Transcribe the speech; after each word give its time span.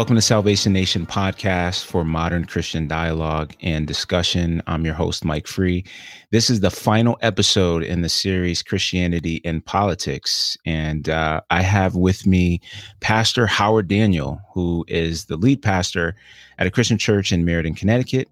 Welcome 0.00 0.16
to 0.16 0.22
Salvation 0.22 0.72
Nation 0.72 1.04
podcast 1.04 1.84
for 1.84 2.06
modern 2.06 2.46
Christian 2.46 2.88
dialogue 2.88 3.54
and 3.60 3.86
discussion. 3.86 4.62
I'm 4.66 4.86
your 4.86 4.94
host, 4.94 5.26
Mike 5.26 5.46
Free. 5.46 5.84
This 6.30 6.48
is 6.48 6.60
the 6.60 6.70
final 6.70 7.18
episode 7.20 7.82
in 7.82 8.00
the 8.00 8.08
series 8.08 8.62
Christianity 8.62 9.42
and 9.44 9.62
Politics. 9.62 10.56
And 10.64 11.10
uh, 11.10 11.42
I 11.50 11.60
have 11.60 11.96
with 11.96 12.26
me 12.26 12.62
Pastor 13.00 13.46
Howard 13.46 13.88
Daniel, 13.88 14.40
who 14.54 14.86
is 14.88 15.26
the 15.26 15.36
lead 15.36 15.60
pastor 15.60 16.16
at 16.56 16.66
a 16.66 16.70
Christian 16.70 16.96
church 16.96 17.30
in 17.30 17.44
Meriden, 17.44 17.74
Connecticut. 17.74 18.26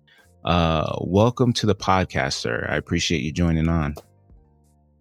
Uh, 0.47 0.97
welcome 1.03 1.53
to 1.53 1.67
the 1.67 1.77
podcast, 1.77 2.33
sir. 2.33 2.67
I 2.71 2.77
appreciate 2.77 3.21
you 3.21 3.31
joining 3.31 3.69
on. 3.69 3.95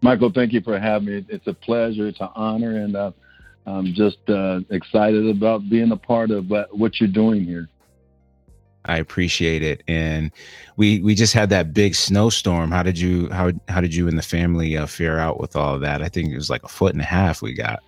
Michael, 0.02 0.34
thank 0.34 0.52
you 0.52 0.60
for 0.60 0.78
having 0.78 1.08
me. 1.08 1.26
It's 1.30 1.48
a 1.48 1.54
pleasure, 1.54 2.10
it's 2.10 2.20
an 2.20 2.28
honor, 2.36 2.76
and 2.76 2.98
uh, 2.98 3.12
I'm 3.68 3.94
just 3.94 4.18
uh, 4.30 4.62
excited 4.70 5.28
about 5.28 5.70
being 5.70 5.92
a 5.92 5.98
part 5.98 6.32
of 6.32 6.46
what 6.72 7.00
you're 7.00 7.10
doing 7.10 7.44
here. 7.44 7.68
I 8.86 8.98
appreciate 8.98 9.64
it, 9.64 9.84
and 9.88 10.32
we 10.78 11.02
we 11.02 11.14
just 11.14 11.34
had 11.34 11.50
that 11.50 11.74
big 11.74 11.94
snowstorm. 11.94 12.72
How 12.72 12.84
did 12.84 12.98
you 12.98 13.30
how 13.30 13.52
how 13.68 13.82
did 13.82 13.94
you 13.94 14.08
and 14.08 14.18
the 14.18 14.24
family 14.24 14.78
uh, 14.78 14.86
fare 14.86 15.20
out 15.20 15.40
with 15.40 15.58
all 15.58 15.76
of 15.76 15.82
that? 15.82 16.02
I 16.02 16.08
think 16.08 16.32
it 16.32 16.36
was 16.36 16.50
like 16.50 16.64
a 16.64 16.70
foot 16.70 16.94
and 16.94 17.02
a 17.02 17.06
half 17.06 17.42
we 17.42 17.54
got. 17.54 17.84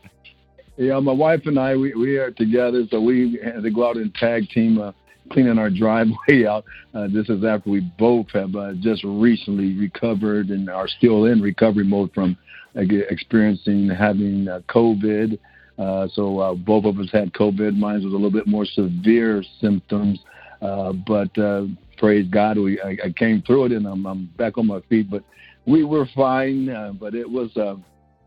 Yeah, 0.75 0.99
my 0.99 1.13
wife 1.13 1.45
and 1.45 1.57
I 1.57 1.77
we, 1.77 1.93
we 1.93 2.17
are 2.17 2.31
together, 2.31 2.85
so 2.91 2.99
we 2.99 3.39
had 3.41 3.63
to 3.63 3.69
go 3.69 3.89
out 3.89 3.95
and 3.95 4.13
tag 4.15 4.49
team 4.49 4.79
uh, 4.79 4.91
cleaning 5.31 5.57
our 5.57 5.69
driveway 5.69 6.45
out. 6.45 6.65
Uh, 6.93 7.07
this 7.07 7.29
is 7.29 7.45
after 7.45 7.69
we 7.69 7.79
both 7.97 8.27
have 8.33 8.53
uh, 8.55 8.73
just 8.73 9.03
recently 9.05 9.77
recovered 9.77 10.49
and 10.49 10.69
are 10.69 10.87
still 10.87 11.25
in 11.25 11.41
recovery 11.41 11.85
mode 11.85 12.13
from 12.13 12.37
uh, 12.75 12.81
experiencing 12.81 13.89
having 13.89 14.49
uh, 14.49 14.59
COVID 14.67 15.39
uh, 15.79 16.09
so 16.13 16.39
uh, 16.39 16.53
both 16.53 16.83
of 16.83 16.99
us 16.99 17.09
had 17.11 17.31
COVID. 17.33 17.77
Mine 17.77 18.03
was 18.03 18.03
a 18.03 18.07
little 18.07 18.29
bit 18.29 18.47
more 18.47 18.65
severe 18.65 19.41
symptoms, 19.61 20.19
uh, 20.61 20.91
but 20.91 21.35
uh, 21.37 21.65
praise 21.97 22.27
God, 22.29 22.57
we 22.57 22.81
I, 22.81 22.97
I, 23.05 23.11
came 23.11 23.41
through 23.41 23.65
it 23.65 23.71
and 23.71 23.87
I'm, 23.87 24.05
I'm, 24.05 24.25
back 24.37 24.57
on 24.57 24.67
my 24.67 24.81
feet. 24.89 25.09
But 25.09 25.23
we 25.65 25.85
were 25.85 26.05
fine, 26.13 26.69
uh, 26.69 26.91
but 26.91 27.15
it 27.15 27.29
was 27.29 27.51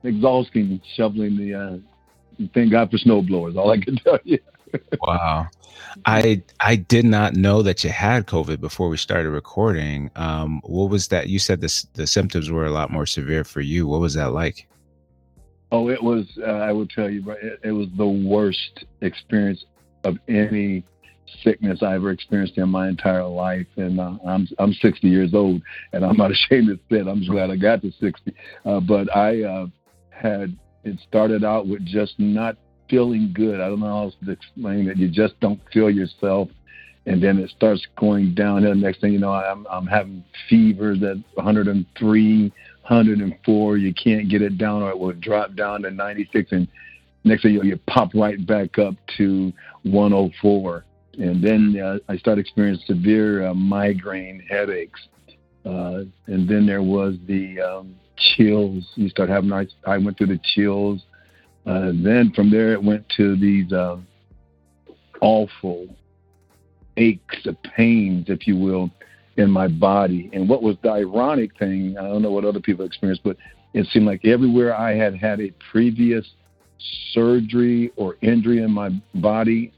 exhausting 0.03 0.81
shoveling 0.97 1.37
the. 1.37 1.83
thank 2.55 2.71
God 2.71 2.91
for 2.91 2.97
snowblowers. 2.97 3.57
All 3.57 3.71
I 3.71 3.79
can 3.79 3.97
tell 4.05 4.19
you. 4.25 4.39
wow. 5.03 5.47
I 6.07 6.43
I 6.59 6.77
did 6.77 7.05
not 7.05 7.35
know 7.35 7.61
that 7.61 7.85
you 7.85 7.91
had 7.91 8.27
COVID 8.27 8.61
before 8.61 8.89
we 8.89 8.97
started 8.97 9.29
recording. 9.29 10.11
Um, 10.17 10.63
what 10.65 10.89
was 10.89 11.09
that? 11.09 11.29
You 11.29 11.39
said 11.39 11.61
this 11.61 11.83
the 11.93 12.07
symptoms 12.07 12.51
were 12.51 12.65
a 12.65 12.71
lot 12.71 12.91
more 12.91 13.05
severe 13.05 13.45
for 13.45 13.61
you. 13.61 13.87
What 13.87 14.01
was 14.01 14.15
that 14.15 14.33
like? 14.33 14.69
Oh, 15.73 15.89
it 15.89 16.03
was. 16.03 16.27
Uh, 16.39 16.51
I 16.51 16.71
will 16.71 16.87
tell 16.87 17.09
you, 17.09 17.29
it, 17.31 17.61
it 17.65 17.73
was 17.73 17.89
the 17.97 18.07
worst 18.07 18.85
experience 19.01 19.65
of 20.05 20.19
any 20.29 20.85
sickness 21.43 21.83
I 21.83 21.95
ever 21.95 22.11
experienced 22.11 22.59
in 22.59 22.69
my 22.69 22.89
entire 22.89 23.25
life. 23.25 23.67
And 23.77 23.99
uh, 23.99 24.19
I'm 24.27 24.47
I'm 24.59 24.75
60 24.75 25.09
years 25.09 25.33
old, 25.33 25.63
and 25.95 26.05
I'm 26.05 26.19
not 26.19 26.31
ashamed 26.31 26.69
to 26.69 26.77
say 26.91 27.01
it. 27.01 27.09
I'm 27.09 27.21
just 27.21 27.31
glad 27.31 27.51
I 27.51 27.57
got 27.57 27.81
to 27.83 27.91
60. 27.91 28.35
Uh, 28.67 28.81
but 28.81 29.17
I 29.17 29.43
uh, 29.43 29.67
had 30.11 30.57
it 30.85 30.99
started 31.09 31.43
out 31.43 31.67
with 31.67 31.85
just 31.87 32.15
not 32.19 32.57
feeling 32.91 33.33
good. 33.35 33.59
I 33.59 33.69
don't 33.69 33.81
know 33.81 33.87
how 33.87 34.03
else 34.03 34.15
to 34.27 34.31
explain 34.31 34.91
it. 34.91 34.99
You 34.99 35.09
just 35.09 35.41
don't 35.41 35.61
feel 35.73 35.89
yourself, 35.89 36.51
and 37.07 37.23
then 37.23 37.39
it 37.39 37.49
starts 37.49 37.87
going 37.99 38.35
downhill. 38.35 38.75
Next 38.75 39.01
thing 39.01 39.15
you 39.15 39.21
know, 39.21 39.33
I'm 39.33 39.67
I'm 39.71 39.87
having 39.87 40.23
fevers 40.51 41.03
at 41.03 41.17
103, 41.35 42.53
104. 42.83 43.77
You 43.77 43.95
can't 43.95 44.29
get 44.29 44.43
it 44.43 44.59
down, 44.59 44.83
or 44.83 44.91
it 44.91 44.99
will 44.99 45.13
drop 45.13 45.55
down 45.55 45.83
to 45.83 45.91
96, 45.91 46.53
and 46.53 46.69
next 47.25 47.43
thing 47.43 47.53
you, 47.53 47.59
know, 47.59 47.65
you 47.65 47.79
pop 47.87 48.11
right 48.15 48.45
back 48.47 48.79
up 48.79 48.95
to 49.19 49.53
104. 49.85 50.85
And 51.19 51.43
then 51.43 51.81
uh, 51.81 51.99
I 52.09 52.17
started 52.17 52.41
experiencing 52.41 52.85
severe 52.87 53.47
uh, 53.47 53.55
migraine 53.55 54.45
headaches. 54.49 55.01
Uh, 55.65 56.05
and 56.27 56.49
then 56.49 56.67
there 56.67 56.83
was 56.83 57.15
the 57.27 57.61
um, 57.61 57.95
chills. 58.17 58.85
You 58.95 59.09
start 59.09 59.29
having, 59.29 59.53
I, 59.53 59.67
I 59.87 59.99
went 59.99 60.19
through 60.19 60.29
the 60.29 60.41
chills. 60.55 61.03
Uh, 61.67 61.93
then 61.95 62.33
from 62.35 62.51
there, 62.51 62.73
it 62.73 62.83
went 62.83 63.09
to 63.17 63.37
these 63.37 63.73
uh, 63.73 63.99
awful 65.21 65.87
aches, 66.97 67.37
the 67.45 67.57
pains, 67.77 68.27
if 68.29 68.47
you 68.47 68.57
will, 68.57 68.91
in 69.37 69.51
my 69.51 69.69
body. 69.69 70.31
And 70.33 70.49
what 70.49 70.63
was 70.63 70.77
the 70.83 70.91
ironic 70.91 71.59
thing, 71.59 71.97
I 71.99 72.03
don't 72.03 72.23
know 72.23 72.31
what 72.33 72.45
other 72.45 72.61
people 72.61 72.85
experienced, 72.85 73.23
but 73.25 73.37
it 73.75 73.87
seemed 73.87 74.07
like 74.07 74.25
everywhere 74.25 74.77
I 74.77 74.95
had 74.95 75.15
had 75.15 75.41
a 75.41 75.53
previous 75.71 76.27
surgery 77.13 77.93
or 77.97 78.17
injury 78.23 78.63
in 78.63 78.71
my 78.71 78.91
body, 79.15 79.73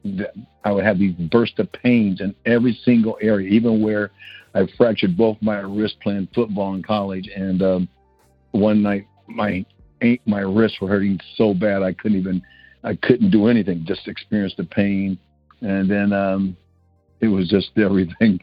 I 0.65 0.73
would 0.73 0.85
have 0.85 0.99
these 0.99 1.15
bursts 1.15 1.59
of 1.59 1.71
pains 1.73 2.21
in 2.21 2.35
every 2.47 2.79
single 2.85 3.19
area, 3.21 3.49
even 3.49 3.83
where 3.83 4.11
I 4.55 4.67
fractured 4.77 5.17
both 5.17 5.37
my 5.41 5.61
wrists 5.61 5.99
playing 6.03 6.29
football 6.35 6.75
in 6.75 6.83
college. 6.83 7.29
And 7.35 7.63
um, 7.63 7.89
one 8.53 8.83
night, 8.83 9.07
my 9.27 9.65
my 10.27 10.41
wrists 10.41 10.81
were 10.81 10.89
hurting 10.89 11.19
so 11.37 11.55
bad 11.55 11.83
I 11.83 11.93
couldn't 11.93 12.19
even 12.19 12.43
I 12.83 12.95
couldn't 12.95 13.31
do 13.31 13.47
anything. 13.47 13.85
Just 13.87 14.07
experienced 14.07 14.57
the 14.57 14.65
pain, 14.65 15.19
and 15.61 15.91
then 15.91 16.13
um, 16.13 16.57
it 17.21 17.29
was 17.29 17.49
just 17.49 17.71
everything 17.77 18.41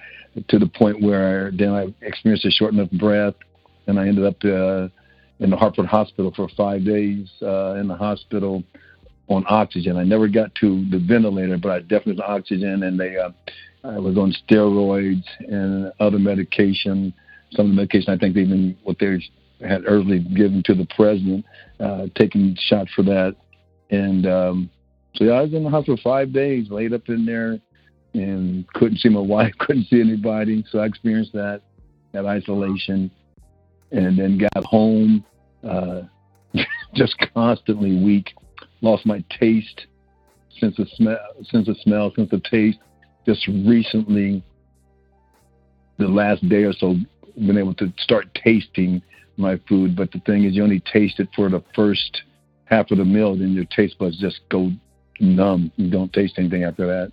to 0.47 0.59
the 0.59 0.67
point 0.67 1.01
where 1.01 1.51
then 1.51 1.69
I 1.69 1.93
experienced 2.01 2.45
a 2.45 2.51
shortness 2.51 2.89
of 2.91 2.99
breath, 2.99 3.35
and 3.87 3.99
I 3.99 4.07
ended 4.07 4.25
up 4.25 4.37
uh, 4.43 4.87
in 5.39 5.49
the 5.49 5.57
Hartford 5.57 5.87
Hospital 5.87 6.31
for 6.35 6.47
five 6.55 6.85
days 6.85 7.29
uh, 7.41 7.75
in 7.75 7.87
the 7.87 7.95
hospital 7.95 8.63
on 9.27 9.43
oxygen. 9.47 9.97
I 9.97 10.03
never 10.03 10.27
got 10.27 10.53
to 10.55 10.85
the 10.89 10.99
ventilator, 10.99 11.57
but 11.57 11.71
I 11.71 11.79
definitely 11.79 12.13
was 12.13 12.21
on 12.21 12.35
oxygen, 12.35 12.83
and 12.83 12.99
they 12.99 13.17
uh, 13.17 13.29
I 13.83 13.99
was 13.99 14.17
on 14.17 14.33
steroids 14.47 15.25
and 15.39 15.91
other 15.99 16.19
medication. 16.19 17.13
Some 17.51 17.65
of 17.65 17.71
the 17.71 17.75
medication 17.75 18.13
I 18.13 18.17
think 18.17 18.37
even 18.37 18.77
what 18.83 18.97
they 18.99 19.19
had 19.67 19.83
early 19.85 20.19
given 20.19 20.63
to 20.65 20.73
the 20.73 20.87
president, 20.95 21.45
uh, 21.79 22.07
taking 22.15 22.55
shots 22.59 22.91
for 22.95 23.03
that, 23.03 23.35
and 23.89 24.25
um, 24.25 24.69
so 25.15 25.25
yeah, 25.25 25.33
I 25.33 25.41
was 25.41 25.53
in 25.53 25.63
the 25.63 25.69
hospital 25.69 25.99
five 26.03 26.31
days, 26.31 26.69
laid 26.69 26.93
up 26.93 27.09
in 27.09 27.25
there 27.25 27.59
and 28.13 28.67
couldn't 28.73 28.99
see 28.99 29.09
my 29.09 29.19
wife, 29.35 29.53
couldn't 29.59 29.87
see 29.87 29.99
anybody. 29.99 30.63
So 30.69 30.79
I 30.79 30.85
experienced 30.85 31.33
that, 31.33 31.61
that 32.13 32.25
isolation, 32.25 33.11
and 33.91 34.17
then 34.17 34.37
got 34.37 34.63
home, 34.63 35.25
uh, 35.67 36.01
just 36.95 37.15
constantly 37.33 38.03
weak. 38.03 38.33
Lost 38.81 39.05
my 39.05 39.23
taste, 39.39 39.87
sense 40.59 40.79
of 40.79 40.87
smell, 40.95 41.17
sense 41.43 41.67
of 41.67 41.77
smell, 41.81 42.11
sense 42.15 42.33
of 42.33 42.41
taste. 42.43 42.79
Just 43.25 43.47
recently, 43.47 44.43
the 45.97 46.07
last 46.07 46.47
day 46.49 46.63
or 46.63 46.73
so, 46.73 46.95
been 47.35 47.57
able 47.57 47.75
to 47.75 47.93
start 47.97 48.27
tasting 48.43 49.01
my 49.37 49.59
food. 49.69 49.95
But 49.95 50.11
the 50.11 50.19
thing 50.19 50.45
is, 50.45 50.55
you 50.55 50.63
only 50.63 50.81
taste 50.91 51.19
it 51.19 51.29
for 51.35 51.49
the 51.49 51.63
first 51.75 52.23
half 52.65 52.89
of 52.89 52.97
the 52.97 53.05
meal, 53.05 53.35
then 53.35 53.51
your 53.53 53.65
taste 53.65 53.99
buds 53.99 54.17
just 54.19 54.39
go 54.49 54.71
numb. 55.19 55.71
You 55.75 55.91
don't 55.91 56.11
taste 56.13 56.35
anything 56.37 56.63
after 56.63 56.87
that. 56.87 57.11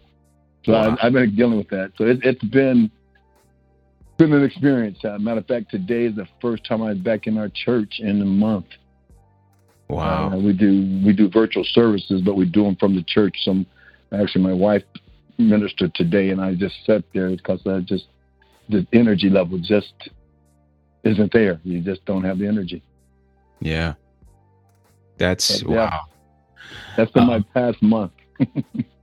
So 0.69 0.75
wow. 0.75 0.99
I, 1.01 1.05
have 1.05 1.15
been 1.15 1.35
dealing 1.35 1.57
with 1.57 1.71
that. 1.71 1.93
So 1.97 2.05
it, 2.05 2.23
has 2.23 2.35
been 2.51 2.91
been 4.19 4.35
an 4.35 4.45
experience. 4.45 4.99
Uh, 5.03 5.17
matter 5.19 5.41
of 5.41 5.47
fact, 5.47 5.71
today 5.71 6.05
is 6.05 6.15
the 6.15 6.29
first 6.43 6.67
time 6.67 6.83
I 6.83 6.91
was 6.91 6.99
back 6.99 7.27
in 7.27 7.39
our 7.39 7.49
church 7.49 8.01
in 8.01 8.21
a 8.21 8.27
month. 8.27 8.67
Wow. 9.89 10.31
Uh, 10.31 10.37
we 10.37 10.53
do 10.53 11.01
we 11.03 11.15
do 11.15 11.31
virtual 11.31 11.65
services, 11.65 12.21
but 12.21 12.35
we 12.35 12.45
do 12.45 12.65
them 12.65 12.77
from 12.77 12.95
the 12.95 13.03
church. 13.03 13.35
Some 13.47 13.65
actually, 14.13 14.45
my 14.45 14.53
wife 14.53 14.83
ministered 15.39 15.95
today, 15.95 16.29
and 16.29 16.41
I 16.41 16.55
just 16.55 16.75
sat 16.85 17.03
there 17.15 17.31
because 17.31 17.67
I 17.67 17.81
just 17.81 18.09
the 18.69 18.87
energy 18.93 19.31
level 19.31 19.57
just 19.57 19.95
isn't 21.03 21.33
there. 21.33 21.63
You 21.65 21.81
just 21.81 22.05
don't 22.05 22.25
have 22.25 22.39
the 22.39 22.47
energy. 22.47 22.83
Yeah. 23.61 23.95
That's 25.17 25.63
but, 25.63 25.71
wow. 25.71 25.75
Yeah, 25.75 26.01
that's 26.99 27.11
been 27.13 27.23
um, 27.23 27.29
my 27.29 27.41
past 27.55 27.83
month. 27.83 28.13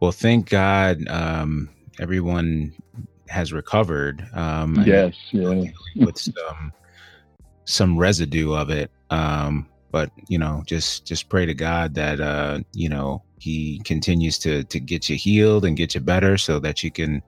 Well, 0.00 0.12
thank 0.12 0.48
God 0.48 1.06
um, 1.08 1.68
everyone 1.98 2.72
has 3.28 3.52
recovered. 3.52 4.26
Um, 4.34 4.82
yes, 4.86 5.14
yeah. 5.30 5.64
with 5.96 6.18
some 6.18 6.72
some 7.64 7.98
residue 7.98 8.52
of 8.54 8.70
it. 8.70 8.90
Um, 9.10 9.68
but 9.92 10.10
you 10.28 10.38
know, 10.38 10.62
just 10.66 11.06
just 11.06 11.28
pray 11.28 11.46
to 11.46 11.54
God 11.54 11.94
that 11.94 12.20
uh, 12.20 12.60
you 12.72 12.88
know 12.88 13.22
He 13.38 13.80
continues 13.84 14.38
to 14.40 14.64
to 14.64 14.80
get 14.80 15.08
you 15.08 15.16
healed 15.16 15.64
and 15.64 15.76
get 15.76 15.94
you 15.94 16.00
better, 16.00 16.38
so 16.38 16.58
that 16.60 16.82
you 16.82 16.90
can 16.90 17.22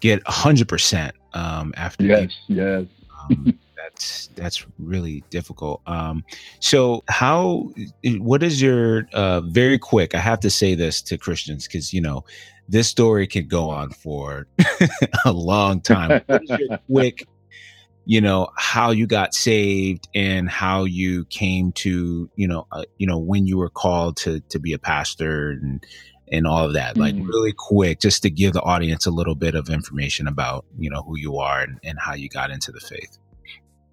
get 0.00 0.22
a 0.26 0.32
hundred 0.32 0.68
percent 0.68 1.14
um, 1.32 1.74
after. 1.76 2.04
Yes, 2.04 2.30
you, 2.46 2.56
yes. 2.56 2.84
um, 3.20 3.58
that's 3.96 4.28
that's 4.34 4.66
really 4.78 5.24
difficult. 5.30 5.80
Um, 5.86 6.24
so 6.60 7.02
how 7.08 7.70
what 8.18 8.42
is 8.42 8.60
your 8.60 9.08
uh, 9.12 9.40
very 9.40 9.78
quick? 9.78 10.14
I 10.14 10.18
have 10.18 10.40
to 10.40 10.50
say 10.50 10.74
this 10.74 11.00
to 11.02 11.16
Christians 11.16 11.66
because 11.66 11.94
you 11.94 12.00
know 12.00 12.24
this 12.68 12.88
story 12.88 13.26
could 13.26 13.48
go 13.48 13.70
on 13.70 13.90
for 13.90 14.46
a 15.24 15.32
long 15.32 15.80
time. 15.80 16.22
quick? 16.90 17.26
You 18.04 18.20
know 18.20 18.48
how 18.56 18.90
you 18.90 19.06
got 19.06 19.34
saved 19.34 20.08
and 20.14 20.48
how 20.48 20.84
you 20.84 21.24
came 21.24 21.72
to 21.72 22.30
you 22.36 22.48
know 22.48 22.66
uh, 22.72 22.84
you 22.98 23.06
know 23.06 23.18
when 23.18 23.46
you 23.46 23.56
were 23.56 23.70
called 23.70 24.18
to 24.18 24.40
to 24.50 24.58
be 24.58 24.74
a 24.74 24.78
pastor 24.78 25.50
and 25.50 25.84
and 26.30 26.46
all 26.46 26.66
of 26.66 26.74
that. 26.74 26.96
Like 26.96 27.14
mm-hmm. 27.14 27.26
really 27.26 27.54
quick, 27.56 28.00
just 28.00 28.22
to 28.22 28.30
give 28.30 28.52
the 28.52 28.62
audience 28.62 29.06
a 29.06 29.10
little 29.10 29.36
bit 29.36 29.54
of 29.54 29.70
information 29.70 30.28
about 30.28 30.66
you 30.78 30.90
know 30.90 31.02
who 31.02 31.16
you 31.16 31.38
are 31.38 31.62
and, 31.62 31.80
and 31.82 31.98
how 31.98 32.14
you 32.14 32.28
got 32.28 32.50
into 32.50 32.70
the 32.70 32.80
faith. 32.80 33.18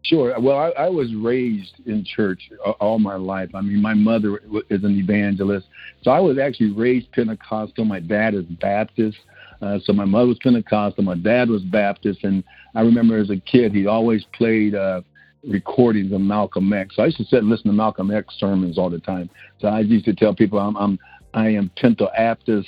Sure. 0.04 0.38
Well, 0.38 0.58
I, 0.58 0.70
I, 0.84 0.90
was 0.90 1.16
raised 1.16 1.76
in 1.86 2.04
church 2.04 2.52
all 2.82 3.00
my 3.00 3.16
life. 3.16 3.50
I 3.56 3.62
mean, 3.62 3.82
my 3.82 3.94
mother 3.94 4.42
is 4.70 4.84
an 4.84 4.98
evangelist, 5.00 5.66
so 6.02 6.12
I 6.12 6.20
was 6.20 6.38
actually 6.38 6.74
raised 6.74 7.10
Pentecostal. 7.14 7.86
My 7.86 8.02
dad 8.02 8.34
is 8.34 8.44
Baptist, 8.44 9.18
uh, 9.62 9.80
so 9.82 9.94
my 9.94 10.04
mother 10.04 10.28
was 10.28 10.40
Pentecostal. 10.40 11.06
My 11.06 11.16
dad 11.16 11.48
was 11.48 11.62
Baptist, 11.62 12.26
and 12.26 12.44
I 12.76 12.82
remember 12.82 13.18
as 13.18 13.30
a 13.30 13.38
kid, 13.38 13.72
he 13.72 13.88
always 13.88 14.26
played 14.34 14.76
uh, 14.76 15.04
recordings 15.48 16.12
of 16.12 16.20
Malcolm 16.20 16.72
X. 16.74 16.98
So 16.98 17.04
I 17.04 17.06
used 17.06 17.18
to 17.18 17.26
sit 17.26 17.40
and 17.40 17.50
listen 17.50 17.68
to 17.68 17.74
Malcolm 17.74 18.12
X 18.12 18.36
sermons 18.38 18.78
all 18.78 18.90
the 18.90 19.00
time. 19.00 19.30
So 19.60 19.70
I 19.70 19.80
used 19.80 20.06
to 20.06 20.14
tell 20.14 20.36
people 20.36 20.60
I'm, 20.60 20.76
I'm 20.76 21.00
I 21.34 21.50
am 21.50 21.72
Pentecostal 21.78 22.66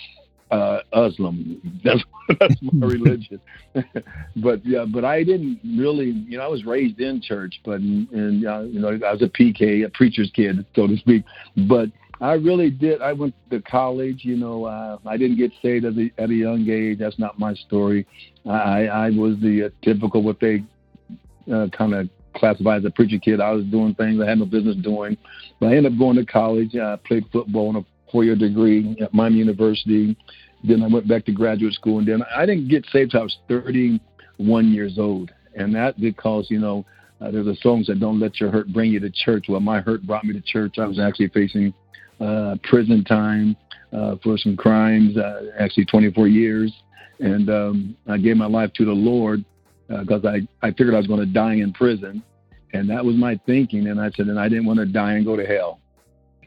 uh, 0.55 0.79
Muslim. 0.93 1.61
That's 1.83 2.03
that's 2.39 2.55
my 2.61 2.87
religion. 2.87 3.39
but 4.37 4.65
yeah, 4.65 4.85
but 4.91 5.05
I 5.05 5.23
didn't 5.23 5.59
really, 5.77 6.11
you 6.27 6.37
know, 6.37 6.43
I 6.43 6.47
was 6.47 6.65
raised 6.65 6.99
in 6.99 7.21
church, 7.21 7.59
but 7.63 7.79
and 7.79 8.45
uh, 8.45 8.61
you 8.61 8.79
know, 8.79 8.89
I 8.89 9.11
was 9.11 9.21
a 9.21 9.29
PK, 9.29 9.85
a 9.85 9.89
preacher's 9.89 10.31
kid, 10.33 10.65
so 10.75 10.87
to 10.87 10.97
speak. 10.97 11.23
But 11.67 11.89
I 12.21 12.33
really 12.33 12.69
did. 12.69 13.01
I 13.01 13.13
went 13.13 13.35
to 13.51 13.61
college. 13.61 14.21
You 14.23 14.37
know, 14.37 14.65
uh, 14.65 14.97
I 15.05 15.17
didn't 15.17 15.37
get 15.37 15.51
saved 15.61 15.85
at 15.85 15.93
a, 15.93 16.09
at 16.17 16.29
a 16.29 16.33
young 16.33 16.69
age. 16.69 16.99
That's 16.99 17.19
not 17.19 17.37
my 17.37 17.53
story. 17.53 18.07
I, 18.45 18.87
I 18.87 19.09
was 19.09 19.35
the 19.41 19.65
uh, 19.65 19.69
typical 19.83 20.23
what 20.23 20.39
they 20.39 20.63
uh, 21.51 21.67
kind 21.77 21.93
of 21.93 22.09
classify 22.35 22.77
as 22.77 22.85
a 22.85 22.91
preacher 22.91 23.19
kid. 23.19 23.41
I 23.41 23.51
was 23.51 23.65
doing 23.65 23.95
things 23.95 24.21
I 24.21 24.29
had 24.29 24.39
no 24.39 24.45
business 24.45 24.75
doing. 24.77 25.17
But 25.59 25.67
I 25.67 25.75
ended 25.75 25.93
up 25.93 25.99
going 25.99 26.17
to 26.17 26.25
college. 26.25 26.75
I 26.75 26.97
played 27.05 27.25
football 27.31 27.69
on 27.69 27.77
a 27.77 27.85
four-year 28.11 28.35
degree 28.35 28.95
at 29.01 29.13
Miami 29.13 29.37
University. 29.37 30.15
Then 30.67 30.83
I 30.83 30.87
went 30.87 31.07
back 31.07 31.25
to 31.25 31.31
graduate 31.31 31.73
school, 31.73 31.99
and 31.99 32.07
then 32.07 32.23
I 32.35 32.45
didn't 32.45 32.67
get 32.69 32.85
saved 32.85 33.13
until 33.13 33.21
I 33.21 33.23
was 33.23 33.37
31 33.47 34.71
years 34.71 34.97
old, 34.97 35.31
and 35.55 35.73
that 35.75 35.99
because 35.99 36.47
you 36.49 36.59
know 36.59 36.85
uh, 37.21 37.31
there's 37.31 37.47
a 37.47 37.55
song 37.57 37.83
that 37.87 37.99
"Don't 37.99 38.19
let 38.19 38.39
your 38.39 38.51
hurt 38.51 38.71
bring 38.73 38.91
you 38.91 38.99
to 38.99 39.09
church." 39.09 39.45
Well, 39.47 39.59
my 39.59 39.81
hurt 39.81 40.05
brought 40.05 40.23
me 40.23 40.33
to 40.33 40.41
church. 40.41 40.77
I 40.79 40.85
was 40.85 40.99
actually 40.99 41.29
facing 41.29 41.73
uh, 42.19 42.55
prison 42.63 43.03
time 43.03 43.55
uh, 43.93 44.15
for 44.23 44.37
some 44.37 44.55
crimes, 44.55 45.17
uh, 45.17 45.51
actually 45.59 45.85
24 45.85 46.27
years, 46.27 46.73
and 47.19 47.49
um, 47.49 47.97
I 48.07 48.17
gave 48.17 48.37
my 48.37 48.47
life 48.47 48.71
to 48.73 48.85
the 48.85 48.91
Lord 48.91 49.43
because 49.87 50.25
uh, 50.25 50.29
I 50.29 50.67
I 50.67 50.71
figured 50.71 50.95
I 50.95 50.97
was 50.97 51.07
going 51.07 51.19
to 51.19 51.25
die 51.25 51.55
in 51.55 51.73
prison, 51.73 52.23
and 52.73 52.89
that 52.89 53.03
was 53.03 53.15
my 53.15 53.39
thinking. 53.45 53.87
And 53.87 53.99
I 53.99 54.09
said, 54.11 54.27
and 54.27 54.39
I 54.39 54.49
didn't 54.49 54.65
want 54.65 54.79
to 54.79 54.85
die 54.85 55.13
and 55.13 55.25
go 55.25 55.35
to 55.35 55.45
hell. 55.45 55.79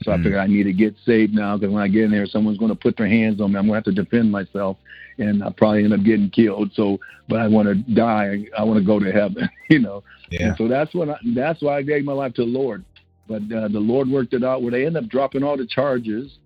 So 0.03 0.11
mm. 0.11 0.15
I 0.15 0.17
figured 0.19 0.41
I 0.41 0.47
need 0.47 0.65
to 0.65 0.73
get 0.73 0.95
saved 1.05 1.35
now 1.35 1.57
because 1.57 1.73
when 1.73 1.83
I 1.83 1.89
get 1.89 2.05
in 2.05 2.11
there, 2.11 2.27
someone's 2.27 2.59
going 2.59 2.71
to 2.71 2.77
put 2.77 2.97
their 2.97 3.09
hands 3.09 3.41
on 3.41 3.53
me. 3.53 3.59
I'm 3.59 3.67
going 3.67 3.83
to 3.83 3.91
have 3.91 3.97
to 3.97 4.03
defend 4.03 4.31
myself, 4.31 4.77
and 5.19 5.43
I 5.43 5.51
probably 5.57 5.85
end 5.85 5.93
up 5.93 6.05
getting 6.05 6.31
killed. 6.31 6.73
So, 6.75 6.99
but 7.29 7.41
I 7.41 7.49
want 7.49 7.69
to 7.69 7.75
die. 7.95 8.47
I 8.57 8.65
want 8.65 8.79
to 8.79 8.85
go 8.85 8.99
to 8.99 9.11
heaven, 9.11 9.49
you 9.71 9.81
know. 9.81 10.03
Yeah. 10.31 10.49
And 10.49 10.57
so 10.57 10.69
that's 10.69 10.95
when 10.95 11.11
I, 11.11 11.17
that's 11.35 11.63
why 11.63 11.79
I 11.79 11.83
gave 11.83 12.05
my 12.05 12.13
life 12.13 12.35
to 12.35 12.43
the 12.43 12.51
Lord. 12.51 12.85
But 13.27 13.43
uh, 13.43 13.69
the 13.69 13.81
Lord 13.81 14.09
worked 14.09 14.33
it 14.33 14.45
out 14.45 14.63
where 14.63 14.71
they 14.71 14.87
ended 14.87 15.05
up 15.05 15.11
dropping 15.11 15.43
all 15.43 15.57
the 15.57 15.67
charges, 15.67 16.39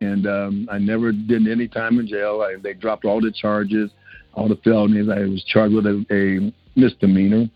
and 0.00 0.26
um, 0.26 0.68
I 0.70 0.78
never 0.78 1.12
did 1.12 1.48
any 1.48 1.68
time 1.68 1.98
in 1.98 2.06
jail. 2.06 2.42
I, 2.42 2.60
they 2.60 2.74
dropped 2.74 3.04
all 3.04 3.20
the 3.20 3.32
charges, 3.32 3.90
all 4.34 4.48
the 4.48 4.56
felonies. 4.56 5.08
I 5.08 5.20
was 5.20 5.42
charged 5.44 5.74
with 5.74 5.86
a, 5.86 6.04
a 6.10 6.52
misdemeanor, 6.78 7.48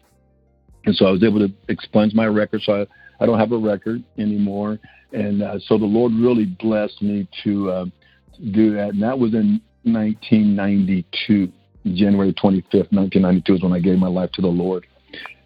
and 0.86 0.94
so 0.94 1.06
I 1.06 1.10
was 1.10 1.24
able 1.24 1.40
to 1.40 1.52
expunge 1.68 2.14
my 2.14 2.26
record. 2.26 2.62
So 2.62 2.82
I, 2.82 2.86
I 3.22 3.26
don't 3.26 3.38
have 3.38 3.52
a 3.52 3.58
record 3.58 4.04
anymore 4.18 4.78
and 5.16 5.42
uh, 5.42 5.58
so 5.66 5.78
the 5.78 5.86
Lord 5.86 6.12
really 6.12 6.44
blessed 6.44 7.00
me 7.00 7.26
to 7.42 7.70
uh, 7.70 7.84
do 8.52 8.74
that. 8.74 8.90
And 8.90 9.02
that 9.02 9.18
was 9.18 9.32
in 9.32 9.62
1992, 9.84 11.50
January 11.94 12.34
25th, 12.34 12.92
1992 12.92 13.54
is 13.54 13.62
when 13.62 13.72
I 13.72 13.80
gave 13.80 13.98
my 13.98 14.08
life 14.08 14.30
to 14.32 14.42
the 14.42 14.48
Lord. 14.48 14.86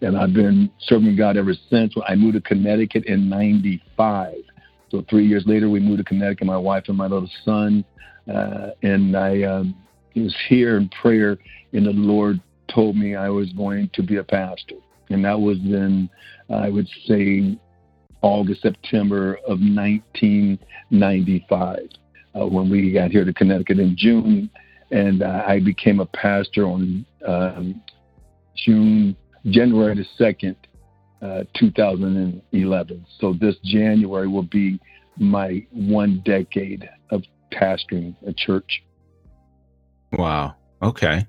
And 0.01 0.17
I've 0.17 0.33
been 0.33 0.69
serving 0.81 1.15
God 1.15 1.37
ever 1.37 1.53
since. 1.69 1.93
I 2.05 2.15
moved 2.15 2.33
to 2.33 2.41
Connecticut 2.41 3.05
in 3.05 3.29
95. 3.29 4.33
So 4.89 5.05
three 5.09 5.25
years 5.25 5.43
later, 5.45 5.69
we 5.69 5.79
moved 5.79 5.99
to 5.99 6.03
Connecticut, 6.03 6.47
my 6.47 6.57
wife 6.57 6.85
and 6.89 6.97
my 6.97 7.07
little 7.07 7.29
son. 7.45 7.85
Uh, 8.27 8.71
and 8.83 9.15
I 9.15 9.43
um, 9.43 9.75
was 10.17 10.35
here 10.49 10.75
in 10.75 10.89
prayer, 11.01 11.37
and 11.71 11.85
the 11.85 11.91
Lord 11.91 12.41
told 12.67 12.97
me 12.97 13.15
I 13.15 13.29
was 13.29 13.53
going 13.53 13.89
to 13.93 14.03
be 14.03 14.17
a 14.17 14.23
pastor. 14.23 14.75
And 15.09 15.23
that 15.23 15.39
was 15.39 15.57
in, 15.59 16.09
I 16.49 16.69
would 16.69 16.87
say, 17.07 17.57
August, 18.21 18.61
September 18.61 19.35
of 19.47 19.59
1995 19.59 21.79
uh, 22.35 22.45
when 22.45 22.69
we 22.69 22.91
got 22.91 23.09
here 23.11 23.25
to 23.25 23.33
Connecticut 23.33 23.79
in 23.79 23.97
June. 23.97 24.49
And 24.91 25.23
uh, 25.23 25.43
I 25.47 25.59
became 25.59 25.99
a 25.99 26.05
pastor 26.05 26.65
on 26.65 27.03
um, 27.25 27.81
June, 28.55 29.15
January 29.45 29.95
the 29.95 30.05
2nd, 30.19 30.55
uh, 31.21 31.43
2011. 31.57 33.05
So 33.19 33.33
this 33.33 33.55
January 33.63 34.27
will 34.27 34.43
be 34.43 34.79
my 35.17 35.65
one 35.71 36.21
decade 36.25 36.87
of 37.09 37.23
pastoring 37.53 38.15
a 38.25 38.33
church. 38.33 38.83
Wow. 40.13 40.55
Okay. 40.81 41.25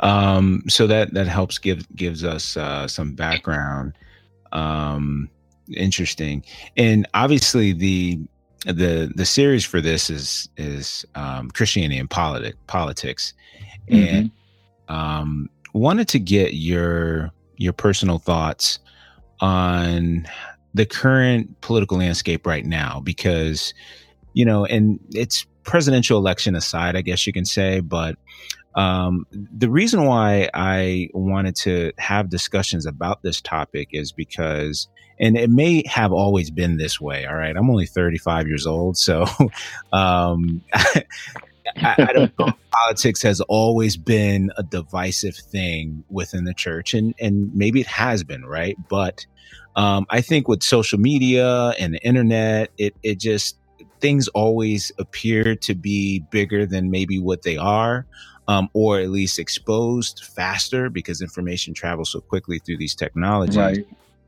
Um, 0.00 0.62
so 0.68 0.86
that 0.86 1.14
that 1.14 1.26
helps 1.26 1.58
give 1.58 1.86
gives 1.94 2.24
us 2.24 2.56
uh, 2.56 2.88
some 2.88 3.14
background. 3.14 3.92
Um, 4.52 5.28
interesting. 5.74 6.44
And 6.76 7.06
obviously 7.14 7.72
the 7.72 8.20
the 8.64 9.12
the 9.14 9.24
series 9.24 9.64
for 9.64 9.80
this 9.80 10.10
is 10.10 10.48
is 10.56 11.04
um, 11.14 11.50
Christianity 11.50 11.98
and 11.98 12.10
politic, 12.10 12.54
politics, 12.66 13.32
mm-hmm. 13.88 14.16
and 14.16 14.30
um, 14.88 15.48
wanted 15.72 16.08
to 16.08 16.18
get 16.18 16.54
your 16.54 17.30
your 17.56 17.72
personal 17.72 18.18
thoughts 18.18 18.78
on 19.40 20.26
the 20.74 20.86
current 20.86 21.60
political 21.60 21.98
landscape 21.98 22.46
right 22.46 22.66
now 22.66 23.00
because 23.00 23.72
you 24.34 24.44
know 24.44 24.64
and 24.66 24.98
it's 25.12 25.46
presidential 25.64 26.18
election 26.18 26.54
aside 26.54 26.96
i 26.96 27.00
guess 27.00 27.26
you 27.26 27.32
can 27.32 27.44
say 27.44 27.80
but 27.80 28.16
um, 28.74 29.26
the 29.32 29.70
reason 29.70 30.04
why 30.04 30.48
i 30.54 31.08
wanted 31.14 31.56
to 31.56 31.92
have 31.98 32.28
discussions 32.28 32.86
about 32.86 33.22
this 33.22 33.40
topic 33.40 33.88
is 33.92 34.12
because 34.12 34.88
and 35.18 35.36
it 35.36 35.50
may 35.50 35.82
have 35.86 36.12
always 36.12 36.50
been 36.50 36.76
this 36.76 37.00
way. 37.00 37.26
All 37.26 37.36
right, 37.36 37.56
I'm 37.56 37.70
only 37.70 37.86
35 37.86 38.46
years 38.46 38.66
old, 38.66 38.96
so 38.96 39.24
um, 39.92 40.62
I, 40.74 41.94
I, 41.98 42.12
don't 42.12 42.38
know. 42.38 42.52
politics 42.70 43.22
has 43.22 43.40
always 43.42 43.96
been 43.96 44.50
a 44.56 44.62
divisive 44.62 45.36
thing 45.36 46.04
within 46.10 46.44
the 46.44 46.54
church, 46.54 46.94
and 46.94 47.14
and 47.20 47.54
maybe 47.54 47.80
it 47.80 47.86
has 47.86 48.24
been 48.24 48.44
right, 48.44 48.76
but 48.88 49.26
um, 49.74 50.06
I 50.10 50.20
think 50.20 50.48
with 50.48 50.62
social 50.62 50.98
media 50.98 51.70
and 51.78 51.94
the 51.94 52.02
internet, 52.04 52.70
it 52.78 52.94
it 53.02 53.18
just 53.18 53.58
things 54.00 54.28
always 54.28 54.92
appear 54.98 55.56
to 55.56 55.74
be 55.74 56.20
bigger 56.30 56.66
than 56.66 56.90
maybe 56.90 57.18
what 57.18 57.42
they 57.42 57.56
are. 57.56 58.06
Um, 58.48 58.68
or 58.74 59.00
at 59.00 59.10
least 59.10 59.40
exposed 59.40 60.22
faster 60.24 60.88
because 60.88 61.20
information 61.20 61.74
travels 61.74 62.12
so 62.12 62.20
quickly 62.20 62.60
through 62.60 62.76
these 62.76 62.94
technologies. 62.94 63.56
Right 63.56 63.86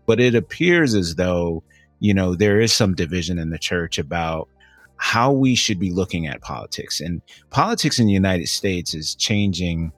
but 0.08 0.18
it 0.18 0.34
appears 0.34 0.94
as 0.94 1.16
though, 1.16 1.62
you 2.00 2.14
know, 2.14 2.34
there 2.34 2.60
is 2.62 2.72
some 2.72 2.94
division 2.94 3.38
in 3.38 3.50
the 3.50 3.58
church 3.58 3.98
about 3.98 4.48
how 4.96 5.30
we 5.30 5.54
should 5.54 5.78
be 5.78 5.90
looking 5.90 6.26
at 6.26 6.40
politics. 6.40 6.98
And 6.98 7.20
politics 7.50 7.98
in 7.98 8.06
the 8.06 8.12
United 8.14 8.48
States 8.48 8.94
is 8.94 9.14
changing 9.14 9.92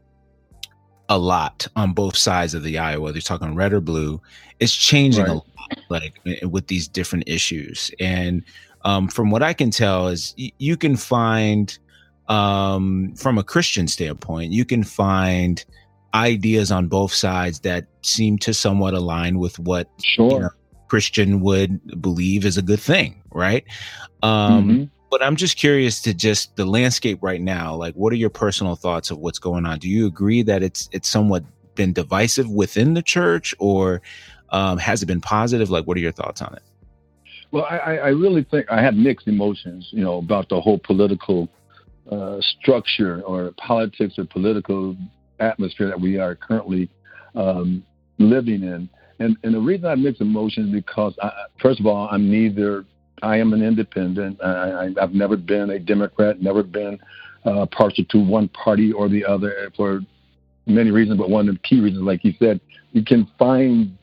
a 1.09 1.17
lot 1.17 1.69
on 1.77 1.93
both 1.93 2.17
sides 2.17 2.55
of 2.55 2.65
the 2.65 2.77
aisle, 2.77 3.03
whether 3.03 3.19
you're 3.19 3.23
talking 3.23 3.55
red 3.55 3.73
or 3.73 3.81
blue. 3.81 4.21
It's 4.59 4.75
changing 4.75 5.27
right. 5.27 5.31
a 5.31 5.35
lot, 5.35 5.47
like 5.91 6.21
eh, 6.27 6.45
with 6.45 6.67
these 6.67 6.89
different 6.89 7.29
issues. 7.29 7.93
And 8.01 8.43
um, 8.85 9.07
from 9.07 9.31
what 9.31 9.45
I 9.45 9.53
can 9.53 9.71
tell, 9.71 10.09
is 10.09 10.35
y- 10.37 10.51
you 10.59 10.77
can 10.77 10.97
find, 10.97 11.79
um, 12.29 13.15
from 13.15 13.39
a 13.39 13.45
Christian 13.45 13.87
standpoint, 13.87 14.51
you 14.51 14.65
can 14.65 14.83
find 14.83 15.65
ideas 16.15 16.71
on 16.71 16.89
both 16.89 17.13
sides 17.13 17.61
that 17.61 17.87
seem 18.03 18.39
to 18.39 18.55
somewhat 18.55 18.95
align 18.95 19.39
with 19.39 19.59
what 19.59 19.89
sure. 20.03 20.31
you 20.31 20.39
know, 20.41 20.51
Christian 20.89 21.41
would 21.41 22.03
believe 22.03 22.45
is 22.45 22.57
a 22.57 22.63
good 22.63 22.81
thing, 22.81 23.23
right? 23.33 23.65
Um, 24.23 24.69
mm-hmm. 24.69 24.85
But 25.11 25.23
I'm 25.23 25.37
just 25.37 25.57
curious 25.57 26.01
to 26.03 26.15
just 26.15 26.55
the 26.57 26.65
landscape 26.65 27.19
right 27.21 27.41
now. 27.41 27.75
Like, 27.75 27.95
what 27.95 28.13
are 28.13 28.17
your 28.17 28.31
personal 28.31 28.77
thoughts 28.77 29.11
of 29.11 29.19
what's 29.19 29.39
going 29.39 29.67
on? 29.67 29.79
Do 29.79 29.89
you 29.89 30.07
agree 30.07 30.43
that 30.43 30.63
it's 30.63 30.89
it's 30.93 31.09
somewhat 31.09 31.45
been 31.75 31.93
divisive 31.93 32.49
within 32.49 32.95
the 32.95 33.03
church, 33.03 33.55
or 33.59 34.03
um, 34.51 34.79
has 34.79 35.03
it 35.03 35.07
been 35.07 35.21
positive? 35.21 35.71
Like, 35.71 35.87
what 35.87 35.97
are 35.97 36.01
your 36.01 36.13
thoughts 36.13 36.43
on 36.43 36.55
it? 36.55 36.63
Well, 37.51 37.65
I, 37.69 37.97
I 37.97 38.09
really 38.09 38.45
think 38.45 38.71
I 38.71 38.81
have 38.81 38.95
mixed 38.95 39.27
emotions, 39.27 39.89
you 39.91 40.05
know, 40.05 40.19
about 40.19 40.49
the 40.49 40.61
whole 40.61 40.79
political 40.79 41.49
uh, 42.11 42.41
structure 42.41 43.23
or 43.23 43.53
politics 43.57 44.19
or 44.19 44.25
political 44.25 44.97
atmosphere 45.41 45.89
that 45.89 46.01
we 46.01 46.19
are 46.19 46.35
currently 46.35 46.89
um, 47.35 47.85
living 48.19 48.63
in. 48.63 48.89
And, 49.19 49.37
and 49.43 49.55
the 49.55 49.61
reason 49.61 49.87
I 49.87 49.95
mix 49.97 50.21
emotions 50.21 50.73
because, 50.73 51.15
I, 51.23 51.31
first 51.61 51.81
of 51.81 51.87
all, 51.87 52.09
I'm 52.11 52.31
neither 52.31 52.85
I 53.23 53.37
am 53.37 53.53
an 53.53 53.63
independent. 53.63 54.41
I, 54.43 54.91
have 54.99 55.13
never 55.13 55.37
been 55.37 55.71
a 55.71 55.79
Democrat, 55.79 56.41
never 56.41 56.63
been 56.63 56.99
uh, 57.45 57.67
partial 57.67 58.05
to 58.11 58.19
one 58.19 58.49
party 58.49 58.93
or 58.93 59.09
the 59.09 59.25
other 59.25 59.71
for 59.77 60.01
many 60.67 60.91
reasons, 60.91 61.19
but 61.19 61.31
one 61.31 61.49
of 61.49 61.55
the 61.55 61.61
key 61.61 61.81
reasons, 61.81 62.03
like 62.03 62.25
you 62.25 62.33
said, 62.39 62.61
you 62.93 63.05
can 63.05 63.31
find 63.39 63.97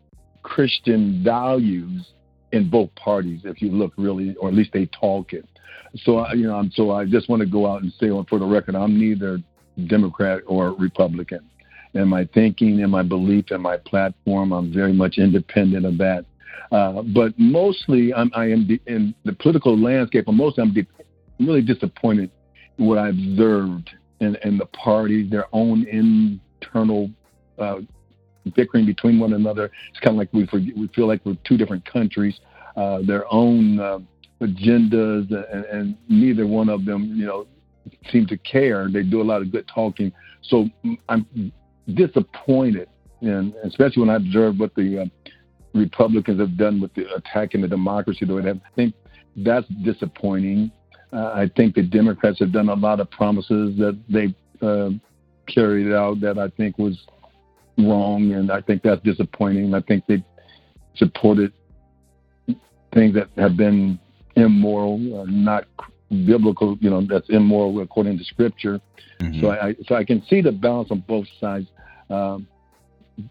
Christian 0.44 1.24
values 1.24 2.08
in 2.52 2.70
both 2.70 2.94
parties 2.96 3.42
if 3.44 3.62
you 3.62 3.72
look 3.72 3.94
really, 3.98 4.36
or 4.36 4.50
at 4.50 4.54
least 4.54 4.72
they 4.74 4.86
talk 4.88 5.34
it. 5.34 5.46
So 5.96 6.32
you 6.34 6.48
know, 6.48 6.56
I'm, 6.56 6.72
so 6.72 6.92
I 6.92 7.06
just 7.06 7.30
want 7.30 7.42
to 7.42 7.48
go 7.48 7.66
out 7.72 7.82
and 7.82 7.92
say 8.00 8.10
for 8.30 8.40
the 8.40 8.46
record, 8.46 8.76
I'm 8.76 9.00
neither 9.00 9.40
Democrat 9.86 10.42
or 10.48 10.72
Republican. 10.74 11.40
In 11.94 12.08
my 12.08 12.28
thinking, 12.34 12.80
in 12.80 12.90
my 12.90 13.04
belief, 13.04 13.52
in 13.52 13.62
my 13.62 13.78
platform, 13.78 14.52
I'm 14.52 14.74
very 14.74 14.94
much 14.94 15.18
independent 15.18 15.86
of 15.86 15.98
that. 16.00 16.26
Uh, 16.72 17.02
but 17.02 17.34
mostly, 17.38 18.14
I'm, 18.14 18.32
I 18.36 18.46
am 18.46 18.68
de- 18.68 18.82
in 18.88 19.16
the 19.24 19.34
political 19.34 19.80
landscape. 19.80 20.26
But 20.26 20.34
mostly, 20.34 20.64
I'm 20.64 20.74
de- 20.74 20.88
really 21.40 21.62
disappointed 21.62 22.30
in 22.78 22.86
what 22.86 22.98
I 22.98 23.10
observed 23.10 23.90
in, 24.20 24.36
in 24.44 24.58
the 24.58 24.66
parties, 24.66 25.30
their 25.30 25.46
own 25.54 25.86
internal 25.88 27.10
uh, 27.58 27.78
bickering 28.56 28.86
between 28.86 29.20
one 29.20 29.34
another. 29.34 29.72
It's 29.90 30.00
kind 30.00 30.16
of 30.16 30.18
like 30.18 30.34
we 30.34 30.46
forget, 30.48 30.76
we 30.76 30.88
feel 30.90 31.08
like 31.08 31.26
we're 31.26 31.38
two 31.46 31.58
different 31.58 31.86
countries. 31.86 32.40
Uh, 32.76 33.00
their 33.02 33.32
own 33.34 33.80
uh, 33.80 34.00
agendas, 34.42 35.32
and, 35.52 35.66
and 35.66 35.98
neither 36.10 36.46
one 36.46 36.70
of 36.70 36.86
them, 36.86 37.14
you 37.16 37.26
know, 37.26 37.48
seem 38.12 38.26
to 38.28 38.38
care. 38.38 38.90
They 38.92 39.04
do 39.04 39.22
a 39.22 39.24
lot 39.24 39.42
of 39.42 39.52
good 39.52 39.68
talking. 39.74 40.12
So 40.42 40.68
mm, 40.86 40.98
I'm 41.10 41.52
disappointed, 41.94 42.90
and 43.22 43.54
especially 43.64 44.02
when 44.02 44.10
I 44.10 44.16
observe 44.16 44.60
what 44.60 44.76
the 44.76 45.02
uh, 45.02 45.30
Republicans 45.74 46.40
have 46.40 46.58
done 46.58 46.82
with 46.82 46.94
the 46.94 47.06
attacking 47.16 47.62
the 47.62 47.68
democracy 47.68 48.26
the 48.26 48.34
way 48.34 48.42
they 48.42 48.48
have. 48.50 48.62
I 48.66 48.76
think 48.76 48.94
that's 49.38 49.68
disappointing. 49.84 50.72
Uh, 51.14 51.32
I 51.34 51.50
think 51.56 51.76
the 51.76 51.84
Democrats 51.84 52.40
have 52.40 52.52
done 52.52 52.70
a 52.70 52.74
lot 52.74 53.00
of 53.00 53.10
promises 53.12 53.78
that 53.78 53.98
they 54.10 54.34
uh, 54.66 54.90
carried 55.48 55.94
out 55.94 56.20
that 56.22 56.38
I 56.38 56.50
think 56.58 56.78
was 56.78 56.98
wrong, 57.78 58.34
and 58.34 58.52
I 58.52 58.62
think 58.62 58.84
that's 58.84 59.02
disappointing. 59.04 59.74
I 59.74 59.82
think 59.82 60.04
they 60.08 60.24
supported 60.96 61.54
things 62.94 63.14
that 63.14 63.30
have 63.38 63.56
been 63.56 64.00
immoral, 64.36 65.22
uh, 65.22 65.26
not 65.28 65.66
biblical. 66.10 66.78
You 66.80 66.90
know, 66.90 67.06
that's 67.08 67.30
immoral 67.30 67.82
according 67.82 68.18
to 68.18 68.24
Scripture. 68.24 68.80
Mm-hmm. 69.20 69.42
So 69.42 69.52
I 69.52 69.76
so 69.88 69.96
I 69.96 70.04
can 70.04 70.24
see 70.30 70.42
the 70.42 70.52
balance 70.52 70.90
on 70.92 71.04
both 71.08 71.28
sides. 71.40 71.68
Um, 72.10 72.48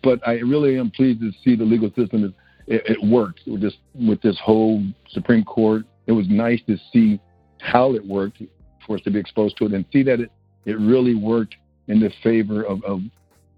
but 0.02 0.26
I 0.26 0.34
really 0.34 0.78
am 0.78 0.90
pleased 0.90 1.20
to 1.20 1.30
see 1.44 1.56
the 1.56 1.64
legal 1.64 1.90
system 1.96 2.24
is 2.24 2.32
it, 2.66 2.82
it 2.86 3.02
works 3.02 3.42
with 3.46 3.60
this 3.60 3.74
with 3.94 4.20
this 4.22 4.38
whole 4.42 4.82
Supreme 5.10 5.44
Court. 5.44 5.84
It 6.06 6.12
was 6.12 6.26
nice 6.28 6.60
to 6.66 6.76
see 6.92 7.20
how 7.60 7.94
it 7.94 8.04
worked 8.04 8.42
for 8.86 8.96
us 8.96 9.02
to 9.02 9.10
be 9.10 9.18
exposed 9.18 9.56
to 9.58 9.66
it 9.66 9.72
and 9.72 9.84
see 9.92 10.02
that 10.04 10.20
it 10.20 10.30
it 10.64 10.78
really 10.78 11.14
worked 11.14 11.54
in 11.88 12.00
the 12.00 12.10
favor 12.22 12.62
of, 12.64 12.82
of 12.84 13.00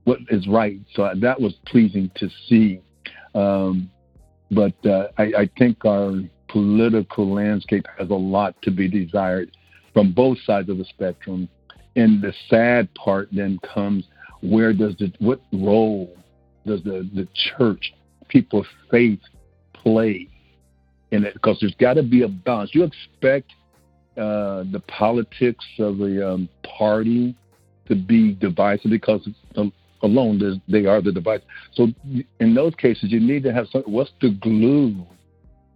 what 0.04 0.18
is 0.30 0.46
right. 0.46 0.78
So 0.94 1.10
that 1.20 1.40
was 1.40 1.54
pleasing 1.66 2.10
to 2.16 2.28
see. 2.48 2.80
Um, 3.34 3.90
but 4.50 4.74
uh, 4.86 5.08
I, 5.18 5.24
I 5.24 5.50
think 5.58 5.84
our 5.84 6.12
political 6.48 7.32
landscape 7.32 7.86
has 7.98 8.10
a 8.10 8.14
lot 8.14 8.60
to 8.62 8.70
be 8.70 8.88
desired 8.88 9.50
from 9.92 10.12
both 10.12 10.38
sides 10.44 10.68
of 10.68 10.78
the 10.78 10.84
spectrum. 10.84 11.48
And 11.96 12.22
the 12.22 12.32
sad 12.48 12.92
part 12.94 13.28
then 13.32 13.58
comes 13.74 14.04
where 14.40 14.72
does 14.72 14.94
the 14.98 15.12
what 15.18 15.40
role 15.52 16.16
does 16.66 16.82
the, 16.84 17.08
the 17.14 17.26
church, 17.56 17.92
people 18.28 18.60
of 18.60 18.66
faith, 18.90 19.20
play 19.72 20.28
in 21.10 21.24
it? 21.24 21.34
Because 21.34 21.58
there's 21.60 21.74
got 21.74 21.94
to 21.94 22.02
be 22.02 22.22
a 22.22 22.28
balance. 22.28 22.70
You 22.72 22.84
expect 22.84 23.52
uh, 24.16 24.64
the 24.70 24.82
politics 24.86 25.64
of 25.78 25.98
the 25.98 26.34
um, 26.34 26.48
party 26.78 27.36
to 27.86 27.96
be 27.96 28.34
divisive 28.34 28.90
because 28.90 29.28
um, 29.56 29.72
alone 30.02 30.60
they 30.68 30.86
are 30.86 31.00
the 31.00 31.12
device. 31.12 31.40
So 31.72 31.88
in 32.40 32.54
those 32.54 32.74
cases, 32.74 33.10
you 33.10 33.20
need 33.20 33.42
to 33.44 33.52
have 33.52 33.66
some. 33.72 33.82
What's 33.82 34.12
the 34.20 34.30
glue 34.40 35.06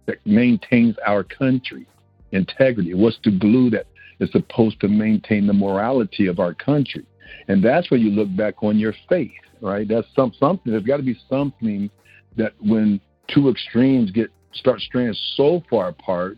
that 0.05 0.25
maintains 0.25 0.95
our 1.05 1.23
country 1.23 1.87
integrity? 2.31 2.93
What's 2.93 3.19
the 3.23 3.31
glue 3.31 3.69
that 3.71 3.87
is 4.19 4.31
supposed 4.31 4.79
to 4.81 4.87
maintain 4.87 5.47
the 5.47 5.53
morality 5.53 6.27
of 6.27 6.39
our 6.39 6.53
country? 6.53 7.05
And 7.47 7.63
that's 7.63 7.89
where 7.89 7.99
you 7.99 8.11
look 8.11 8.35
back 8.35 8.63
on 8.63 8.77
your 8.77 8.93
faith, 9.09 9.31
right? 9.61 9.87
That's 9.87 10.07
some 10.15 10.33
something. 10.39 10.71
There's 10.71 10.83
got 10.83 10.97
to 10.97 11.03
be 11.03 11.17
something 11.29 11.89
that 12.37 12.53
when 12.59 12.99
two 13.33 13.49
extremes 13.49 14.11
get 14.11 14.29
start 14.53 14.79
straying 14.81 15.15
so 15.35 15.63
far 15.69 15.89
apart, 15.89 16.37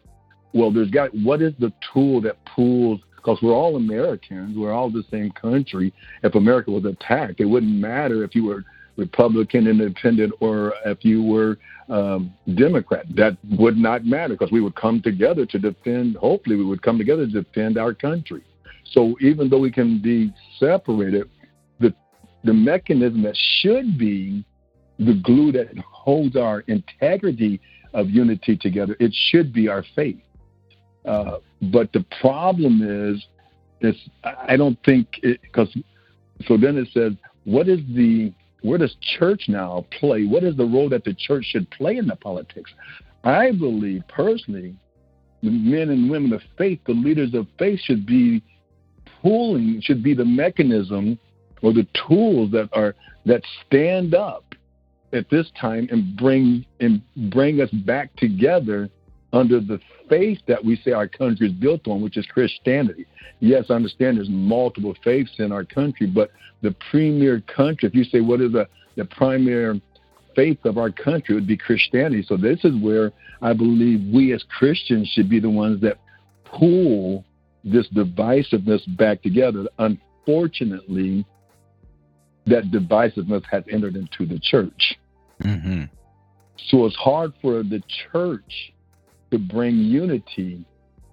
well, 0.54 0.72
there's 0.72 0.90
got 0.90 1.14
what 1.14 1.42
is 1.42 1.54
the 1.60 1.74
tool 1.94 2.22
that 2.22 2.38
pulls 2.46 3.02
because 3.18 3.40
we're 3.42 3.56
all 3.56 3.76
Americans, 3.76 4.56
we're 4.56 4.72
all 4.72 4.90
the 4.90 5.04
same 5.10 5.32
country. 5.32 5.92
If 6.24 6.36
America 6.36 6.70
was 6.70 6.86
attacked, 6.86 7.40
it 7.40 7.46
wouldn't 7.46 7.74
matter 7.74 8.24
if 8.24 8.36
you 8.36 8.46
were 8.46 8.64
Republican, 8.98 9.68
Independent, 9.68 10.34
or 10.40 10.74
if 10.86 11.04
you 11.04 11.24
were 11.24 11.58
um, 11.90 12.34
Democrat. 12.56 13.06
That 13.16 13.38
would 13.58 13.78
not 13.78 14.06
matter 14.06 14.34
because 14.34 14.52
we 14.52 14.62
would 14.62 14.76
come 14.76 15.02
together 15.02 15.46
to 15.46 15.60
defend. 15.60 16.16
Hopefully, 16.16 16.56
we 16.56 16.66
would 16.66 16.82
come 16.82 16.98
together 16.98 17.26
to 17.26 17.32
defend 17.44 17.78
our 17.78 17.94
country. 17.94 18.44
So 18.92 19.16
even 19.20 19.50
though 19.50 19.60
we 19.60 19.72
can 19.72 20.02
be 20.02 20.34
separated, 20.60 21.30
the 21.80 21.94
the 22.44 22.54
mechanism 22.54 23.24
that 23.24 23.38
should 23.62 23.98
be 23.98 24.46
the 25.00 25.20
glue 25.24 25.52
that 25.52 25.78
holds 25.78 26.36
our 26.36 26.62
integrity 26.62 27.60
of 27.94 28.10
unity 28.10 28.56
together, 28.56 28.96
it 29.00 29.14
should 29.30 29.52
be 29.54 29.68
our 29.68 29.84
faith. 29.96 30.22
Uh, 31.06 31.38
but 31.74 31.92
the 31.94 32.06
problem 32.22 32.82
is, 32.82 33.24
is 33.82 33.96
I 34.24 34.58
don't 34.58 34.78
think 34.84 35.08
because 35.22 35.76
so 36.48 36.58
then 36.58 36.78
it 36.78 36.88
says, 36.94 37.14
what 37.44 37.68
is 37.68 37.80
the 37.96 38.34
where 38.66 38.78
does 38.78 38.96
church 39.20 39.44
now 39.48 39.86
play? 40.00 40.26
What 40.26 40.44
is 40.44 40.56
the 40.56 40.66
role 40.66 40.90
that 40.90 41.04
the 41.04 41.14
church 41.14 41.46
should 41.46 41.70
play 41.70 41.98
in 41.98 42.08
the 42.08 42.16
politics? 42.16 42.72
I 43.24 43.52
believe 43.52 44.04
personally, 44.08 44.76
the 45.44 45.52
men 45.52 45.90
and 45.90 46.10
women 46.10 46.34
of 46.34 46.42
faith, 46.58 46.80
the 46.86 46.94
leaders 46.94 47.34
of 47.34 47.48
faith, 47.60 47.80
should 47.82 48.06
be 48.06 48.42
pulling, 49.22 49.82
should 49.82 50.04
be 50.04 50.14
the 50.14 50.26
mechanism 50.26 51.20
or 51.62 51.74
the 51.74 51.88
tools 52.08 52.52
that 52.52 52.70
are 52.74 52.96
that 53.26 53.42
stand 53.66 54.16
up 54.16 54.44
at 55.14 55.30
this 55.30 55.48
time 55.60 55.88
and 55.92 56.16
bring 56.18 56.66
and 56.80 57.02
bring 57.32 57.62
us 57.62 57.70
back 57.72 58.16
together 58.16 58.90
under 59.36 59.60
the 59.60 59.80
faith 60.10 60.40
that 60.48 60.64
we 60.64 60.78
say 60.78 60.92
our 60.92 61.10
country 61.10 61.48
is 61.48 61.54
built 61.54 61.88
on, 61.88 62.02
which 62.02 62.16
is 62.16 62.26
Christianity. 62.26 63.06
Yes, 63.42 63.66
I 63.70 63.74
understand 63.74 64.18
there's 64.18 64.30
multiple 64.30 64.96
faiths 65.04 65.34
in 65.40 65.52
our 65.52 65.66
country, 65.66 66.08
but 66.08 66.32
the 66.62 66.74
premier 66.90 67.42
country, 67.42 67.88
if 67.90 67.94
you 67.94 68.06
say 68.06 68.22
what 68.22 68.40
is 68.40 68.54
the, 68.54 68.68
the 68.96 69.04
primary 69.06 69.82
faith 70.36 70.64
of 70.64 70.78
our 70.78 70.90
country, 70.90 71.36
would 71.36 71.48
be 71.48 71.58
Christianity. 71.58 72.24
So 72.26 72.38
this 72.38 72.64
is 72.64 72.82
where 72.82 73.12
I 73.42 73.52
believe 73.52 74.02
we 74.14 74.34
as 74.34 74.44
Christians 74.58 75.10
should 75.10 75.30
be 75.30 75.42
the 75.42 75.50
ones 75.50 75.82
that 75.82 76.00
pull 76.46 77.26
this 77.66 77.88
divisiveness 77.90 78.82
back 78.96 79.22
together. 79.22 79.66
Unfortunately, 79.80 81.26
that 82.46 82.72
divisiveness 82.72 83.44
has 83.52 83.64
entered 83.70 83.98
into 83.98 84.26
the 84.26 84.40
church. 84.40 84.96
Mm-hmm. 85.42 85.84
So 86.70 86.86
it's 86.86 86.96
hard 86.96 87.34
for 87.42 87.64
the 87.64 87.84
church 88.12 88.72
to 89.36 89.40
bring 89.40 89.76
unity 89.76 90.66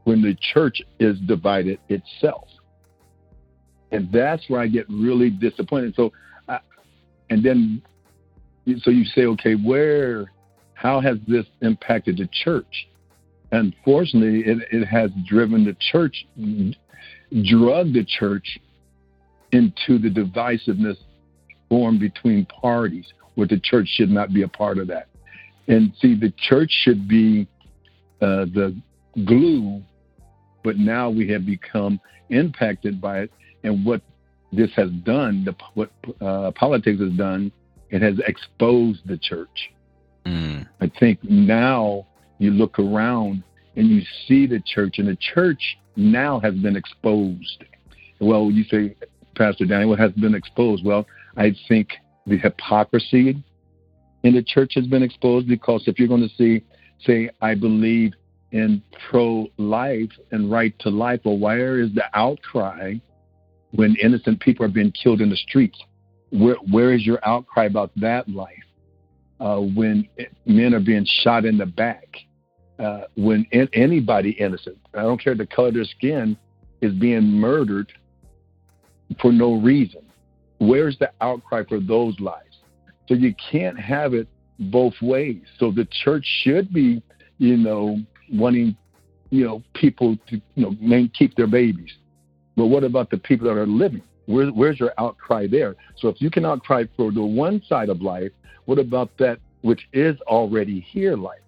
when 0.04 0.22
the 0.22 0.36
church 0.52 0.80
is 1.00 1.18
divided 1.26 1.78
itself. 1.88 2.46
And 3.90 4.10
that's 4.12 4.48
where 4.48 4.60
I 4.60 4.68
get 4.68 4.86
really 4.88 5.28
disappointed. 5.28 5.94
So, 5.96 6.12
I, 6.48 6.60
and 7.30 7.44
then, 7.44 7.82
so 8.78 8.90
you 8.90 9.04
say, 9.04 9.22
okay, 9.26 9.54
where, 9.54 10.32
how 10.74 11.00
has 11.00 11.18
this 11.26 11.46
impacted 11.62 12.18
the 12.18 12.28
church? 12.44 12.88
Unfortunately, 13.50 14.44
it, 14.46 14.58
it 14.70 14.86
has 14.86 15.10
driven 15.26 15.64
the 15.64 15.76
church, 15.90 16.24
drug 17.50 17.92
the 17.92 18.06
church 18.06 18.58
into 19.50 19.98
the 19.98 20.08
divisiveness 20.08 20.96
formed 21.68 22.00
between 22.00 22.46
parties, 22.46 23.06
where 23.34 23.46
the 23.46 23.60
church 23.62 23.88
should 23.88 24.10
not 24.10 24.32
be 24.32 24.42
a 24.42 24.48
part 24.48 24.78
of 24.78 24.86
that. 24.86 25.08
And 25.68 25.92
see, 26.00 26.18
the 26.18 26.32
church 26.48 26.70
should 26.82 27.06
be 27.06 27.46
uh, 28.22 28.46
the 28.46 28.80
glue, 29.26 29.82
but 30.64 30.76
now 30.76 31.10
we 31.10 31.28
have 31.28 31.44
become 31.44 32.00
impacted 32.30 33.00
by 33.00 33.20
it. 33.20 33.32
And 33.64 33.84
what 33.84 34.00
this 34.52 34.70
has 34.76 34.90
done, 35.04 35.44
the, 35.44 35.54
what 35.74 35.90
uh, 36.20 36.52
politics 36.52 37.00
has 37.00 37.12
done, 37.12 37.52
it 37.90 38.00
has 38.02 38.14
exposed 38.26 39.00
the 39.06 39.18
church. 39.18 39.70
Mm. 40.24 40.68
I 40.80 40.90
think 41.00 41.18
now 41.24 42.06
you 42.38 42.50
look 42.50 42.78
around 42.78 43.42
and 43.76 43.88
you 43.88 44.02
see 44.26 44.46
the 44.46 44.62
church, 44.64 44.98
and 44.98 45.08
the 45.08 45.16
church 45.34 45.78
now 45.96 46.38
has 46.40 46.54
been 46.54 46.76
exposed. 46.76 47.64
Well, 48.20 48.50
you 48.50 48.64
say, 48.64 48.94
Pastor 49.34 49.64
Daniel, 49.64 49.90
what 49.90 49.98
has 49.98 50.12
been 50.12 50.34
exposed? 50.34 50.84
Well, 50.84 51.06
I 51.36 51.54
think 51.68 51.88
the 52.26 52.38
hypocrisy 52.38 53.42
in 54.22 54.34
the 54.34 54.42
church 54.42 54.72
has 54.74 54.86
been 54.86 55.02
exposed 55.02 55.48
because 55.48 55.84
if 55.86 55.98
you're 55.98 56.08
going 56.08 56.28
to 56.28 56.34
see 56.36 56.62
say, 57.06 57.30
I 57.40 57.54
believe 57.54 58.12
in 58.52 58.82
pro 59.08 59.46
life 59.56 60.10
and 60.30 60.50
right 60.50 60.78
to 60.80 60.90
life, 60.90 61.20
or 61.24 61.38
where 61.38 61.80
is 61.80 61.92
the 61.94 62.04
outcry 62.14 62.94
when 63.72 63.96
innocent 64.02 64.40
people 64.40 64.64
are 64.64 64.68
being 64.70 64.92
killed 64.92 65.20
in 65.20 65.30
the 65.30 65.36
streets? 65.36 65.78
Where, 66.30 66.56
where 66.70 66.92
is 66.92 67.06
your 67.06 67.18
outcry 67.26 67.64
about 67.64 67.90
that 67.96 68.28
life? 68.28 68.48
Uh, 69.40 69.56
when 69.56 70.08
men 70.46 70.74
are 70.74 70.80
being 70.80 71.06
shot 71.22 71.44
in 71.44 71.58
the 71.58 71.66
back, 71.66 72.06
uh, 72.78 73.02
when 73.16 73.46
in, 73.52 73.68
anybody 73.72 74.30
innocent, 74.30 74.78
I 74.94 75.02
don't 75.02 75.22
care 75.22 75.34
the 75.34 75.46
color 75.46 75.68
of 75.68 75.74
their 75.74 75.84
skin, 75.84 76.36
is 76.80 76.92
being 76.94 77.24
murdered 77.24 77.92
for 79.20 79.32
no 79.32 79.54
reason. 79.54 80.02
Where's 80.58 80.96
the 80.98 81.10
outcry 81.20 81.64
for 81.68 81.80
those 81.80 82.18
lives? 82.20 82.58
So 83.08 83.14
you 83.14 83.34
can't 83.50 83.78
have 83.78 84.14
it 84.14 84.28
both 84.70 84.94
ways. 85.02 85.42
So 85.58 85.70
the 85.70 85.86
church 86.04 86.24
should 86.42 86.72
be, 86.72 87.02
you 87.38 87.56
know, 87.56 87.98
wanting, 88.32 88.76
you 89.30 89.44
know, 89.44 89.62
people 89.74 90.16
to, 90.28 90.36
you 90.54 90.64
know, 90.64 90.76
main, 90.80 91.10
keep 91.10 91.34
their 91.34 91.46
babies. 91.46 91.92
But 92.56 92.66
what 92.66 92.84
about 92.84 93.10
the 93.10 93.18
people 93.18 93.46
that 93.48 93.56
are 93.58 93.66
living? 93.66 94.02
Where, 94.26 94.48
where's 94.48 94.78
your 94.78 94.92
outcry 94.98 95.46
there? 95.46 95.74
So 95.96 96.08
if 96.08 96.20
you 96.20 96.30
can 96.30 96.44
outcry 96.44 96.84
for 96.96 97.10
the 97.10 97.22
one 97.22 97.62
side 97.68 97.88
of 97.88 98.02
life, 98.02 98.30
what 98.66 98.78
about 98.78 99.10
that 99.18 99.38
which 99.62 99.88
is 99.92 100.20
already 100.22 100.80
here 100.80 101.16
life? 101.16 101.40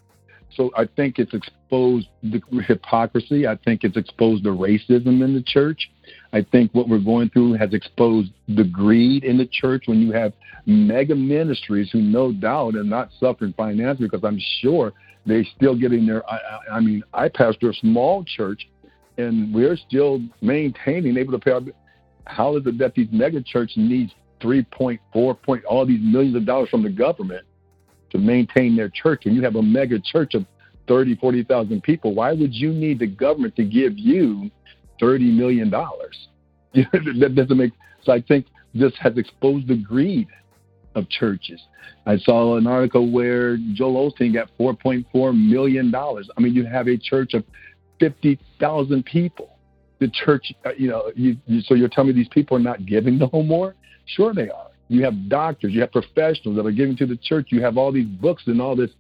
So 0.57 0.71
I 0.77 0.87
think 0.97 1.19
it's 1.19 1.35
exposed 1.35 2.09
the 2.23 2.41
hypocrisy. 2.67 3.47
I 3.47 3.57
think 3.65 3.85
it's 3.85 3.97
exposed 3.97 4.45
the 4.45 4.51
racism 4.51 5.23
in 5.23 5.35
the 5.35 5.43
church. 5.47 5.91
I 6.33 6.43
think 6.43 6.73
what 6.75 6.89
we're 6.89 6.99
going 6.99 7.31
through 7.31 7.55
has 7.55 7.75
exposed 7.75 8.31
the 8.49 8.65
greed 8.65 9.25
in 9.25 9.39
the 9.39 9.47
church 9.47 9.85
when 9.87 10.01
you 10.01 10.13
have 10.13 10.33
mega 10.67 11.15
ministries 11.15 11.91
who 11.91 12.01
no 12.01 12.33
doubt 12.33 12.77
are 12.77 12.85
not 12.85 13.11
suffering 13.19 13.55
financially 13.57 14.09
because 14.09 14.25
I'm 14.25 14.41
sure 14.61 14.93
they're 15.27 15.45
still 15.57 15.77
getting 15.77 16.07
their. 16.07 16.29
I, 16.31 16.39
I 16.73 16.81
mean, 16.81 17.03
I 17.13 17.29
pastor 17.29 17.71
a 17.71 17.75
small 17.75 18.25
church, 18.25 18.69
and 19.19 19.53
we're 19.55 19.77
still 19.77 20.21
maintaining, 20.41 21.17
able 21.17 21.33
to 21.33 21.39
pay. 21.39 21.53
Our, 21.53 21.61
how 22.27 22.57
is 22.57 22.67
it 22.67 22.79
that 22.79 22.95
these 22.95 23.09
mega 23.13 23.43
churches 23.43 23.77
needs 23.77 24.13
3.4 24.41 25.43
point 25.43 25.65
all 25.65 25.87
these 25.87 26.01
millions 26.03 26.37
of 26.37 26.47
dollars 26.47 26.69
from 26.69 26.83
the 26.83 26.91
government 26.91 27.45
to 28.15 28.21
maintain 28.21 28.77
their 28.77 28.89
church. 28.89 29.25
When 29.25 29.35
you 29.35 29.43
have 29.43 29.57
a 29.57 29.63
mega 29.63 29.99
church 30.01 30.35
of 30.35 30.47
30, 30.87 31.17
40,000 31.17 31.83
people, 31.83 32.15
why 32.15 32.33
would 32.33 32.55
you 32.55 32.73
need 32.73 33.01
the 33.01 33.07
government 33.07 33.57
to 33.57 33.65
give 33.65 33.99
you 33.99 34.51
$30 35.03 35.35
million? 35.37 35.69
that 36.75 37.33
doesn't 37.35 37.57
make 37.57 37.73
so 38.05 38.13
I 38.13 38.21
think 38.21 38.47
this 38.75 38.93
has 39.01 39.17
exposed 39.17 39.69
the 39.69 39.77
greed 39.77 40.29
of 40.95 41.09
churches. 41.09 41.61
I 42.07 42.19
saw 42.19 42.57
an 42.57 42.67
article 42.67 43.11
where 43.11 43.57
Joel 43.73 44.13
Osteen 44.13 44.35
got 44.35 44.51
$4.4 44.59 45.49
million. 45.51 45.95
I 45.95 46.41
mean, 46.41 46.55
you 46.55 46.67
have 46.67 46.87
a 46.87 46.97
church 46.99 47.35
of 47.35 47.45
50,000 47.99 49.05
people. 49.05 49.57
The 50.01 50.09
church, 50.11 50.53
uh, 50.67 50.71
you 50.77 50.89
know, 50.89 51.11
you, 51.15 51.37
you, 51.47 51.63
so 51.63 51.75
you're 51.75 51.89
telling 51.89 52.09
me 52.09 52.15
these 52.15 52.29
people 52.29 52.57
are 52.57 52.61
not 52.61 52.85
giving 52.85 53.19
no 53.19 53.31
more? 53.33 53.75
Sure, 54.07 54.35
they 54.35 54.51
are. 54.51 54.71
You 54.89 55.03
have 55.05 55.29
doctors, 55.29 55.73
you 55.73 55.81
have 55.81 55.93
professionals 55.93 56.57
that 56.57 56.67
are 56.67 56.73
giving 56.73 56.97
to 56.99 57.07
the 57.07 57.17
church. 57.17 57.49
You 57.51 57.63
have 57.63 57.79
all 57.79 57.91
these 57.91 58.07
books 58.07 58.43
and 58.47 58.61
all 58.61 58.77
this. 58.77 58.91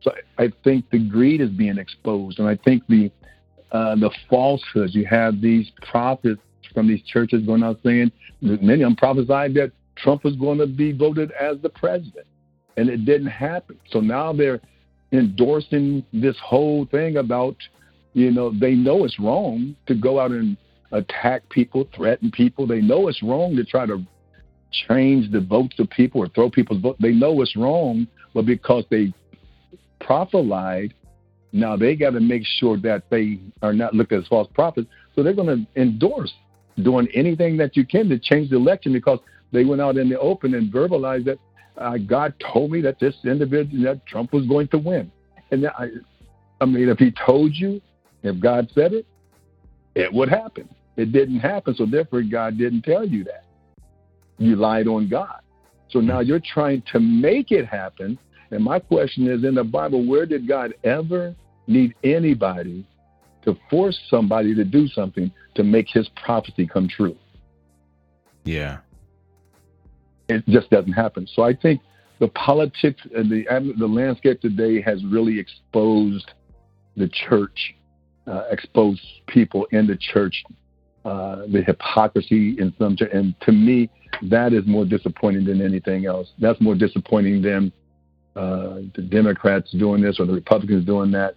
So 0.00 0.12
I 0.38 0.52
think 0.64 0.90
the 0.90 0.98
greed 0.98 1.40
is 1.40 1.50
being 1.50 1.78
exposed, 1.78 2.38
and 2.38 2.48
I 2.48 2.56
think 2.56 2.82
the 2.88 3.10
uh, 3.72 3.96
the 3.96 4.10
falsehoods. 4.28 4.94
You 4.94 5.06
have 5.06 5.40
these 5.40 5.70
prophets 5.90 6.40
from 6.72 6.88
these 6.88 7.02
churches 7.02 7.44
going 7.44 7.62
out 7.62 7.78
saying 7.84 8.10
many 8.40 8.82
of 8.82 8.86
them 8.88 8.96
prophesied 8.96 9.54
that 9.54 9.72
Trump 9.96 10.24
was 10.24 10.36
going 10.36 10.58
to 10.58 10.66
be 10.66 10.92
voted 10.92 11.30
as 11.32 11.56
the 11.62 11.68
president, 11.70 12.26
and 12.76 12.88
it 12.88 13.04
didn't 13.04 13.28
happen. 13.28 13.78
So 13.90 14.00
now 14.00 14.32
they're 14.32 14.60
endorsing 15.12 16.04
this 16.12 16.36
whole 16.42 16.86
thing 16.86 17.18
about, 17.18 17.56
you 18.12 18.30
know, 18.30 18.52
they 18.58 18.74
know 18.74 19.04
it's 19.04 19.18
wrong 19.18 19.76
to 19.86 19.94
go 19.94 20.20
out 20.20 20.32
and 20.32 20.56
attack 20.92 21.48
people, 21.48 21.88
threaten 21.94 22.30
people. 22.30 22.66
They 22.66 22.80
know 22.80 23.08
it's 23.08 23.22
wrong 23.22 23.56
to 23.56 23.64
try 23.64 23.86
to 23.86 24.04
change 24.88 25.30
the 25.30 25.40
votes 25.40 25.78
of 25.78 25.88
people 25.90 26.22
or 26.22 26.28
throw 26.28 26.50
people's 26.50 26.80
vote. 26.80 26.96
They 27.00 27.12
know 27.12 27.40
it's 27.42 27.56
wrong, 27.56 28.06
but 28.34 28.46
because 28.46 28.84
they 28.90 29.12
prophesied, 30.00 30.94
now 31.52 31.76
they 31.76 31.94
got 31.94 32.10
to 32.10 32.20
make 32.20 32.42
sure 32.58 32.76
that 32.78 33.04
they 33.10 33.38
are 33.62 33.72
not 33.72 33.94
looked 33.94 34.12
as 34.12 34.26
false 34.26 34.48
prophets. 34.54 34.88
So 35.14 35.22
they're 35.22 35.34
going 35.34 35.66
to 35.66 35.80
endorse 35.80 36.32
doing 36.82 37.08
anything 37.14 37.56
that 37.58 37.76
you 37.76 37.86
can 37.86 38.08
to 38.08 38.18
change 38.18 38.50
the 38.50 38.56
election 38.56 38.92
because 38.92 39.20
they 39.52 39.64
went 39.64 39.80
out 39.80 39.96
in 39.96 40.08
the 40.08 40.18
open 40.18 40.54
and 40.54 40.72
verbalized 40.72 41.26
that 41.26 41.38
uh, 41.78 41.96
God 41.98 42.34
told 42.52 42.72
me 42.72 42.80
that 42.82 42.98
this 42.98 43.14
individual, 43.24 43.84
that 43.84 44.04
Trump 44.06 44.32
was 44.32 44.46
going 44.46 44.68
to 44.68 44.78
win. 44.78 45.10
And 45.50 45.66
I, 45.66 45.88
I 46.60 46.64
mean, 46.64 46.88
if 46.88 46.98
he 46.98 47.12
told 47.24 47.54
you, 47.54 47.80
if 48.22 48.40
God 48.40 48.68
said 48.74 48.92
it, 48.92 49.06
it 49.94 50.12
would 50.12 50.28
happen. 50.28 50.68
It 50.96 51.12
didn't 51.12 51.40
happen, 51.40 51.74
so 51.74 51.86
therefore 51.86 52.22
God 52.22 52.58
didn't 52.58 52.82
tell 52.82 53.06
you 53.06 53.24
that 53.24 53.43
you 54.38 54.56
lied 54.56 54.86
on 54.88 55.08
God. 55.08 55.40
So 55.90 56.00
now 56.00 56.20
you're 56.20 56.40
trying 56.40 56.82
to 56.92 57.00
make 57.00 57.52
it 57.52 57.66
happen. 57.66 58.18
And 58.50 58.64
my 58.64 58.78
question 58.78 59.28
is 59.28 59.44
in 59.44 59.54
the 59.54 59.64
Bible, 59.64 60.06
where 60.06 60.26
did 60.26 60.48
God 60.48 60.74
ever 60.84 61.34
need 61.66 61.94
anybody 62.02 62.86
to 63.44 63.56
force 63.70 63.98
somebody 64.08 64.54
to 64.54 64.64
do 64.64 64.88
something 64.88 65.30
to 65.54 65.62
make 65.62 65.88
his 65.88 66.08
prophecy 66.24 66.66
come 66.66 66.88
true? 66.88 67.16
Yeah. 68.44 68.78
It 70.28 70.44
just 70.46 70.70
doesn't 70.70 70.92
happen. 70.92 71.28
So 71.34 71.42
I 71.42 71.54
think 71.54 71.80
the 72.18 72.28
politics 72.28 73.00
and 73.14 73.30
the, 73.30 73.44
the 73.78 73.86
landscape 73.86 74.40
today 74.40 74.80
has 74.80 75.04
really 75.04 75.38
exposed 75.38 76.30
the 76.96 77.08
church, 77.28 77.74
uh, 78.26 78.44
exposed 78.50 79.02
people 79.26 79.66
in 79.72 79.86
the 79.86 79.96
church, 79.96 80.44
uh, 81.04 81.42
the 81.52 81.62
hypocrisy 81.66 82.56
in 82.58 82.72
some, 82.78 82.96
and 83.12 83.34
to 83.40 83.52
me, 83.52 83.90
that 84.22 84.52
is 84.52 84.66
more 84.66 84.84
disappointing 84.84 85.44
than 85.44 85.60
anything 85.60 86.06
else. 86.06 86.28
That's 86.38 86.60
more 86.60 86.74
disappointing 86.74 87.42
than 87.42 87.72
uh, 88.36 88.80
the 88.94 89.02
Democrats 89.02 89.70
doing 89.72 90.02
this 90.02 90.18
or 90.18 90.26
the 90.26 90.32
Republicans 90.32 90.84
doing 90.86 91.10
that. 91.12 91.34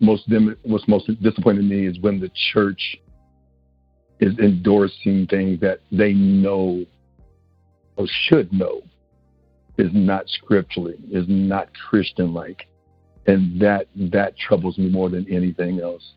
Most 0.00 0.28
dem- 0.28 0.56
what's 0.62 0.86
most 0.88 1.06
disappointing 1.22 1.68
to 1.68 1.74
me 1.74 1.86
is 1.86 1.98
when 2.00 2.20
the 2.20 2.30
church 2.52 2.98
is 4.20 4.36
endorsing 4.38 5.26
things 5.28 5.60
that 5.60 5.80
they 5.92 6.12
know 6.12 6.84
or 7.96 8.06
should 8.26 8.52
know 8.52 8.82
is 9.76 9.90
not 9.92 10.28
scripturally, 10.28 10.96
is 11.10 11.24
not 11.28 11.68
Christian-like, 11.88 12.66
and 13.26 13.60
that 13.60 13.86
that 13.94 14.36
troubles 14.36 14.76
me 14.76 14.88
more 14.88 15.08
than 15.08 15.26
anything 15.32 15.80
else. 15.80 16.14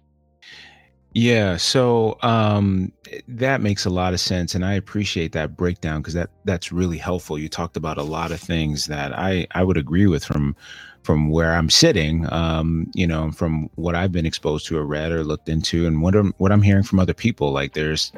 Yeah, 1.13 1.57
so 1.57 2.17
um, 2.21 2.93
that 3.27 3.59
makes 3.59 3.85
a 3.85 3.89
lot 3.89 4.13
of 4.13 4.21
sense, 4.21 4.55
and 4.55 4.63
I 4.63 4.73
appreciate 4.75 5.33
that 5.33 5.57
breakdown 5.57 6.01
because 6.01 6.13
that 6.13 6.29
that's 6.45 6.71
really 6.71 6.97
helpful. 6.97 7.37
You 7.37 7.49
talked 7.49 7.75
about 7.75 7.97
a 7.97 8.03
lot 8.03 8.31
of 8.31 8.39
things 8.39 8.85
that 8.85 9.17
I 9.17 9.45
I 9.51 9.63
would 9.63 9.75
agree 9.75 10.07
with 10.07 10.23
from 10.23 10.55
from 11.03 11.29
where 11.29 11.53
I'm 11.53 11.69
sitting, 11.69 12.31
um, 12.31 12.89
you 12.93 13.07
know, 13.07 13.31
from 13.31 13.69
what 13.75 13.95
I've 13.95 14.11
been 14.13 14.25
exposed 14.25 14.67
to 14.67 14.77
or 14.77 14.85
read 14.85 15.11
or 15.11 15.25
looked 15.25 15.49
into, 15.49 15.85
and 15.85 16.01
what 16.01 16.15
I'm 16.15 16.33
what 16.37 16.53
I'm 16.53 16.61
hearing 16.61 16.83
from 16.83 16.99
other 16.99 17.13
people. 17.13 17.51
Like 17.51 17.73
there's 17.73 18.13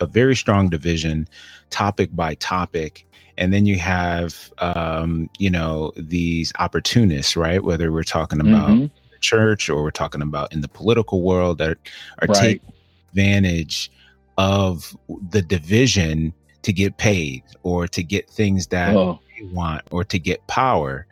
a 0.00 0.06
very 0.06 0.36
strong 0.36 0.68
division, 0.68 1.26
topic 1.70 2.10
by 2.14 2.34
topic, 2.36 3.08
and 3.38 3.52
then 3.52 3.66
you 3.66 3.76
have 3.80 4.52
um, 4.58 5.28
you 5.38 5.50
know 5.50 5.92
these 5.96 6.52
opportunists, 6.60 7.36
right? 7.36 7.64
Whether 7.64 7.90
we're 7.90 8.04
talking 8.04 8.40
about 8.40 8.70
mm-hmm 8.70 8.99
church 9.20 9.68
or 9.68 9.82
we're 9.82 9.90
talking 9.90 10.22
about 10.22 10.52
in 10.52 10.60
the 10.60 10.68
political 10.68 11.22
world 11.22 11.58
that 11.58 11.78
are 12.20 12.28
right. 12.28 12.36
taking 12.36 12.72
advantage 13.10 13.90
of 14.38 14.96
the 15.30 15.42
division 15.42 16.32
to 16.62 16.72
get 16.72 16.96
paid 16.96 17.42
or 17.62 17.86
to 17.88 18.02
get 18.02 18.28
things 18.28 18.68
that 18.68 18.94
oh. 18.96 19.18
they 19.36 19.46
want 19.46 19.82
or 19.90 20.04
to 20.04 20.18
get 20.18 20.46
power. 20.46 21.06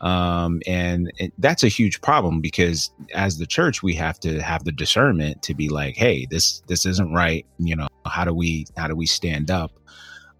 Um, 0.00 0.62
and 0.66 1.12
it, 1.18 1.32
that's 1.38 1.62
a 1.62 1.68
huge 1.68 2.00
problem 2.00 2.40
because 2.40 2.90
as 3.14 3.38
the 3.38 3.46
church, 3.46 3.82
we 3.82 3.94
have 3.94 4.18
to 4.20 4.40
have 4.40 4.64
the 4.64 4.72
discernment 4.72 5.42
to 5.42 5.54
be 5.54 5.68
like, 5.68 5.94
Hey, 5.96 6.26
this, 6.30 6.62
this 6.68 6.86
isn't 6.86 7.12
right. 7.12 7.44
You 7.58 7.76
know, 7.76 7.88
how 8.06 8.24
do 8.24 8.32
we, 8.32 8.66
how 8.76 8.88
do 8.88 8.96
we 8.96 9.06
stand 9.06 9.50
up? 9.50 9.72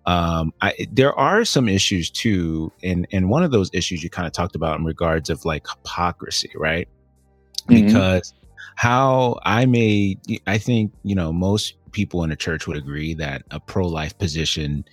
Um, 0.06 0.54
I, 0.62 0.74
there 0.90 1.12
are 1.18 1.44
some 1.44 1.68
issues 1.68 2.10
too. 2.10 2.72
And, 2.82 3.06
and 3.12 3.28
one 3.28 3.42
of 3.42 3.50
those 3.50 3.70
issues 3.74 4.02
you 4.02 4.08
kind 4.08 4.26
of 4.26 4.32
talked 4.32 4.56
about 4.56 4.78
in 4.78 4.84
regards 4.84 5.28
of 5.28 5.44
like 5.44 5.66
hypocrisy, 5.68 6.50
right? 6.54 6.88
Mm-hmm. 7.62 7.86
because 7.86 8.34
how 8.76 9.38
I 9.44 9.66
may, 9.66 10.16
I 10.46 10.58
think, 10.58 10.92
you 11.02 11.14
know, 11.14 11.32
most 11.32 11.74
people 11.92 12.22
in 12.24 12.30
the 12.30 12.36
church 12.36 12.66
would 12.66 12.76
agree 12.76 13.14
that 13.14 13.42
a 13.50 13.60
pro 13.60 13.86
life 13.86 14.16
position 14.18 14.84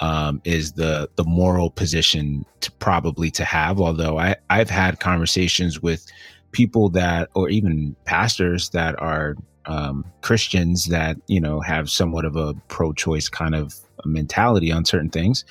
um, 0.00 0.40
is 0.44 0.72
the 0.72 1.08
the 1.16 1.24
moral 1.24 1.70
position 1.70 2.44
to 2.60 2.72
probably 2.72 3.30
to 3.32 3.44
have. 3.44 3.80
Although 3.80 4.18
I 4.18 4.36
I've 4.48 4.70
had 4.70 5.00
conversations 5.00 5.80
with 5.80 6.06
people 6.52 6.88
that, 6.90 7.28
or 7.34 7.48
even 7.48 7.94
pastors 8.04 8.70
that 8.70 8.98
are 9.00 9.36
um, 9.66 10.04
Christians 10.22 10.86
that 10.86 11.16
you 11.26 11.40
know 11.40 11.60
have 11.60 11.90
somewhat 11.90 12.24
of 12.24 12.36
a 12.36 12.54
pro 12.68 12.92
choice 12.92 13.28
kind 13.28 13.54
of 13.54 13.74
mentality 14.04 14.72
on 14.72 14.84
certain 14.84 15.10
things. 15.10 15.44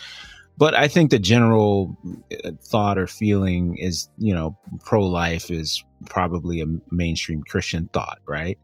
But 0.60 0.76
I 0.76 0.90
think 0.90 1.10
the 1.10 1.20
general 1.20 1.98
uh, 2.44 2.52
thought 2.62 2.98
or 2.98 3.08
feeling 3.08 3.78
is, 3.78 4.10
you 4.18 4.36
know, 4.36 4.58
pro 4.84 5.06
life 5.06 5.50
is 5.50 5.86
probably 6.08 6.60
a 6.60 6.66
mainstream 6.92 7.44
Christian 7.44 7.90
thought, 7.94 8.20
right? 8.28 8.60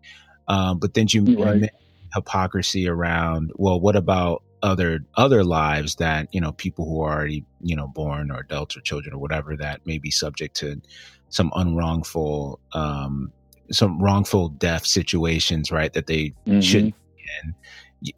Um, 0.49 0.77
but 0.77 0.93
then 0.93 1.07
you 1.09 1.41
right. 1.41 1.71
hypocrisy 2.13 2.87
around, 2.89 3.53
well, 3.55 3.79
what 3.79 3.95
about 3.95 4.43
other 4.61 5.05
other 5.15 5.43
lives 5.43 5.95
that 5.95 6.27
you 6.33 6.41
know 6.41 6.51
people 6.51 6.85
who 6.85 7.01
are 7.01 7.13
already 7.13 7.45
you 7.61 7.75
know 7.75 7.87
born 7.87 8.31
or 8.31 8.39
adults 8.39 8.75
or 8.75 8.81
children 8.81 9.13
or 9.13 9.19
whatever 9.19 9.55
that 9.55 9.85
may 9.85 9.99
be 9.99 10.09
subject 10.09 10.55
to 10.55 10.81
some 11.29 11.51
unwrongful 11.55 12.59
um 12.73 13.31
some 13.71 14.01
wrongful 14.01 14.49
death 14.49 14.83
situations 14.83 15.71
right 15.71 15.93
that 15.93 16.07
they 16.07 16.33
mm-hmm. 16.47 16.61
shouldn't 16.61 16.95
in 17.43 17.55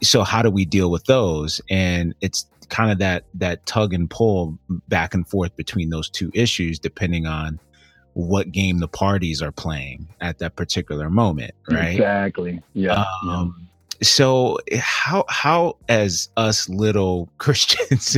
so 0.01 0.23
how 0.23 0.41
do 0.41 0.49
we 0.49 0.63
deal 0.63 0.89
with 0.89 1.03
those 1.05 1.59
and 1.69 2.15
it's 2.21 2.45
kind 2.69 2.91
of 2.91 2.99
that 2.99 3.25
that 3.33 3.65
tug 3.65 3.93
and 3.93 4.09
pull 4.09 4.57
back 4.87 5.13
and 5.13 5.27
forth 5.27 5.55
between 5.55 5.89
those 5.89 6.09
two 6.09 6.31
issues 6.33 6.79
depending 6.79 7.25
on 7.25 7.59
what 8.13 8.51
game 8.51 8.79
the 8.79 8.87
parties 8.87 9.41
are 9.41 9.51
playing 9.51 10.07
at 10.21 10.39
that 10.39 10.55
particular 10.55 11.09
moment 11.09 11.51
right? 11.69 11.93
Exactly. 11.93 12.61
Yeah, 12.73 13.05
um, 13.27 13.55
yeah 13.59 13.63
so 14.01 14.57
how 14.79 15.25
how 15.29 15.75
as 15.89 16.29
us 16.37 16.69
little 16.69 17.29
christians 17.37 18.17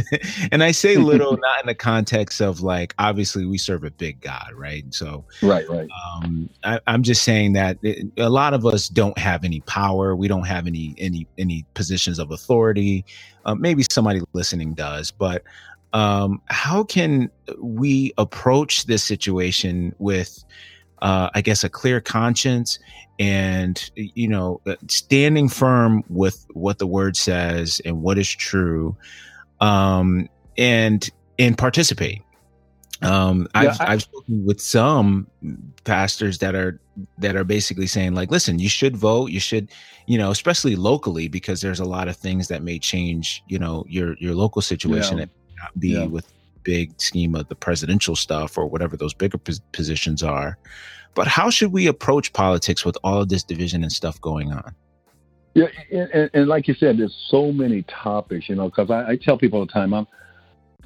and 0.52 0.64
i 0.64 0.72
say 0.72 0.98
little 0.98 1.38
not 1.42 1.62
in 1.62 1.68
the 1.68 1.76
context 1.76 2.42
of 2.42 2.62
like 2.62 2.94
obviously 3.00 3.46
we 3.46 3.58
serve 3.58 3.84
a 3.84 3.92
big 3.92 4.20
god 4.22 4.54
right? 4.60 4.86
So 4.94 5.26
right 5.42 5.68
right. 5.70 5.88
um 6.16 6.50
I, 6.64 6.80
am 6.88 7.04
just 7.04 7.24
saying 7.24 7.54
that 7.54 7.78
it, 7.82 8.08
a 8.18 8.30
lot 8.30 8.54
of 8.54 8.66
us 8.66 8.90
don't 8.90 9.18
have 9.18 9.44
any 9.44 9.62
power. 9.62 10.16
We 10.16 10.28
don't 10.28 10.46
have 10.46 10.68
any 10.68 10.96
any 10.98 11.28
any 11.38 11.66
positions 11.74 12.20
of 12.20 12.32
authority. 12.32 13.06
Uh, 13.46 13.56
maybe 13.56 13.84
somebody 13.90 14.22
listening 14.34 14.74
does 14.74 15.12
but 15.12 15.44
um 15.94 16.42
how 16.48 16.84
can 16.84 17.32
we 17.58 18.14
approach 18.18 18.86
this 18.86 19.04
situation 19.04 19.96
with 19.98 20.44
uh, 21.02 21.30
I 21.34 21.42
guess, 21.42 21.64
a 21.64 21.70
clear 21.70 22.02
conscience 22.02 22.80
and, 23.20 23.90
you 23.96 24.28
know, 24.28 24.62
uh, 24.66 24.76
standing 24.88 25.50
firm 25.50 26.04
with 26.10 26.46
what 26.54 26.80
the 26.80 26.88
word 26.88 27.18
says 27.18 27.82
and 27.84 28.02
what 28.02 28.18
is 28.18 28.30
true, 28.30 28.96
um, 29.60 30.30
and, 30.58 31.10
and 31.38 31.58
participate. 31.58 32.22
Um, 33.02 33.48
yeah, 33.56 33.62
I've, 33.62 33.82
I, 33.82 33.92
have 33.92 34.02
spoken 34.02 34.46
with 34.46 34.62
some 34.62 35.28
pastors 35.86 36.40
that 36.40 36.56
are, 36.56 36.80
that 37.18 37.36
are 37.36 37.46
basically 37.46 37.88
saying 37.88 38.14
like, 38.14 38.30
listen, 38.30 38.60
you 38.60 38.68
should 38.68 38.98
vote. 38.98 39.32
You 39.32 39.40
should, 39.40 39.70
you 40.06 40.18
know, 40.18 40.32
especially 40.32 40.76
locally, 40.76 41.30
because 41.30 41.62
there's 41.62 41.80
a 41.80 41.86
lot 41.86 42.10
of 42.10 42.18
things 42.18 42.50
that 42.50 42.62
may 42.62 42.78
change, 42.78 43.42
you 43.48 43.58
know, 43.58 43.86
your, 43.88 44.16
your 44.18 44.36
local 44.36 44.62
situation 44.62 45.18
yeah. 45.18 45.24
and 45.24 45.32
not 45.58 45.80
be 45.80 45.90
yeah. 45.90 46.06
with 46.06 46.28
big 46.70 47.02
scheme 47.02 47.34
of 47.34 47.48
the 47.48 47.56
presidential 47.56 48.16
stuff 48.16 48.56
or 48.56 48.68
whatever 48.68 48.96
those 48.96 49.16
bigger 49.16 49.40
positions 49.72 50.22
are. 50.22 50.56
But 51.16 51.28
how 51.28 51.50
should 51.50 51.72
we 51.72 51.88
approach 51.88 52.32
politics 52.34 52.86
with 52.86 52.96
all 53.04 53.20
of 53.24 53.30
this 53.30 53.44
division 53.44 53.82
and 53.82 53.92
stuff 53.92 54.22
going 54.22 54.52
on? 54.52 54.76
Yeah, 55.56 55.66
and, 55.92 56.30
and 56.32 56.48
like 56.48 56.68
you 56.68 56.76
said, 56.76 57.00
there's 57.00 57.18
so 57.32 57.52
many 57.52 57.82
topics, 57.84 58.48
you 58.48 58.56
know, 58.56 58.70
because 58.70 58.92
I, 58.92 59.12
I, 59.12 59.16
tell 59.16 59.36
people 59.36 59.60
all 59.60 59.66
the 59.66 59.72
time, 59.72 59.96
I'm 59.96 60.08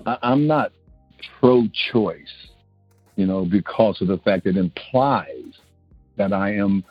I'm 0.05 0.47
not 0.47 0.71
pro-choice, 1.39 2.35
you 3.17 3.25
know, 3.25 3.43
because 3.43 4.01
of 4.01 4.07
the 4.07 4.17
fact 4.19 4.45
it 4.45 4.55
implies 4.55 5.51
that 6.15 6.31
I 6.31 6.53
am 6.53 6.85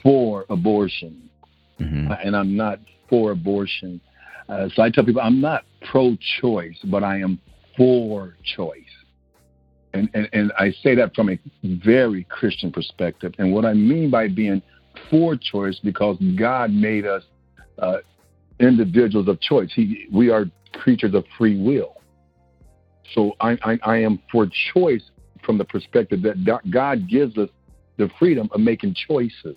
for 0.00 0.46
abortion, 0.48 1.28
mm-hmm. 1.80 2.12
and 2.24 2.36
I'm 2.36 2.56
not 2.56 2.78
for 3.10 3.32
abortion. 3.32 4.00
Uh, 4.48 4.68
so 4.74 4.82
I 4.82 4.90
tell 4.90 5.04
people 5.04 5.22
I'm 5.22 5.40
not 5.40 5.64
pro-choice, 5.90 6.78
but 6.84 7.02
I 7.02 7.18
am 7.18 7.40
for 7.76 8.36
choice. 8.56 8.78
And, 9.94 10.08
and, 10.14 10.28
and 10.32 10.52
I 10.58 10.72
say 10.82 10.94
that 10.94 11.14
from 11.14 11.30
a 11.30 11.38
very 11.64 12.24
Christian 12.24 12.72
perspective. 12.72 13.34
And 13.38 13.52
what 13.52 13.64
I 13.64 13.74
mean 13.74 14.10
by 14.10 14.28
being 14.28 14.62
for 15.10 15.36
choice, 15.36 15.78
because 15.82 16.16
God 16.36 16.70
made 16.70 17.06
us 17.06 17.22
uh, 17.78 17.98
individuals 18.58 19.28
of 19.28 19.40
choice. 19.40 19.70
He, 19.74 20.06
we 20.12 20.30
are 20.30 20.46
creatures 20.74 21.14
of 21.14 21.24
free 21.36 21.60
will. 21.60 21.96
So 23.14 23.32
I, 23.40 23.58
I, 23.62 23.78
I 23.82 23.96
am 23.98 24.20
for 24.30 24.46
choice 24.72 25.02
from 25.44 25.58
the 25.58 25.64
perspective 25.64 26.22
that 26.22 26.62
God 26.70 27.08
gives 27.08 27.36
us 27.36 27.48
the 27.98 28.08
freedom 28.18 28.48
of 28.52 28.60
making 28.60 28.94
choices. 29.08 29.56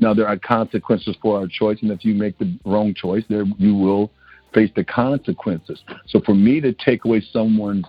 Now 0.00 0.14
there 0.14 0.26
are 0.26 0.36
consequences 0.36 1.16
for 1.22 1.38
our 1.38 1.46
choice, 1.46 1.78
and 1.82 1.90
if 1.90 2.04
you 2.04 2.14
make 2.14 2.36
the 2.38 2.58
wrong 2.64 2.94
choice, 2.94 3.24
there 3.28 3.44
you 3.58 3.74
will 3.74 4.10
face 4.52 4.70
the 4.74 4.84
consequences. 4.84 5.82
So 6.06 6.20
for 6.20 6.34
me 6.34 6.60
to 6.60 6.72
take 6.72 7.04
away 7.04 7.22
someone's 7.32 7.86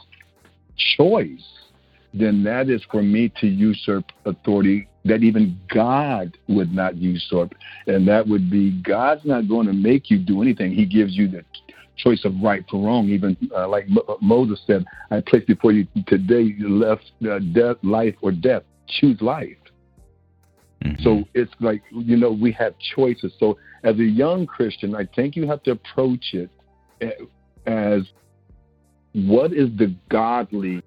choice, 0.98 1.46
then 2.14 2.44
that 2.44 2.70
is 2.70 2.82
for 2.92 3.02
me 3.02 3.32
to 3.40 3.48
usurp 3.48 4.06
authority 4.26 4.88
that 5.06 5.24
even 5.24 5.60
God 5.74 6.38
would 6.48 6.74
not 6.74 6.98
usurp. 6.98 7.54
And 7.88 8.08
that 8.08 8.28
would 8.28 8.50
be 8.50 8.72
God's 8.82 9.26
not 9.26 9.48
going 9.48 9.68
to 9.68 9.74
make 9.74 10.10
you 10.10 10.18
do 10.18 10.42
anything. 10.42 10.74
He 10.74 10.86
gives 10.86 11.16
you 11.16 11.28
the 11.28 11.46
choice 11.98 12.26
of 12.26 12.34
right 12.42 12.66
for 12.70 12.86
wrong. 12.86 13.10
Even 13.10 13.38
uh, 13.56 13.68
like 13.68 13.88
Moses 14.22 14.60
said, 14.66 14.86
I 15.12 15.22
place 15.22 15.44
before 15.46 15.72
you 15.72 15.88
today 16.08 16.42
you 16.42 16.70
left 16.70 17.12
uh, 17.30 17.40
death, 17.54 17.78
life, 17.84 18.16
or 18.22 18.32
death. 18.32 18.64
Choose 18.88 19.22
life. 19.22 19.56
Mm-hmm. 20.84 21.04
So 21.04 21.24
it's 21.34 21.52
like, 21.60 21.82
you 21.92 22.16
know, 22.16 22.32
we 22.32 22.52
have 22.54 22.74
choices. 22.96 23.34
So 23.40 23.58
as 23.84 23.96
a 23.96 24.04
young 24.04 24.46
Christian, 24.46 24.96
I 24.96 25.08
think 25.16 25.36
you 25.36 25.48
have 25.48 25.62
to 25.64 25.72
approach 25.72 26.34
it 26.34 26.50
as 27.66 28.04
what 29.14 29.54
is 29.54 29.70
the 29.78 29.94
godly 30.10 30.82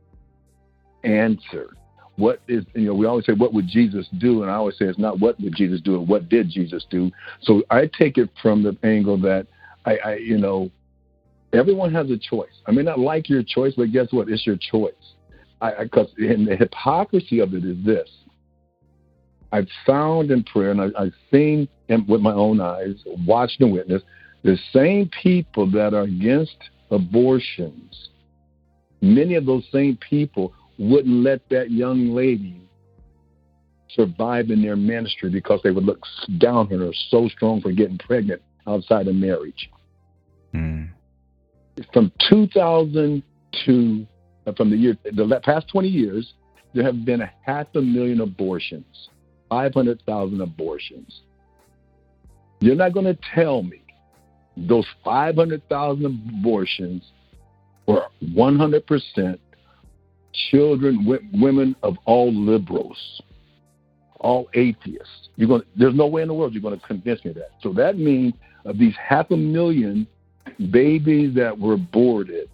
answer? 1.05 1.77
What 2.17 2.41
is, 2.47 2.65
you 2.75 2.87
know, 2.87 2.95
we 2.95 3.07
always 3.07 3.27
say, 3.27 3.33
what 3.33 3.53
would 3.55 3.67
Jesus 3.67 4.07
do? 4.19 4.43
And 4.43 4.51
I 4.51 4.55
always 4.55 4.77
say, 4.79 4.85
it's 4.85 4.99
not 4.99 5.19
what 5.19 5.41
would 5.41 5.55
Jesus 5.55 5.81
do, 5.81 6.01
what 6.01 6.29
did 6.29 6.51
Jesus 6.51 6.85
do? 6.91 7.11
So 7.43 7.63
I 7.71 7.91
take 7.99 8.19
it 8.19 8.31
from 8.41 8.63
the 8.63 8.77
angle 8.83 9.19
that 9.23 9.47
I, 9.85 9.97
I 9.97 10.15
you 10.17 10.39
know, 10.39 10.71
everyone 11.53 11.93
has 11.95 12.11
a 12.11 12.19
choice. 12.19 12.53
I 12.67 12.71
may 12.71 12.83
not 12.83 12.99
like 12.99 13.29
your 13.29 13.43
choice, 13.43 13.75
but 13.77 13.93
guess 13.93 14.09
what? 14.11 14.29
It's 14.29 14.47
your 14.47 14.57
choice. 14.57 14.93
Because 15.81 16.09
and 16.19 16.47
the 16.47 16.57
hypocrisy 16.57 17.39
of 17.39 17.55
it 17.55 17.65
is 17.65 17.77
this 17.85 18.09
I've 19.53 19.69
found 19.87 20.31
in 20.31 20.45
prayer, 20.45 20.71
and 20.71 20.81
I, 20.81 21.05
have 21.05 21.13
seen 21.31 21.69
with 22.09 22.21
my 22.21 22.33
own 22.33 22.61
eyes, 22.61 22.95
watched 23.27 23.61
and 23.61 23.73
witnessed, 23.73 24.07
the 24.43 24.59
same 24.73 25.11
people 25.23 25.71
that 25.73 25.95
are 25.95 26.03
against 26.03 26.57
abortions, 26.91 28.09
many 29.01 29.35
of 29.35 29.47
those 29.47 29.65
same 29.71 29.99
people 30.09 30.55
wouldn't 30.79 31.23
let 31.23 31.49
that 31.51 31.71
young 31.71 32.11
lady 32.15 32.61
survive 33.91 34.51
in 34.51 34.63
their 34.63 34.77
ministry 34.77 35.31
because 35.31 35.61
they 35.63 35.71
would 35.71 35.85
look 35.85 36.03
down 36.39 36.73
on 36.73 36.81
her 36.81 36.93
so 37.11 37.29
strong 37.29 37.61
for 37.61 37.73
getting 37.73 37.99
pregnant 37.99 38.41
outside 38.67 39.07
of 39.07 39.15
marriage. 39.15 39.71
Mm. 40.55 40.91
From 41.93 42.11
2000 42.31 43.23
to 43.67 44.07
uh, 44.47 44.53
from 44.53 44.71
the 44.71 44.77
year 44.77 44.97
the 45.05 45.41
past 45.45 45.69
20 45.69 45.89
years, 45.89 46.33
there 46.75 46.85
have 46.85 47.05
been 47.05 47.21
a 47.21 47.31
half 47.45 47.67
a 47.75 47.81
million 47.81 48.21
abortions. 48.21 49.09
500,000 49.53 50.41
abortions. 50.41 51.21
You're 52.61 52.75
not 52.75 52.95
going 52.95 53.05
to 53.05 53.19
tell 53.35 53.63
me 53.63 53.83
those 54.57 54.87
500,000 55.05 56.07
abortions 56.07 57.03
were 57.87 58.07
100% 58.35 59.39
children, 60.51 61.21
women 61.35 61.77
of 61.83 61.97
all 62.07 62.33
liberals, 62.33 62.97
all 64.21 64.49
atheists. 64.55 65.29
You're 65.37 65.49
going 65.49 65.61
to, 65.61 65.67
There's 65.77 65.95
no 65.95 66.07
way 66.07 66.23
in 66.23 66.29
the 66.29 66.35
world 66.35 66.55
you're 66.55 66.63
going 66.63 66.81
to 66.81 66.87
convince 66.87 67.23
me 67.23 67.33
of 67.33 67.37
that. 67.37 67.51
So 67.63 67.75
that 67.75 67.99
means 67.99 68.33
of 68.65 68.79
these 68.79 68.95
half 68.97 69.31
a 69.33 69.37
million 69.37 70.07
babies 70.71 71.35
that 71.35 71.59
were 71.59 71.75
aborted, 71.75 72.49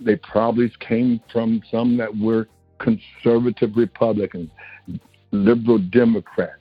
they 0.00 0.16
probably 0.16 0.72
came 0.80 1.20
from 1.30 1.60
some 1.70 1.98
that 1.98 2.16
were 2.16 2.48
conservative 2.78 3.76
Republicans 3.76 4.48
liberal 5.32 5.78
Democrat, 5.78 6.58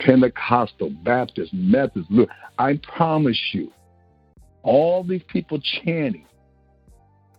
Pentecostal, 0.00 0.90
Baptist, 1.04 1.52
Methodist. 1.52 2.10
Look, 2.10 2.28
I 2.58 2.80
promise 2.96 3.40
you, 3.52 3.70
all 4.62 5.04
these 5.04 5.22
people 5.28 5.60
chanting 5.84 6.26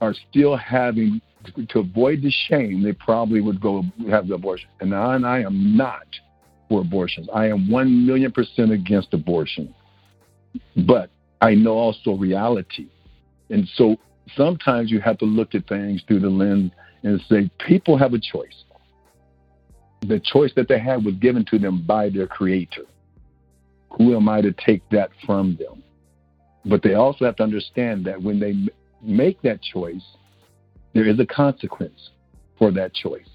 are 0.02 0.14
still 0.30 0.56
having 0.56 1.22
to 1.70 1.80
avoid 1.80 2.22
the 2.22 2.32
shame. 2.48 2.84
They 2.84 2.94
probably 2.94 3.42
would 3.42 3.62
go 3.62 3.84
have 4.10 4.28
the 4.28 4.36
abortion, 4.36 4.70
and 4.80 4.96
I, 4.96 5.16
and 5.16 5.26
I 5.26 5.42
am 5.42 5.76
not 5.76 6.08
for 6.70 6.82
abortions. 6.82 7.28
I 7.34 7.48
am 7.48 7.70
one 7.70 8.06
million 8.06 8.32
percent 8.32 8.72
against 8.72 9.14
abortion, 9.14 9.74
but 10.88 11.10
I 11.42 11.56
know 11.56 11.74
also 11.74 12.14
reality, 12.14 12.88
and 13.50 13.68
so 13.76 13.98
sometimes 14.36 14.92
you 14.92 15.02
have 15.02 15.18
to 15.20 15.26
look 15.26 15.56
at 15.56 15.68
things 15.68 16.02
through 16.08 16.20
the 16.22 16.30
lens 16.30 16.72
and 17.04 17.22
say 17.30 17.50
people 17.66 17.98
have 17.98 18.14
a 18.14 18.20
choice 18.20 18.64
the 20.02 20.20
choice 20.20 20.52
that 20.56 20.68
they 20.68 20.80
had 20.80 21.04
was 21.04 21.16
given 21.16 21.46
to 21.46 21.60
them 21.60 21.84
by 21.86 22.10
their 22.10 22.28
creator. 22.28 22.84
Who 23.98 24.16
am 24.16 24.30
I 24.30 24.42
to 24.42 24.54
take 24.54 24.88
that 24.90 25.10
from 25.26 25.58
them? 25.58 25.84
But 26.66 26.84
they 26.84 26.94
also 26.94 27.26
have 27.26 27.36
to 27.38 27.44
understand 27.44 28.06
that 28.06 28.22
when 28.22 28.40
they 28.40 28.56
make 29.02 29.42
that 29.42 29.62
choice, 29.62 30.04
there 30.94 31.08
is 31.08 31.20
a 31.20 31.26
consequence 31.26 32.10
for 32.58 32.72
that 32.72 32.94
choice. 32.94 33.30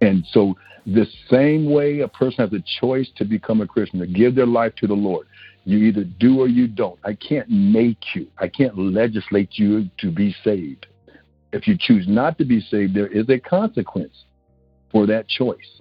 And 0.00 0.24
so, 0.32 0.56
the 0.84 1.06
same 1.30 1.70
way 1.70 2.00
a 2.00 2.08
person 2.08 2.44
has 2.48 2.52
a 2.52 2.64
choice 2.80 3.08
to 3.16 3.24
become 3.24 3.60
a 3.60 3.66
Christian, 3.66 4.00
to 4.00 4.06
give 4.06 4.34
their 4.34 4.46
life 4.46 4.74
to 4.76 4.88
the 4.88 4.94
Lord, 4.94 5.28
you 5.64 5.78
either 5.78 6.02
do 6.02 6.40
or 6.40 6.48
you 6.48 6.66
don't. 6.66 6.98
I 7.04 7.14
can't 7.14 7.48
make 7.48 7.98
you, 8.14 8.26
I 8.38 8.48
can't 8.48 8.76
legislate 8.76 9.50
you 9.52 9.88
to 9.98 10.10
be 10.10 10.34
saved. 10.42 10.86
If 11.52 11.68
you 11.68 11.76
choose 11.78 12.06
not 12.08 12.36
to 12.38 12.44
be 12.44 12.60
saved, 12.60 12.94
there 12.94 13.06
is 13.06 13.28
a 13.28 13.38
consequence 13.38 14.24
for 14.92 15.06
that 15.06 15.26
choice. 15.28 15.80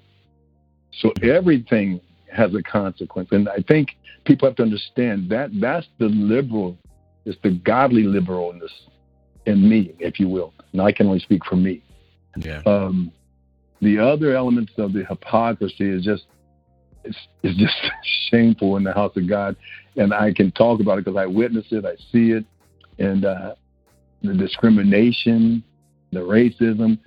So 1.00 1.12
everything 1.22 2.02
has 2.32 2.54
a 2.56 2.64
consequence. 2.64 3.30
And 3.32 3.48
I 3.50 3.58
think 3.68 3.90
people 4.26 4.48
have 4.48 4.56
to 4.58 4.64
understand 4.64 5.30
that 5.30 5.50
that's 5.60 5.88
the 6.00 6.08
liberal, 6.08 6.78
it's 7.26 7.38
the 7.44 7.52
godly 7.52 8.04
liberalness 8.04 8.72
in 9.46 9.68
me, 9.68 9.94
if 10.00 10.20
you 10.20 10.28
will. 10.28 10.54
And 10.72 10.82
I 10.82 10.92
can 10.92 11.08
only 11.08 11.20
speak 11.20 11.46
for 11.46 11.56
me. 11.56 11.84
Yeah. 12.38 12.62
Um, 12.66 13.12
the 13.82 13.98
other 14.00 14.36
elements 14.36 14.74
of 14.78 14.94
the 14.94 15.04
hypocrisy 15.06 15.90
is 15.90 16.04
just 16.04 16.26
it's, 17.04 17.18
it's 17.44 17.58
just 17.58 17.76
shameful 18.30 18.78
in 18.78 18.84
the 18.84 18.94
house 18.94 19.16
of 19.18 19.28
God, 19.28 19.56
and 19.98 20.14
I 20.14 20.34
can 20.34 20.52
talk 20.52 20.80
about 20.80 21.00
it 21.00 21.06
because 21.06 21.18
I 21.18 21.26
witness 21.26 21.66
it, 21.72 21.84
I 21.84 21.96
see 22.12 22.32
it, 22.32 22.46
and 23.00 23.26
uh, 23.26 23.56
the 24.22 24.34
discrimination, 24.34 25.64
the 26.12 26.20
racism. 26.20 27.00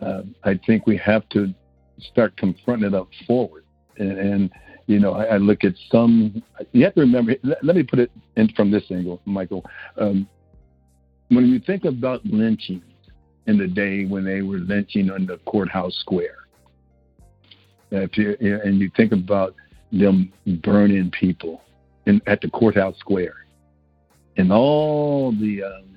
Uh, 0.00 0.22
I 0.44 0.58
think 0.66 0.86
we 0.86 0.96
have 0.98 1.28
to 1.30 1.52
start 1.98 2.36
confronting 2.36 2.88
it 2.88 2.94
up 2.94 3.08
forward, 3.26 3.64
and, 3.98 4.18
and 4.18 4.50
you 4.86 5.00
know, 5.00 5.12
I, 5.12 5.24
I, 5.24 5.36
look 5.38 5.64
at 5.64 5.74
some. 5.90 6.42
You 6.72 6.84
have 6.84 6.94
to 6.94 7.00
remember. 7.00 7.34
Let, 7.42 7.64
let 7.64 7.76
me 7.76 7.82
put 7.82 7.98
it 7.98 8.10
in 8.36 8.48
from 8.50 8.70
this 8.70 8.84
angle, 8.90 9.20
Michael. 9.24 9.64
Um, 9.96 10.28
when 11.28 11.46
you 11.46 11.58
think 11.58 11.84
about 11.84 12.24
lynching 12.24 12.82
in 13.46 13.58
the 13.58 13.66
day 13.66 14.04
when 14.04 14.24
they 14.24 14.42
were 14.42 14.58
lynching 14.58 15.10
on 15.10 15.26
the 15.26 15.38
courthouse 15.38 15.94
square, 16.00 16.46
if 17.90 18.16
you, 18.16 18.36
and 18.40 18.78
you 18.78 18.90
think 18.96 19.12
about 19.12 19.54
them 19.92 20.32
burning 20.62 21.10
people 21.10 21.62
in, 22.06 22.20
at 22.26 22.40
the 22.40 22.50
courthouse 22.50 22.98
square, 22.98 23.46
and 24.36 24.52
all 24.52 25.32
the 25.32 25.62
um, 25.62 25.96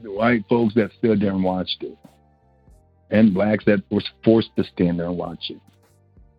the 0.00 0.10
white 0.10 0.44
folks 0.48 0.74
that 0.74 0.90
stood 0.98 1.20
there 1.20 1.30
and 1.30 1.42
watched 1.42 1.82
it, 1.82 1.96
and 3.14 3.32
blacks 3.32 3.64
that 3.64 3.80
were 3.90 4.02
forced 4.24 4.50
to 4.56 4.64
stand 4.64 4.98
there 4.98 5.06
and 5.06 5.16
watch 5.16 5.48
it. 5.48 5.60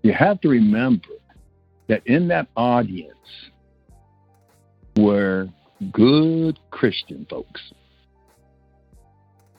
You 0.03 0.11
have 0.11 0.41
to 0.41 0.49
remember 0.49 1.07
that 1.87 2.05
in 2.05 2.27
that 2.27 2.47
audience 2.57 3.15
were 4.97 5.47
good 5.93 6.59
Christian 6.71 7.25
folks 7.29 7.61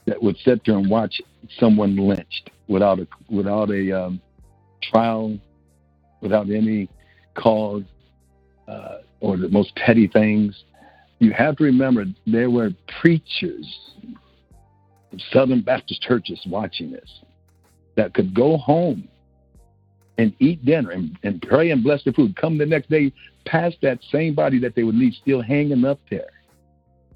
that 0.04 0.22
would 0.22 0.36
sit 0.44 0.60
there 0.66 0.76
and 0.76 0.90
watch 0.90 1.22
someone 1.58 1.96
lynched 1.96 2.50
without 2.68 2.98
a 2.98 3.08
without 3.30 3.70
a 3.70 3.98
um, 3.98 4.20
trial, 4.82 5.38
without 6.20 6.50
any 6.50 6.86
cause, 7.34 7.82
uh, 8.68 8.98
or 9.20 9.38
the 9.38 9.48
most 9.48 9.74
petty 9.74 10.06
things. 10.06 10.64
You 11.18 11.32
have 11.32 11.56
to 11.56 11.64
remember 11.64 12.04
there 12.26 12.50
were 12.50 12.72
preachers, 13.00 13.66
Southern 15.32 15.62
Baptist 15.62 16.02
churches 16.02 16.40
watching 16.46 16.90
this, 16.90 17.20
that 17.96 18.14
could 18.14 18.34
go 18.34 18.56
home 18.56 19.08
and 20.18 20.34
eat 20.38 20.64
dinner 20.64 20.90
and, 20.90 21.18
and 21.22 21.42
pray 21.42 21.70
and 21.70 21.82
bless 21.82 22.02
the 22.04 22.12
food. 22.12 22.36
Come 22.36 22.58
the 22.58 22.66
next 22.66 22.88
day, 22.90 23.12
past 23.44 23.76
that 23.82 23.98
same 24.10 24.34
body 24.34 24.58
that 24.60 24.74
they 24.74 24.82
would 24.82 24.94
leave 24.94 25.14
still 25.20 25.42
hanging 25.42 25.84
up 25.84 26.00
there 26.10 26.30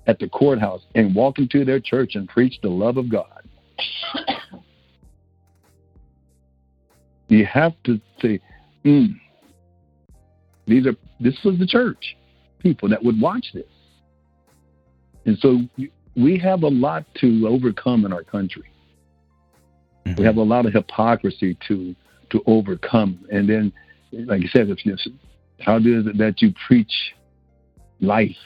at 0.06 0.18
the 0.18 0.28
courthouse 0.28 0.82
and 0.94 1.14
walk 1.14 1.38
into 1.38 1.64
their 1.64 1.80
church 1.80 2.14
and 2.14 2.28
preach 2.28 2.58
the 2.62 2.68
love 2.68 2.96
of 2.96 3.08
God. 3.10 3.42
you 7.28 7.46
have 7.46 7.72
to 7.84 8.00
say, 8.20 8.40
mm, 8.84 9.14
these 10.66 10.86
are 10.86 10.94
this 11.20 11.36
was 11.44 11.58
the 11.58 11.66
church 11.66 12.16
people 12.60 12.88
that 12.88 13.02
would 13.02 13.20
watch 13.20 13.46
this. 13.54 13.64
And 15.26 15.38
so 15.38 15.60
we 16.22 16.38
have 16.38 16.62
a 16.62 16.68
lot 16.68 17.04
to 17.20 17.46
overcome 17.48 18.04
in 18.04 18.12
our 18.12 18.24
country. 18.24 18.70
Mm-hmm. 20.06 20.20
We 20.20 20.26
have 20.26 20.36
a 20.36 20.42
lot 20.42 20.66
of 20.66 20.72
hypocrisy 20.72 21.56
to 21.68 21.94
to 22.30 22.42
overcome. 22.46 23.26
And 23.30 23.48
then, 23.48 23.72
like 24.12 24.40
you 24.40 24.48
said, 24.48 24.70
if 24.70 24.86
you, 24.86 24.96
how 25.60 25.78
is 25.78 26.06
it 26.06 26.18
that 26.18 26.40
you 26.40 26.54
preach 26.66 26.92
life 28.00 28.36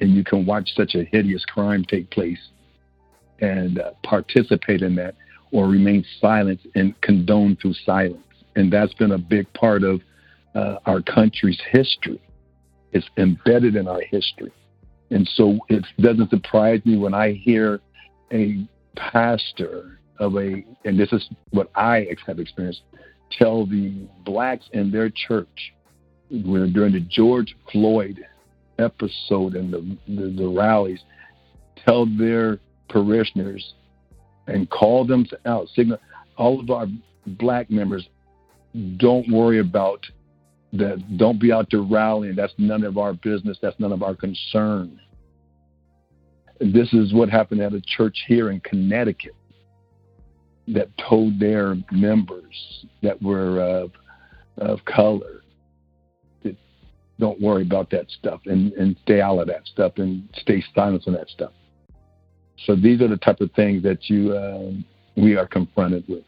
and 0.00 0.14
you 0.14 0.22
can 0.22 0.46
watch 0.46 0.70
such 0.76 0.94
a 0.94 1.04
hideous 1.04 1.44
crime 1.44 1.84
take 1.84 2.08
place 2.10 2.38
and 3.40 3.80
uh, 3.80 3.90
participate 4.04 4.82
in 4.82 4.94
that 4.94 5.16
or 5.50 5.66
remain 5.66 6.04
silent 6.20 6.60
and 6.76 6.98
condone 7.00 7.56
through 7.60 7.74
silence? 7.84 8.22
And 8.54 8.72
that's 8.72 8.94
been 8.94 9.12
a 9.12 9.18
big 9.18 9.52
part 9.54 9.82
of 9.82 10.00
uh, 10.54 10.76
our 10.86 11.02
country's 11.02 11.60
history. 11.70 12.20
It's 12.92 13.08
embedded 13.18 13.76
in 13.76 13.88
our 13.88 14.00
history. 14.00 14.52
And 15.10 15.28
so 15.34 15.58
it 15.68 15.84
doesn't 16.00 16.30
surprise 16.30 16.80
me 16.84 16.96
when 16.96 17.14
I 17.14 17.32
hear 17.32 17.80
a 18.32 18.66
pastor 18.96 20.00
of 20.18 20.36
a, 20.36 20.64
and 20.84 20.98
this 20.98 21.12
is 21.12 21.28
what 21.50 21.70
I 21.74 22.06
have 22.26 22.38
experienced, 22.38 22.82
tell 23.30 23.66
the 23.66 24.08
blacks 24.24 24.64
in 24.72 24.90
their 24.90 25.10
church 25.10 25.74
when, 26.30 26.72
during 26.72 26.92
the 26.92 27.00
George 27.00 27.54
Floyd 27.70 28.24
episode 28.78 29.54
and 29.54 29.72
the, 29.72 29.96
the, 30.08 30.34
the 30.36 30.48
rallies, 30.48 31.00
tell 31.84 32.06
their 32.18 32.58
parishioners 32.88 33.74
and 34.46 34.68
call 34.70 35.04
them 35.04 35.26
out, 35.44 35.68
signal 35.74 35.98
all 36.36 36.60
of 36.60 36.70
our 36.70 36.86
black 37.26 37.70
members, 37.70 38.06
don't 38.98 39.30
worry 39.30 39.58
about 39.60 40.04
that. 40.72 41.16
Don't 41.16 41.40
be 41.40 41.52
out 41.52 41.68
there 41.70 41.82
rallying. 41.82 42.36
That's 42.36 42.54
none 42.58 42.84
of 42.84 42.98
our 42.98 43.14
business. 43.14 43.58
That's 43.60 43.78
none 43.78 43.92
of 43.92 44.02
our 44.02 44.14
concern. 44.14 45.00
This 46.60 46.92
is 46.92 47.12
what 47.12 47.28
happened 47.28 47.60
at 47.60 47.74
a 47.74 47.80
church 47.80 48.24
here 48.26 48.50
in 48.50 48.60
Connecticut 48.60 49.34
that 50.68 50.88
told 50.98 51.38
their 51.38 51.76
members 51.92 52.84
that 53.02 53.20
were 53.22 53.60
of, 53.60 53.92
of 54.58 54.84
color 54.84 55.42
that 56.42 56.56
don't 57.20 57.40
worry 57.40 57.62
about 57.62 57.90
that 57.90 58.10
stuff 58.10 58.40
and, 58.46 58.72
and 58.72 58.96
stay 59.02 59.20
out 59.20 59.38
of 59.38 59.46
that 59.46 59.66
stuff 59.66 59.92
and 59.96 60.28
stay 60.34 60.64
silent 60.74 61.04
on 61.06 61.12
that 61.12 61.28
stuff. 61.28 61.52
So 62.64 62.74
these 62.74 63.00
are 63.00 63.08
the 63.08 63.18
type 63.18 63.40
of 63.40 63.52
things 63.52 63.82
that 63.82 64.08
you 64.08 64.36
um, 64.36 64.84
we 65.16 65.36
are 65.36 65.46
confronted 65.46 66.04
with. 66.08 66.24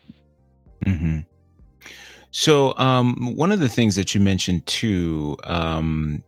Mm-hmm. 0.87 1.19
So 2.31 2.77
um, 2.77 3.35
one 3.37 3.53
of 3.53 3.61
the 3.61 3.69
things 3.69 3.97
that 3.97 4.15
you 4.15 4.21
mentioned 4.21 4.67
too 4.67 5.37
um, 5.45 6.23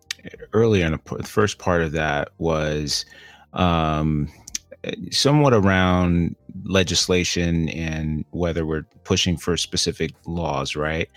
earlier 0.52 0.86
in 0.86 0.92
the 0.92 1.22
first 1.24 1.58
part 1.58 1.82
of 1.82 1.92
that 1.92 2.30
was 2.38 3.04
um, 3.52 4.28
somewhat 5.10 5.52
around 5.52 6.36
legislation 6.64 7.68
and 7.70 8.24
whether 8.30 8.64
we're 8.64 8.86
pushing 9.04 9.36
for 9.36 9.56
specific 9.56 10.12
laws, 10.26 10.74
right? 10.74 11.08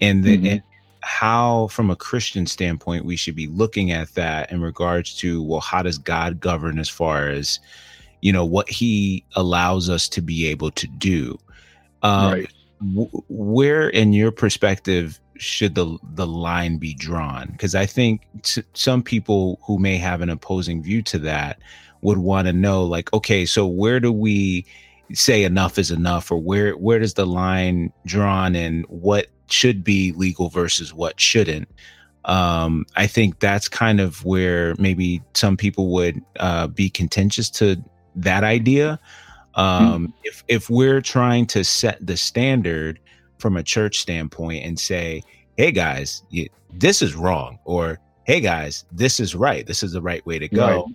And, 0.00 0.22
the, 0.22 0.36
mm-hmm. 0.36 0.46
and 0.46 0.62
how, 1.02 1.68
from 1.68 1.90
a 1.90 1.96
Christian 1.96 2.46
standpoint, 2.46 3.04
we 3.04 3.16
should 3.16 3.34
be 3.34 3.48
looking 3.48 3.90
at 3.90 4.14
that 4.14 4.52
in 4.52 4.60
regards 4.60 5.16
to, 5.18 5.42
well, 5.42 5.60
how 5.60 5.82
does 5.82 5.98
God 5.98 6.40
govern 6.40 6.78
as 6.78 6.88
far 6.88 7.28
as, 7.28 7.58
you 8.20 8.32
know, 8.32 8.44
what 8.44 8.68
He 8.68 9.24
allows 9.34 9.90
us 9.90 10.08
to 10.10 10.20
be 10.20 10.46
able 10.46 10.70
to 10.72 10.86
do? 10.86 11.38
Um, 12.02 12.32
right. 12.32 12.52
Where, 12.80 13.88
in 13.88 14.12
your 14.12 14.30
perspective, 14.30 15.20
should 15.36 15.74
the 15.74 15.98
the 16.14 16.26
line 16.26 16.78
be 16.78 16.94
drawn? 16.94 17.48
Because 17.52 17.74
I 17.74 17.86
think 17.86 18.26
t- 18.42 18.62
some 18.74 19.02
people 19.02 19.60
who 19.66 19.78
may 19.78 19.96
have 19.96 20.20
an 20.20 20.30
opposing 20.30 20.82
view 20.82 21.02
to 21.02 21.18
that 21.20 21.58
would 22.02 22.18
want 22.18 22.46
to 22.46 22.52
know 22.52 22.84
like 22.84 23.12
okay 23.12 23.44
so 23.44 23.66
where 23.66 24.00
do 24.00 24.12
we 24.12 24.64
say 25.12 25.44
enough 25.44 25.78
is 25.78 25.90
enough 25.90 26.30
or 26.30 26.38
where 26.38 26.76
where 26.76 26.98
does 26.98 27.14
the 27.14 27.26
line 27.26 27.92
drawn 28.06 28.54
and 28.54 28.84
what 28.88 29.26
should 29.48 29.82
be 29.82 30.12
legal 30.12 30.48
versus 30.48 30.92
what 30.92 31.18
shouldn't 31.18 31.68
um, 32.24 32.84
i 32.96 33.06
think 33.06 33.40
that's 33.40 33.68
kind 33.68 34.00
of 34.00 34.24
where 34.24 34.74
maybe 34.78 35.22
some 35.34 35.56
people 35.56 35.92
would 35.92 36.20
uh, 36.40 36.66
be 36.66 36.90
contentious 36.90 37.50
to 37.50 37.76
that 38.14 38.44
idea 38.44 38.98
um, 39.58 40.08
mm 40.08 40.12
if 40.24 40.44
if 40.48 40.70
we're 40.70 41.00
trying 41.00 41.46
to 41.46 41.64
set 41.64 41.98
the 42.06 42.16
standard 42.16 43.00
from 43.38 43.56
a 43.56 43.62
church 43.62 43.98
standpoint 43.98 44.64
and 44.64 44.78
say 44.78 45.22
hey 45.56 45.72
guys 45.72 46.22
this 46.72 47.02
is 47.02 47.14
wrong 47.14 47.58
or 47.64 47.98
hey 48.24 48.40
guys 48.40 48.84
this 48.92 49.18
is 49.18 49.34
right. 49.34 49.66
This 49.66 49.82
is 49.82 49.92
the 49.92 50.02
right 50.02 50.24
way 50.26 50.38
to 50.38 50.48
go 50.48 50.84
right. 50.84 50.94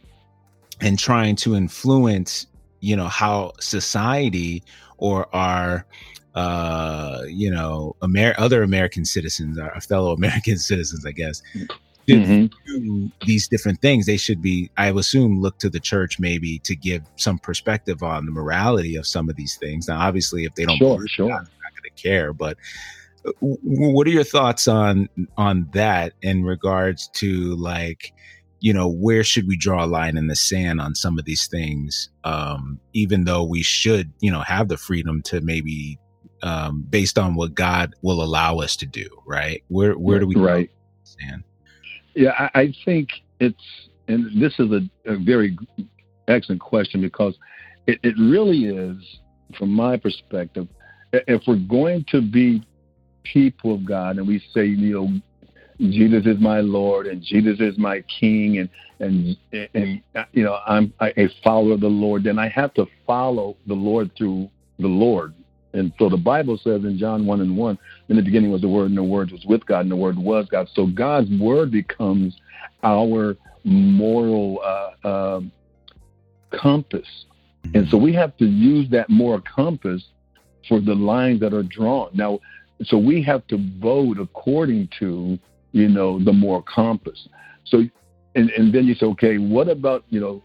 and 0.82 1.00
trying 1.00 1.36
to 1.38 1.56
influence 1.56 2.46
you 2.80 2.96
know 2.96 3.08
how 3.08 3.54
society 3.60 4.64
or 4.98 5.34
our 5.36 5.86
uh 6.36 7.24
you 7.28 7.50
know 7.50 7.96
Amer- 8.04 8.36
other 8.38 8.62
american 8.62 9.06
citizens 9.06 9.58
our 9.58 9.82
fellow 9.82 10.14
american 10.20 10.58
citizens 10.58 11.06
i 11.06 11.12
guess 11.12 11.42
mm-hmm. 12.08 12.46
do 12.66 13.12
these 13.26 13.48
different 13.48 13.82
things, 13.82 14.06
they 14.06 14.18
should 14.18 14.42
be, 14.42 14.70
I 14.78 14.90
assume, 14.90 15.42
look 15.42 15.58
to 15.60 15.70
the 15.70 15.80
church 15.80 16.20
maybe 16.20 16.60
to 16.60 16.76
give 16.76 17.04
some 17.16 17.40
perspective 17.40 18.04
on 18.04 18.26
the 18.26 18.32
morality 18.32 18.96
of 18.96 19.08
some 19.08 19.30
of 19.30 19.36
these 19.36 19.58
things. 19.58 19.88
Now, 19.88 20.00
obviously, 20.00 20.46
if 20.46 20.56
they 20.56 20.66
don't, 20.66 20.78
sure, 20.78 21.08
sure. 21.08 21.28
they're 21.28 21.36
not 21.36 21.48
going 21.48 21.96
to 21.96 22.02
care. 22.02 22.34
But 22.34 22.58
uh, 23.26 23.32
what 23.40 24.08
are 24.08 24.12
your 24.12 24.24
thoughts 24.24 24.68
on 24.68 25.08
on 25.38 25.70
that 25.74 26.14
in 26.22 26.44
regards 26.44 27.08
to 27.16 27.56
like? 27.56 28.14
you 28.64 28.72
know 28.72 28.88
where 28.88 29.26
should 29.26 29.46
we 29.46 29.58
draw 29.58 29.84
a 29.84 29.86
line 29.86 30.16
in 30.16 30.28
the 30.28 30.38
sand 30.38 30.80
on 30.80 30.96
some 30.96 31.20
of 31.20 31.26
these 31.26 31.48
things 31.48 32.10
um, 32.24 32.80
even 32.94 33.26
though 33.26 33.44
we 33.44 33.62
should 33.62 34.12
you 34.22 34.32
know 34.32 34.40
have 34.40 34.70
the 34.70 34.78
freedom 34.78 35.22
to 35.22 35.42
maybe 35.42 36.00
um, 36.44 36.86
based 36.90 37.20
on 37.20 37.36
what 37.36 37.54
god 37.54 37.94
will 38.04 38.24
allow 38.24 38.60
us 38.60 38.78
to 38.78 38.86
do 38.86 39.06
right 39.28 39.64
where 39.68 39.96
where 39.96 40.18
do 40.18 40.26
we 40.26 40.36
right 40.36 40.72
stand 41.04 41.44
yeah 42.16 42.32
I, 42.54 42.60
I, 42.62 42.74
think 42.86 43.10
it's 43.40 43.64
and 44.08 44.42
this 44.42 44.54
is 44.60 44.72
a, 44.72 44.82
a 45.12 45.18
very 45.18 45.58
excellent 46.28 46.62
question 46.62 47.02
because 47.02 47.36
it, 47.88 48.00
it 48.04 48.16
really 48.18 48.66
is 48.66 48.98
from 49.58 49.70
my 49.70 49.98
perspective 49.98 50.68
if 51.12 51.42
we're 51.48 51.58
going 51.58 52.06
to 52.10 52.22
be 52.22 52.66
people 53.24 53.76
of 53.76 53.86
god 53.86 54.18
and 54.18 54.28
we 54.28 54.44
say 54.54 54.66
you 54.66 54.94
know 54.94 55.22
Jesus 55.80 56.26
is 56.26 56.40
my 56.40 56.60
Lord 56.60 57.08
and 57.08 57.22
Jesus 57.22 57.60
is 57.60 57.78
my 57.78 58.04
King 58.20 58.60
and 58.60 58.70
and 59.00 59.38
and 59.74 60.02
you 60.32 60.44
know 60.44 60.60
I'm 60.66 60.94
a 61.02 61.28
follower 61.44 61.74
of 61.74 61.82
the 61.82 61.88
Lord, 61.88 62.24
then 62.24 62.40
I 62.40 62.48
have 62.50 62.74
to 62.76 62.86
follow 63.06 63.58
the 63.68 63.74
Lord 63.74 64.12
through 64.18 64.50
the 64.80 64.88
Lord. 64.88 65.34
And 65.74 65.92
so 65.98 66.10
the 66.10 66.18
Bible 66.18 66.58
says 66.64 66.84
in 66.84 66.98
John 66.98 67.26
one 67.26 67.42
and 67.42 67.58
one, 67.58 67.78
in 68.10 68.16
the 68.16 68.22
beginning 68.22 68.52
was 68.52 68.62
the 68.62 68.70
Word, 68.70 68.90
and 68.90 68.98
the 68.98 69.04
Word 69.04 69.32
was 69.32 69.46
with 69.46 69.66
God, 69.66 69.82
and 69.82 69.92
the 69.92 69.96
Word 69.96 70.18
was 70.18 70.48
God. 70.50 70.68
So 70.74 70.86
God's 70.86 71.30
Word 71.40 71.72
becomes 71.72 72.36
our 72.84 73.36
moral 73.64 74.60
uh, 74.64 75.08
uh, 75.08 75.42
compass, 76.52 77.26
and 77.74 77.88
so 77.90 77.98
we 77.98 78.14
have 78.14 78.36
to 78.38 78.46
use 78.46 78.90
that 78.92 79.10
moral 79.10 79.42
compass 79.42 80.04
for 80.68 80.80
the 80.80 80.94
lines 80.94 81.40
that 81.40 81.54
are 81.54 81.64
drawn. 81.64 82.10
Now, 82.14 82.40
so 82.84 82.98
we 82.98 83.22
have 83.24 83.46
to 83.48 83.58
vote 83.80 84.18
according 84.20 84.90
to 85.00 85.40
you 85.74 85.90
know, 85.90 86.24
the 86.24 86.32
moral 86.32 86.62
compass. 86.62 87.28
So, 87.66 87.82
and, 88.36 88.50
and 88.52 88.74
then 88.74 88.86
you 88.86 88.96
say, 88.96 89.08
okay, 89.08 89.38
what 89.38 89.68
about, 89.68 90.06
you 90.10 90.20
know, 90.20 90.42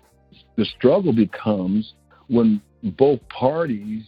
the 0.57 0.65
struggle 0.65 1.13
becomes 1.13 1.95
when 2.27 2.61
both 2.83 3.21
parties 3.29 4.05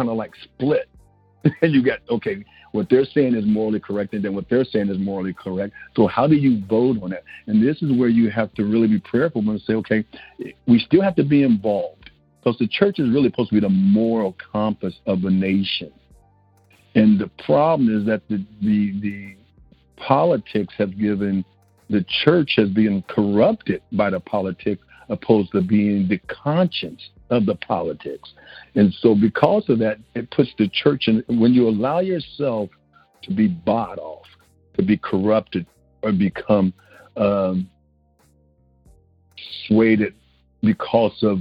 kind 0.00 0.08
of 0.08 0.16
like 0.16 0.32
split. 0.42 0.88
and 1.62 1.74
you 1.74 1.82
got, 1.82 1.98
okay, 2.10 2.44
what 2.72 2.88
they're 2.88 3.04
saying 3.04 3.34
is 3.34 3.44
morally 3.46 3.80
correct, 3.80 4.14
and 4.14 4.24
then 4.24 4.34
what 4.34 4.48
they're 4.48 4.64
saying 4.64 4.88
is 4.88 4.98
morally 4.98 5.34
correct. 5.34 5.74
So, 5.96 6.06
how 6.06 6.26
do 6.26 6.34
you 6.34 6.62
vote 6.66 7.02
on 7.02 7.10
that? 7.10 7.24
And 7.46 7.62
this 7.62 7.82
is 7.82 7.92
where 7.98 8.08
you 8.08 8.30
have 8.30 8.52
to 8.54 8.64
really 8.64 8.86
be 8.86 9.00
prayerful 9.00 9.40
and 9.48 9.60
say, 9.62 9.74
okay, 9.74 10.04
we 10.66 10.78
still 10.78 11.02
have 11.02 11.16
to 11.16 11.24
be 11.24 11.42
involved 11.42 12.10
because 12.38 12.58
the 12.58 12.68
church 12.68 12.98
is 12.98 13.10
really 13.10 13.30
supposed 13.30 13.50
to 13.50 13.56
be 13.56 13.60
the 13.60 13.68
moral 13.68 14.36
compass 14.52 14.94
of 15.06 15.24
a 15.24 15.30
nation. 15.30 15.90
And 16.94 17.18
the 17.18 17.30
problem 17.44 17.94
is 17.94 18.06
that 18.06 18.22
the, 18.28 18.44
the, 18.62 19.00
the 19.00 19.36
politics 19.96 20.74
have 20.78 20.98
given 20.98 21.44
the 21.88 22.04
church 22.24 22.52
has 22.56 22.68
been 22.70 23.02
corrupted 23.08 23.82
by 23.92 24.10
the 24.10 24.20
politics 24.20 24.82
opposed 25.08 25.52
to 25.52 25.60
being 25.60 26.08
the 26.08 26.18
conscience 26.28 27.10
of 27.30 27.46
the 27.46 27.54
politics. 27.56 28.32
And 28.74 28.92
so 29.00 29.14
because 29.14 29.68
of 29.68 29.78
that, 29.78 29.98
it 30.14 30.30
puts 30.30 30.50
the 30.58 30.68
church 30.68 31.08
in 31.08 31.22
when 31.28 31.54
you 31.54 31.68
allow 31.68 32.00
yourself 32.00 32.70
to 33.22 33.32
be 33.32 33.48
bought 33.48 33.98
off, 33.98 34.26
to 34.76 34.82
be 34.82 34.96
corrupted 34.96 35.66
or 36.02 36.12
become 36.12 36.72
um, 37.16 37.68
swayed 39.66 40.00
because 40.62 41.18
of 41.22 41.38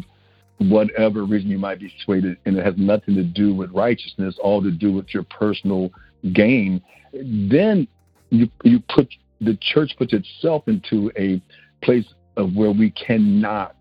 whatever 0.60 1.23
reason 1.23 1.49
you 1.49 1.58
might 1.58 1.80
be 1.80 1.91
swayed, 2.04 2.25
and 2.25 2.58
it 2.58 2.65
has 2.65 2.75
nothing 2.78 3.15
to 3.15 3.23
do 3.23 3.54
with 3.54 3.71
righteousness, 3.71 4.38
all 4.41 4.62
to 4.62 4.71
do 4.71 4.91
with 4.91 5.13
your 5.13 5.23
personal 5.23 5.89
gain, 6.34 6.82
then 7.13 7.88
you 8.30 8.49
you 8.63 8.80
put 8.93 9.08
the 9.41 9.58
church 9.62 9.95
puts 9.97 10.13
itself 10.13 10.67
into 10.67 11.12
a 11.17 11.41
place 11.82 12.06
of 12.36 12.54
where 12.56 12.71
we 12.71 12.91
cannot 12.91 13.75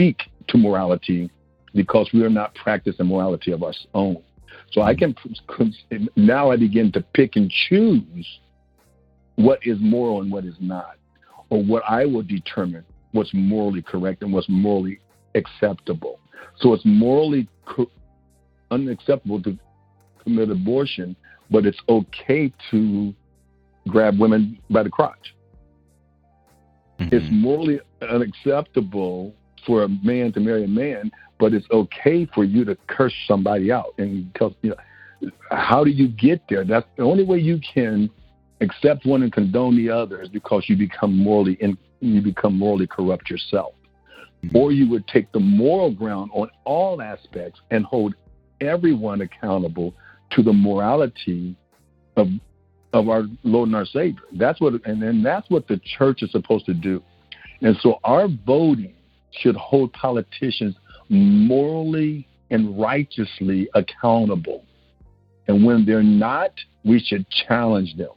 speak 0.00 0.22
to 0.48 0.56
morality 0.56 1.30
because 1.74 2.08
we 2.14 2.22
are 2.24 2.30
not 2.30 2.54
practicing 2.54 3.06
morality 3.06 3.52
of 3.52 3.62
our 3.62 3.74
own. 3.92 4.16
So 4.72 4.80
I 4.80 4.94
can 4.94 5.14
now 6.16 6.50
I 6.50 6.56
begin 6.56 6.90
to 6.92 7.02
pick 7.12 7.36
and 7.36 7.50
choose 7.50 8.26
what 9.36 9.58
is 9.62 9.76
moral 9.78 10.22
and 10.22 10.32
what 10.32 10.46
is 10.46 10.54
not, 10.58 10.96
or 11.50 11.62
what 11.62 11.82
I 11.86 12.06
will 12.06 12.22
determine 12.22 12.84
what's 13.12 13.30
morally 13.34 13.82
correct 13.82 14.22
and 14.22 14.32
what's 14.32 14.48
morally 14.48 15.00
acceptable. 15.34 16.18
So 16.60 16.72
it's 16.72 16.84
morally 16.86 17.46
co- 17.66 17.90
unacceptable 18.70 19.42
to 19.42 19.58
commit 20.22 20.50
abortion 20.50 21.14
but 21.50 21.66
it's 21.66 21.80
okay 21.88 22.52
to 22.70 23.12
grab 23.88 24.18
women 24.18 24.58
by 24.70 24.84
the 24.84 24.90
crotch. 24.90 25.34
Mm-hmm. 27.00 27.16
It's 27.16 27.26
morally 27.30 27.80
unacceptable 28.00 29.34
for 29.66 29.84
a 29.84 29.88
man 29.88 30.32
to 30.32 30.40
marry 30.40 30.64
a 30.64 30.68
man, 30.68 31.10
but 31.38 31.52
it's 31.52 31.66
okay 31.70 32.26
for 32.34 32.44
you 32.44 32.64
to 32.64 32.76
curse 32.86 33.14
somebody 33.26 33.72
out. 33.72 33.94
And 33.98 34.32
because 34.32 34.52
you 34.62 34.70
know, 34.70 35.30
how 35.50 35.84
do 35.84 35.90
you 35.90 36.08
get 36.08 36.42
there? 36.48 36.64
That's 36.64 36.86
the 36.96 37.02
only 37.02 37.24
way 37.24 37.38
you 37.38 37.60
can 37.74 38.10
accept 38.60 39.06
one 39.06 39.22
and 39.22 39.32
condone 39.32 39.76
the 39.76 39.90
other 39.90 40.20
is 40.20 40.28
because 40.28 40.64
you 40.68 40.76
become 40.76 41.16
morally 41.16 41.56
in, 41.60 41.78
you 42.00 42.20
become 42.20 42.58
morally 42.58 42.86
corrupt 42.86 43.30
yourself. 43.30 43.74
Mm-hmm. 44.44 44.56
Or 44.56 44.72
you 44.72 44.88
would 44.90 45.06
take 45.06 45.32
the 45.32 45.40
moral 45.40 45.92
ground 45.92 46.30
on 46.32 46.50
all 46.64 47.02
aspects 47.02 47.60
and 47.70 47.84
hold 47.84 48.14
everyone 48.60 49.20
accountable 49.22 49.94
to 50.32 50.42
the 50.42 50.52
morality 50.52 51.56
of 52.16 52.28
of 52.92 53.08
our 53.08 53.24
Lord 53.44 53.68
and 53.68 53.76
our 53.76 53.86
Savior. 53.86 54.22
That's 54.32 54.60
what, 54.60 54.74
and 54.84 55.00
then 55.00 55.22
that's 55.22 55.48
what 55.48 55.68
the 55.68 55.80
church 55.96 56.22
is 56.22 56.32
supposed 56.32 56.66
to 56.66 56.74
do. 56.74 57.02
And 57.60 57.76
so 57.82 58.00
our 58.04 58.28
voting 58.46 58.94
should 59.32 59.56
hold 59.56 59.92
politicians 59.92 60.76
morally 61.08 62.26
and 62.50 62.78
righteously 62.78 63.68
accountable. 63.74 64.64
And 65.48 65.64
when 65.64 65.84
they're 65.84 66.02
not, 66.02 66.52
we 66.84 67.00
should 67.00 67.26
challenge 67.46 67.96
them. 67.96 68.10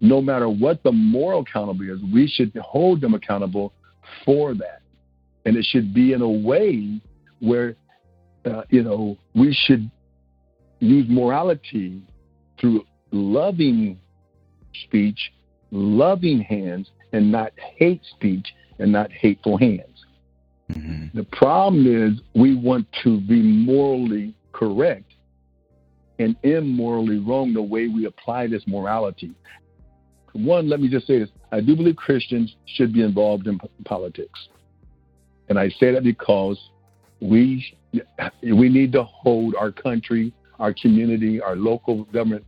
No 0.00 0.20
matter 0.20 0.48
what 0.48 0.82
the 0.82 0.92
moral 0.92 1.40
accountability 1.40 1.92
is, 1.92 2.12
we 2.12 2.28
should 2.28 2.56
hold 2.56 3.00
them 3.00 3.14
accountable 3.14 3.72
for 4.24 4.54
that. 4.54 4.80
And 5.44 5.56
it 5.56 5.64
should 5.64 5.92
be 5.92 6.12
in 6.12 6.22
a 6.22 6.30
way 6.30 7.00
where, 7.40 7.76
uh, 8.44 8.62
you 8.70 8.82
know, 8.82 9.16
we 9.34 9.56
should 9.66 9.90
use 10.80 11.06
morality 11.08 12.00
through 12.60 12.84
loving 13.10 13.98
speech, 14.84 15.32
loving 15.70 16.40
hands, 16.40 16.90
and 17.12 17.32
not 17.32 17.52
hate 17.56 18.02
speech 18.16 18.46
and 18.78 18.92
not 18.92 19.10
hateful 19.10 19.56
hands. 19.56 19.97
Mm-hmm. 20.72 21.16
The 21.16 21.24
problem 21.24 21.86
is 21.86 22.20
we 22.34 22.56
want 22.56 22.86
to 23.04 23.20
be 23.20 23.40
morally 23.40 24.34
correct 24.52 25.14
and 26.18 26.36
immorally 26.42 27.18
wrong 27.18 27.54
the 27.54 27.62
way 27.62 27.88
we 27.88 28.06
apply 28.06 28.48
this 28.48 28.62
morality. 28.66 29.32
One, 30.32 30.68
let 30.68 30.80
me 30.80 30.88
just 30.88 31.06
say 31.06 31.18
this 31.18 31.30
I 31.50 31.60
do 31.60 31.74
believe 31.74 31.96
Christians 31.96 32.54
should 32.66 32.92
be 32.92 33.02
involved 33.02 33.46
in 33.46 33.58
p- 33.58 33.68
politics. 33.84 34.48
And 35.48 35.58
I 35.58 35.70
say 35.70 35.92
that 35.92 36.04
because 36.04 36.58
we 37.20 37.64
we 38.42 38.68
need 38.68 38.92
to 38.92 39.04
hold 39.04 39.54
our 39.54 39.72
country 39.72 40.32
our 40.58 40.74
community, 40.74 41.40
our 41.40 41.56
local 41.56 42.04
government 42.04 42.44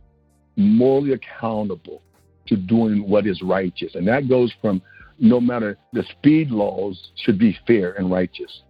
morally 0.55 1.13
accountable 1.13 2.01
to 2.47 2.55
doing 2.55 3.07
what 3.07 3.25
is 3.25 3.41
righteous. 3.41 3.95
And 3.95 4.07
that 4.07 4.27
goes 4.27 4.53
from 4.61 4.81
no 5.21 5.39
matter 5.39 5.77
the 5.93 6.03
speed 6.17 6.49
laws 6.49 7.11
should 7.15 7.37
be 7.37 7.57
fair 7.67 7.93
and 7.93 8.11
righteous. 8.11 8.63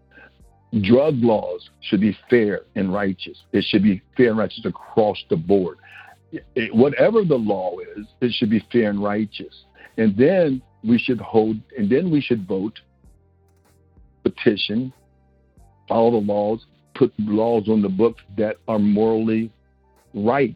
Drug 0.81 1.15
laws 1.17 1.69
should 1.79 2.01
be 2.01 2.15
fair 2.29 2.61
and 2.75 2.93
righteous. 2.93 3.41
It 3.53 3.63
should 3.63 3.83
be 3.83 4.01
fair 4.17 4.29
and 4.29 4.37
righteous 4.37 4.65
across 4.65 5.17
the 5.29 5.37
board. 5.37 5.77
It, 6.31 6.75
whatever 6.75 7.23
the 7.23 7.37
law 7.37 7.77
is, 7.97 8.05
it 8.19 8.33
should 8.33 8.49
be 8.49 8.63
fair 8.71 8.89
and 8.89 9.01
righteous. 9.01 9.63
And 9.97 10.15
then 10.15 10.61
we 10.83 10.99
should 10.99 11.19
hold, 11.19 11.57
and 11.77 11.89
then 11.89 12.11
we 12.11 12.19
should 12.19 12.45
vote, 12.45 12.79
petition, 14.23 14.93
follow 15.87 16.11
the 16.11 16.25
laws, 16.25 16.65
put 16.95 17.13
laws 17.17 17.69
on 17.69 17.81
the 17.81 17.89
books 17.89 18.21
that 18.37 18.57
are 18.67 18.79
morally 18.79 19.51
right. 20.13 20.55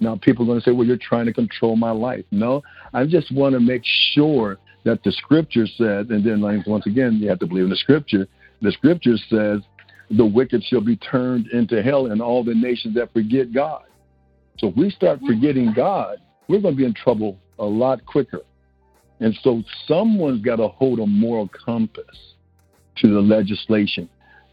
Now, 0.00 0.16
people 0.16 0.44
are 0.44 0.46
going 0.46 0.60
to 0.60 0.64
say, 0.64 0.72
well, 0.72 0.86
you're 0.86 0.96
trying 0.96 1.26
to 1.26 1.32
control 1.34 1.76
my 1.76 1.90
life. 1.90 2.24
No, 2.30 2.62
I 2.94 3.04
just 3.04 3.34
want 3.34 3.54
to 3.54 3.60
make 3.60 3.82
sure 3.84 4.58
that 4.84 5.02
the 5.02 5.12
scripture 5.12 5.66
said, 5.66 6.08
and 6.10 6.24
then 6.24 6.40
like, 6.40 6.66
once 6.66 6.86
again, 6.86 7.18
you 7.20 7.28
have 7.28 7.38
to 7.40 7.46
believe 7.46 7.64
in 7.64 7.70
the 7.70 7.76
scripture. 7.76 8.26
The 8.62 8.72
scripture 8.72 9.16
says, 9.28 9.60
the 10.10 10.24
wicked 10.24 10.64
shall 10.64 10.80
be 10.80 10.96
turned 10.96 11.48
into 11.48 11.82
hell 11.82 12.06
and 12.06 12.22
all 12.22 12.42
the 12.42 12.54
nations 12.54 12.94
that 12.94 13.12
forget 13.12 13.52
God. 13.52 13.84
So 14.58 14.68
if 14.68 14.76
we 14.76 14.90
start 14.90 15.20
forgetting 15.26 15.72
God, 15.74 16.18
we're 16.48 16.60
going 16.60 16.74
to 16.74 16.78
be 16.78 16.86
in 16.86 16.94
trouble 16.94 17.38
a 17.58 17.64
lot 17.64 18.04
quicker. 18.06 18.40
And 19.20 19.38
so 19.42 19.62
someone's 19.86 20.42
got 20.42 20.56
to 20.56 20.68
hold 20.68 21.00
a 21.00 21.06
moral 21.06 21.48
compass 21.48 22.16
to 22.96 23.08
the 23.08 23.20
legislation. 23.20 24.08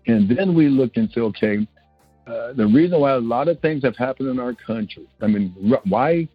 And 0.08 0.30
then 0.30 0.54
we 0.54 0.68
look 0.68 0.98
and 0.98 1.10
say, 1.12 1.22
okay, 1.22 1.68
uh, 2.28 2.54
the 2.54 2.66
reason 2.66 3.00
why 3.00 3.12
a 3.12 3.20
lot 3.20 3.48
of 3.48 3.60
things 3.60 3.84
have 3.84 3.96
happened 3.96 4.30
in 4.30 4.40
our 4.40 4.54
country, 4.54 5.08
I 5.22 5.28
mean, 5.28 5.56
why 5.86 6.28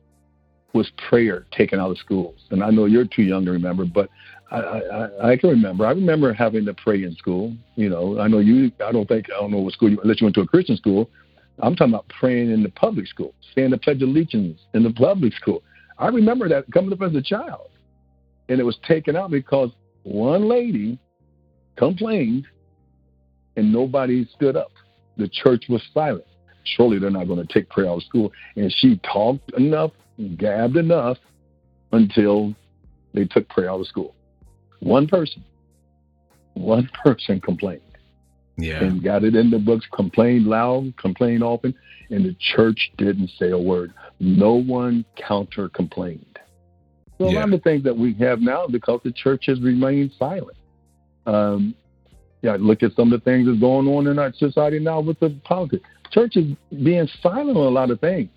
was 0.72 0.90
prayer 1.08 1.46
taken 1.52 1.80
out 1.80 1.90
of 1.90 1.98
schools? 1.98 2.36
And 2.50 2.62
I 2.62 2.70
know 2.70 2.86
you're 2.86 3.04
too 3.04 3.22
young 3.22 3.44
to 3.44 3.50
remember, 3.50 3.84
but 3.84 4.08
I, 4.50 4.58
I, 4.58 5.30
I 5.30 5.36
can 5.36 5.50
remember. 5.50 5.86
I 5.86 5.90
remember 5.90 6.32
having 6.32 6.64
to 6.66 6.74
pray 6.74 7.04
in 7.04 7.14
school. 7.16 7.54
You 7.76 7.88
know, 7.88 8.18
I 8.18 8.28
know 8.28 8.38
you. 8.38 8.70
I 8.84 8.92
don't 8.92 9.08
think 9.08 9.26
I 9.34 9.40
don't 9.40 9.50
know 9.50 9.58
what 9.58 9.72
school 9.74 9.90
you 9.90 10.00
unless 10.00 10.20
you 10.20 10.26
went 10.26 10.34
to 10.36 10.42
a 10.42 10.46
Christian 10.46 10.76
school. 10.76 11.08
I'm 11.62 11.76
talking 11.76 11.92
about 11.92 12.08
praying 12.08 12.50
in 12.50 12.62
the 12.62 12.70
public 12.70 13.06
school, 13.06 13.34
saying 13.54 13.70
the 13.70 13.78
Pledge 13.78 14.02
of 14.02 14.08
Allegiance 14.08 14.60
in 14.74 14.82
the 14.82 14.92
public 14.92 15.34
school. 15.34 15.62
I 15.98 16.08
remember 16.08 16.48
that 16.48 16.70
coming 16.72 16.92
up 16.92 17.02
as 17.02 17.14
a 17.14 17.22
child, 17.22 17.68
and 18.48 18.58
it 18.58 18.64
was 18.64 18.78
taken 18.88 19.16
out 19.16 19.30
because 19.30 19.70
one 20.02 20.48
lady 20.48 20.98
complained, 21.76 22.46
and 23.56 23.72
nobody 23.72 24.28
stood 24.36 24.56
up. 24.56 24.72
The 25.16 25.28
church 25.28 25.64
was 25.68 25.82
silent. 25.92 26.24
Surely 26.76 26.98
they're 26.98 27.10
not 27.10 27.26
going 27.26 27.44
to 27.44 27.52
take 27.52 27.68
prayer 27.68 27.88
out 27.88 27.98
of 27.98 28.02
school. 28.04 28.32
And 28.56 28.72
she 28.78 29.00
talked 29.12 29.52
enough, 29.52 29.92
gabbed 30.36 30.76
enough, 30.76 31.18
until 31.92 32.54
they 33.14 33.24
took 33.24 33.48
prayer 33.48 33.70
out 33.70 33.80
of 33.80 33.86
school. 33.86 34.14
One 34.80 35.06
person, 35.06 35.44
one 36.54 36.88
person 37.04 37.40
complained. 37.40 37.82
Yeah. 38.56 38.84
And 38.84 39.02
got 39.02 39.24
it 39.24 39.34
in 39.34 39.50
the 39.50 39.58
books, 39.58 39.86
complained 39.94 40.46
loud, 40.46 40.94
complained 40.98 41.42
often, 41.42 41.74
and 42.10 42.24
the 42.24 42.36
church 42.38 42.92
didn't 42.98 43.30
say 43.38 43.50
a 43.50 43.58
word. 43.58 43.94
No 44.18 44.54
one 44.54 45.04
counter 45.16 45.68
complained. 45.70 46.38
So 47.18 47.28
yeah. 47.28 47.30
a 47.30 47.34
lot 47.36 47.44
of 47.44 47.50
the 47.52 47.58
things 47.58 47.84
that 47.84 47.96
we 47.96 48.12
have 48.14 48.40
now 48.40 48.66
because 48.66 49.00
the 49.02 49.12
church 49.12 49.44
has 49.46 49.60
remained 49.60 50.12
silent. 50.18 50.56
Um, 51.26 51.74
yeah, 52.42 52.56
look 52.58 52.82
at 52.82 52.92
some 52.94 53.12
of 53.12 53.20
the 53.20 53.24
things 53.24 53.46
that's 53.46 53.60
going 53.60 53.86
on 53.86 54.06
in 54.06 54.18
our 54.18 54.32
society 54.34 54.78
now 54.78 55.00
with 55.00 55.20
the 55.20 55.38
politics. 55.44 55.84
Church 56.10 56.36
is 56.36 56.46
being 56.70 57.08
silent 57.22 57.56
on 57.56 57.66
a 57.66 57.70
lot 57.70 57.90
of 57.90 58.00
things 58.00 58.30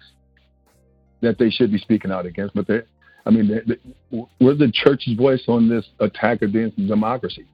that 1.23 1.39
they 1.39 1.49
should 1.49 1.71
be 1.71 1.79
speaking 1.79 2.11
out 2.11 2.27
against, 2.27 2.53
but 2.53 2.67
they 2.67 2.81
I 3.25 3.29
mean, 3.29 3.47
the, 3.47 3.77
the, 4.11 4.25
we're 4.41 4.53
the 4.53 4.71
church's 4.73 5.15
voice 5.15 5.43
on 5.47 5.69
this 5.69 5.85
attack 5.99 6.41
against 6.41 6.75
democracy. 6.87 7.45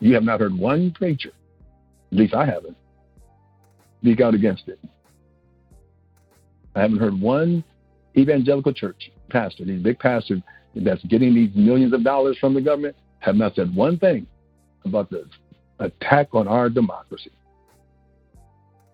You 0.00 0.14
have 0.14 0.24
not 0.24 0.40
heard 0.40 0.56
one 0.56 0.90
preacher, 0.90 1.30
at 2.10 2.18
least 2.18 2.34
I 2.34 2.44
haven't, 2.44 2.76
speak 4.02 4.20
out 4.20 4.34
against 4.34 4.68
it. 4.68 4.78
I 6.74 6.80
haven't 6.82 6.98
heard 6.98 7.18
one 7.20 7.64
evangelical 8.16 8.72
church 8.72 9.10
pastor, 9.30 9.64
these 9.64 9.82
big 9.82 9.98
pastors 9.98 10.40
that's 10.74 11.02
getting 11.04 11.34
these 11.34 11.50
millions 11.54 11.92
of 11.92 12.02
dollars 12.04 12.36
from 12.38 12.54
the 12.54 12.60
government, 12.60 12.96
have 13.20 13.36
not 13.36 13.54
said 13.54 13.74
one 13.74 13.98
thing 13.98 14.26
about 14.84 15.10
the 15.10 15.28
attack 15.80 16.28
on 16.32 16.46
our 16.46 16.68
democracy. 16.68 17.30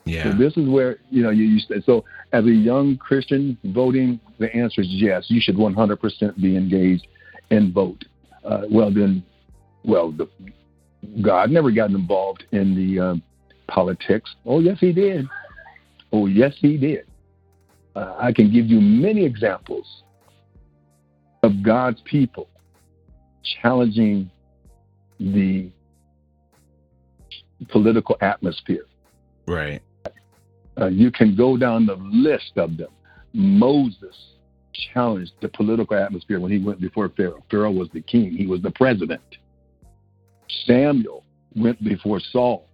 Yeah. 0.04 0.24
So 0.24 0.38
this 0.38 0.56
is 0.56 0.68
where 0.68 0.98
you 1.10 1.22
know 1.22 1.30
you, 1.30 1.44
you 1.44 1.80
so 1.82 2.04
as 2.32 2.44
a 2.44 2.50
young 2.50 2.96
Christian 2.98 3.56
voting, 3.64 4.20
the 4.38 4.54
answer 4.54 4.82
is 4.82 4.88
yes. 4.90 5.24
You 5.28 5.40
should 5.40 5.56
100% 5.56 6.40
be 6.40 6.56
engaged 6.56 7.06
and 7.50 7.72
vote. 7.72 8.04
Uh, 8.44 8.62
well 8.70 8.92
then, 8.92 9.24
well 9.84 10.12
the, 10.12 10.28
God 11.22 11.50
never 11.50 11.70
got 11.70 11.90
involved 11.90 12.44
in 12.52 12.74
the 12.74 13.02
uh, 13.02 13.14
politics. 13.66 14.34
Oh 14.44 14.60
yes, 14.60 14.78
He 14.80 14.92
did. 14.92 15.26
Oh 16.12 16.26
yes, 16.26 16.54
He 16.60 16.76
did. 16.76 17.06
Uh, 17.96 18.14
I 18.18 18.32
can 18.32 18.52
give 18.52 18.66
you 18.66 18.80
many 18.80 19.24
examples 19.24 20.02
of 21.42 21.62
God's 21.62 22.00
people 22.04 22.48
challenging 23.62 24.30
the 25.20 25.70
political 27.68 28.16
atmosphere. 28.20 28.86
Right. 29.46 29.82
Uh, 30.80 30.86
you 30.86 31.10
can 31.10 31.36
go 31.36 31.56
down 31.56 31.86
the 31.86 31.96
list 31.96 32.52
of 32.56 32.76
them. 32.76 32.90
Moses 33.32 34.16
challenged 34.92 35.32
the 35.40 35.48
political 35.48 35.96
atmosphere 35.96 36.40
when 36.40 36.50
he 36.50 36.58
went 36.58 36.80
before 36.80 37.08
Pharaoh. 37.10 37.44
Pharaoh 37.50 37.72
was 37.72 37.88
the 37.92 38.00
king, 38.00 38.32
he 38.32 38.46
was 38.46 38.60
the 38.62 38.70
president. 38.72 39.22
Samuel 40.66 41.24
went 41.54 41.82
before 41.82 42.20
Saul. 42.32 42.68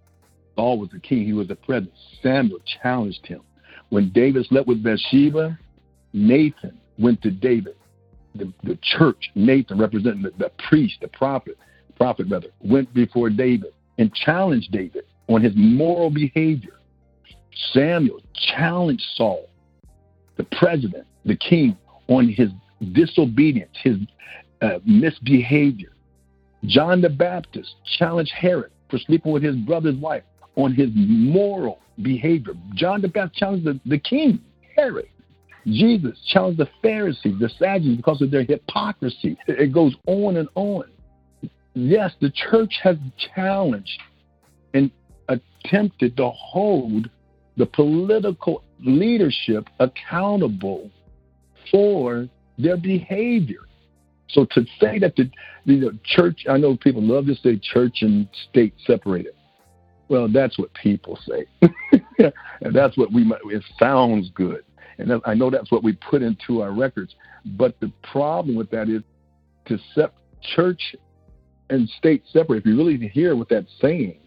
Saul 0.55 0.79
was 0.79 0.89
the 0.89 0.99
king, 0.99 1.25
he 1.25 1.33
was 1.33 1.47
the 1.47 1.55
president. 1.55 1.93
Samuel 2.21 2.59
challenged 2.81 3.25
him. 3.25 3.41
When 3.89 4.11
David 4.11 4.45
slept 4.47 4.67
with 4.67 4.83
Bathsheba, 4.83 5.57
Nathan 6.13 6.79
went 6.97 7.21
to 7.21 7.31
David. 7.31 7.75
The, 8.35 8.51
the 8.63 8.79
church, 8.81 9.29
Nathan, 9.35 9.77
representing 9.77 10.21
the, 10.21 10.31
the 10.37 10.51
priest, 10.69 10.95
the 11.01 11.09
prophet, 11.09 11.57
prophet 11.97 12.27
rather, 12.29 12.47
went 12.61 12.93
before 12.93 13.29
David 13.29 13.73
and 13.97 14.13
challenged 14.13 14.71
David 14.71 15.03
on 15.27 15.41
his 15.41 15.53
moral 15.55 16.09
behavior. 16.09 16.77
Samuel 17.73 18.21
challenged 18.33 19.03
Saul, 19.15 19.49
the 20.37 20.43
president, 20.43 21.05
the 21.25 21.35
king, 21.35 21.77
on 22.07 22.27
his 22.29 22.49
disobedience, 22.93 23.71
his 23.83 23.97
uh, 24.61 24.79
misbehavior. 24.85 25.91
John 26.65 27.01
the 27.01 27.09
Baptist 27.09 27.75
challenged 27.97 28.31
Herod 28.31 28.71
for 28.89 28.99
sleeping 28.99 29.31
with 29.31 29.43
his 29.43 29.55
brother's 29.55 29.95
wife 29.95 30.23
on 30.55 30.73
his 30.73 30.89
moral 30.93 31.79
behavior. 32.01 32.53
John 32.75 33.01
the 33.01 33.07
Baptist 33.07 33.39
challenged 33.39 33.65
the, 33.65 33.79
the 33.85 33.97
king, 33.97 34.39
Herod. 34.75 35.07
Jesus 35.65 36.17
challenged 36.27 36.59
the 36.59 36.69
Pharisees, 36.81 37.39
the 37.39 37.49
Sadducees, 37.59 37.97
because 37.97 38.21
of 38.21 38.31
their 38.31 38.43
hypocrisy. 38.43 39.37
It 39.47 39.71
goes 39.71 39.95
on 40.07 40.37
and 40.37 40.49
on. 40.55 40.85
Yes, 41.73 42.13
the 42.19 42.31
church 42.31 42.79
has 42.83 42.97
challenged 43.35 43.99
and 44.73 44.91
attempted 45.29 46.17
to 46.17 46.29
hold 46.29 47.09
the 47.61 47.65
political 47.67 48.63
leadership 48.79 49.67
accountable 49.79 50.89
for 51.69 52.27
their 52.57 52.75
behavior. 52.75 53.59
So 54.29 54.45
to 54.45 54.65
say 54.79 54.97
that 54.97 55.15
the, 55.15 55.29
church, 56.03 56.45
I 56.49 56.57
know 56.57 56.75
people 56.75 57.03
love 57.03 57.27
to 57.27 57.35
say 57.35 57.59
church 57.61 57.97
and 58.01 58.27
state 58.49 58.73
separated. 58.87 59.33
Well, 60.09 60.27
that's 60.27 60.57
what 60.57 60.73
people 60.73 61.19
say. 61.27 61.45
and 62.61 62.73
that's 62.73 62.97
what 62.97 63.13
we. 63.13 63.31
It 63.45 63.63
sounds 63.77 64.31
good. 64.33 64.63
And 64.97 65.21
I 65.25 65.35
know 65.35 65.51
that's 65.51 65.71
what 65.71 65.83
we 65.83 65.93
put 65.93 66.23
into 66.23 66.63
our 66.63 66.71
records. 66.71 67.13
But 67.45 67.79
the 67.79 67.91
problem 68.11 68.55
with 68.55 68.71
that 68.71 68.89
is 68.89 69.03
to 69.67 69.77
set 69.93 70.15
church 70.55 70.95
and 71.69 71.87
state 71.99 72.23
separate. 72.33 72.57
If 72.57 72.65
you 72.65 72.75
really 72.75 73.07
hear 73.09 73.35
what 73.35 73.49
that's 73.49 73.71
saying, 73.79 74.19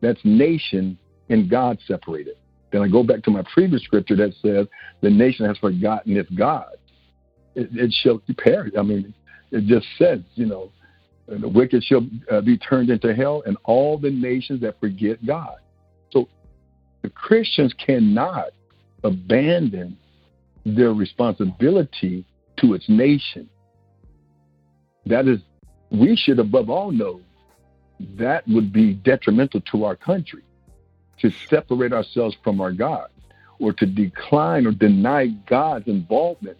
that's 0.00 0.20
nation 0.24 0.96
and 1.28 1.50
God 1.50 1.78
separated. 1.86 2.36
Then 2.72 2.82
I 2.82 2.88
go 2.88 3.02
back 3.02 3.22
to 3.24 3.30
my 3.30 3.42
previous 3.52 3.82
scripture 3.84 4.16
that 4.16 4.34
says 4.42 4.66
the 5.00 5.10
nation 5.10 5.46
has 5.46 5.56
forgotten 5.58 6.16
its 6.16 6.30
God. 6.30 6.76
It, 7.54 7.68
it 7.72 7.92
shall 7.92 8.20
perish. 8.38 8.72
I 8.78 8.82
mean, 8.82 9.14
it 9.50 9.64
just 9.64 9.86
says, 9.98 10.20
you 10.34 10.46
know, 10.46 10.70
the 11.28 11.48
wicked 11.48 11.82
shall 11.82 12.06
uh, 12.30 12.40
be 12.40 12.56
turned 12.58 12.90
into 12.90 13.14
hell, 13.14 13.42
and 13.46 13.56
all 13.64 13.98
the 13.98 14.10
nations 14.10 14.60
that 14.60 14.78
forget 14.78 15.24
God. 15.26 15.56
So 16.10 16.28
the 17.02 17.10
Christians 17.10 17.74
cannot 17.84 18.50
abandon 19.02 19.96
their 20.64 20.92
responsibility 20.92 22.24
to 22.58 22.74
its 22.74 22.88
nation. 22.88 23.48
That 25.04 25.28
is, 25.28 25.40
we 25.90 26.16
should 26.16 26.38
above 26.38 26.70
all 26.70 26.90
know 26.90 27.20
that 28.18 28.46
would 28.48 28.72
be 28.72 28.94
detrimental 28.94 29.60
to 29.72 29.84
our 29.84 29.96
country 29.96 30.42
to 31.20 31.30
separate 31.48 31.92
ourselves 31.92 32.36
from 32.42 32.60
our 32.60 32.72
God 32.72 33.08
or 33.58 33.72
to 33.72 33.86
decline 33.86 34.66
or 34.66 34.72
deny 34.72 35.28
God's 35.48 35.88
involvement 35.88 36.58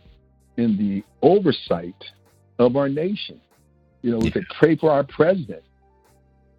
in 0.57 0.77
the 0.79 1.05
oversight 1.23 2.03
of 2.59 2.77
our 2.77 2.89
nation. 2.89 3.41
You 4.03 4.13
know, 4.13 4.19
we 4.19 4.33
yeah. 4.35 4.43
pray 4.59 4.77
for 4.77 4.91
our 4.91 5.05
president. 5.05 5.63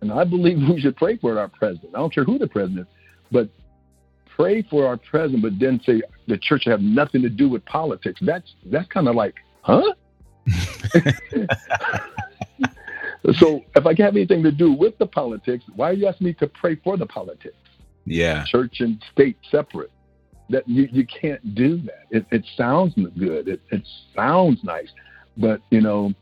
And 0.02 0.12
I 0.12 0.24
believe 0.24 0.58
we 0.70 0.80
should 0.80 0.96
pray 0.96 1.18
for 1.18 1.40
our 1.40 1.48
president. 1.48 1.96
I 1.96 2.00
don't 2.00 2.14
care 2.14 2.24
who 2.24 2.38
the 2.38 2.48
president 2.48 2.88
but 3.32 3.50
pray 4.36 4.62
for 4.64 4.86
our 4.88 4.98
president, 4.98 5.42
but 5.42 5.58
then 5.60 5.82
say 5.86 6.02
the 6.28 6.38
church 6.38 6.66
have 6.66 6.82
nothing 6.82 7.22
to 7.22 7.30
do 7.30 7.48
with 7.50 7.64
politics. 7.66 8.20
That's 8.22 8.54
that's 8.66 8.88
kind 8.90 9.08
of 9.08 9.16
like, 9.16 9.36
huh? 9.62 9.94
so 13.34 13.62
if 13.76 13.86
I 13.86 13.94
can 13.94 14.06
have 14.06 14.16
anything 14.16 14.44
to 14.44 14.52
do 14.52 14.72
with 14.72 14.98
the 14.98 15.08
politics, 15.08 15.66
why 15.76 15.90
are 15.90 15.94
you 15.94 16.08
asking 16.08 16.28
me 16.28 16.34
to 16.36 16.48
pray 16.48 16.76
for 16.76 16.98
the 16.98 17.06
politics? 17.06 17.56
Yeah. 18.08 18.46
Church 18.48 18.78
and 18.80 19.04
state 19.12 19.38
separate. 19.52 19.92
That 20.50 20.68
you, 20.68 20.88
you 20.92 21.06
can't 21.06 21.56
do 21.56 21.82
that. 21.82 22.06
It, 22.10 22.26
it 22.32 22.46
sounds 22.56 22.94
good. 22.96 23.50
It, 23.50 23.62
it 23.70 23.84
sounds 24.16 24.64
nice, 24.64 24.90
but 25.36 25.62
you 25.72 25.82
know, 25.82 26.14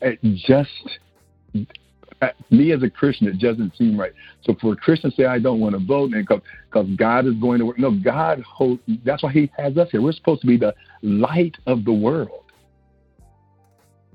it 0.00 0.18
just 0.22 0.70
me 2.50 2.72
as 2.72 2.82
a 2.82 2.88
Christian, 2.90 3.26
it 3.26 3.38
doesn't 3.38 3.76
seem 3.76 4.00
right. 4.00 4.12
So 4.44 4.56
for 4.60 4.72
a 4.72 4.76
Christian 4.76 5.10
to 5.10 5.16
say 5.16 5.24
I 5.26 5.38
don't 5.38 5.60
want 5.60 5.74
to 5.74 5.84
vote, 5.84 6.14
and 6.14 6.26
because 6.26 6.88
God 6.96 7.26
is 7.26 7.34
going 7.34 7.58
to 7.58 7.66
work, 7.66 7.78
no, 7.78 7.90
God 7.90 8.40
holds. 8.42 8.80
That's 9.04 9.22
why 9.22 9.32
He 9.32 9.50
has 9.58 9.76
us 9.76 9.88
here. 9.90 10.00
We're 10.00 10.12
supposed 10.12 10.40
to 10.42 10.46
be 10.46 10.56
the 10.56 10.74
light 11.02 11.56
of 11.66 11.84
the 11.84 11.92
world. 11.92 12.44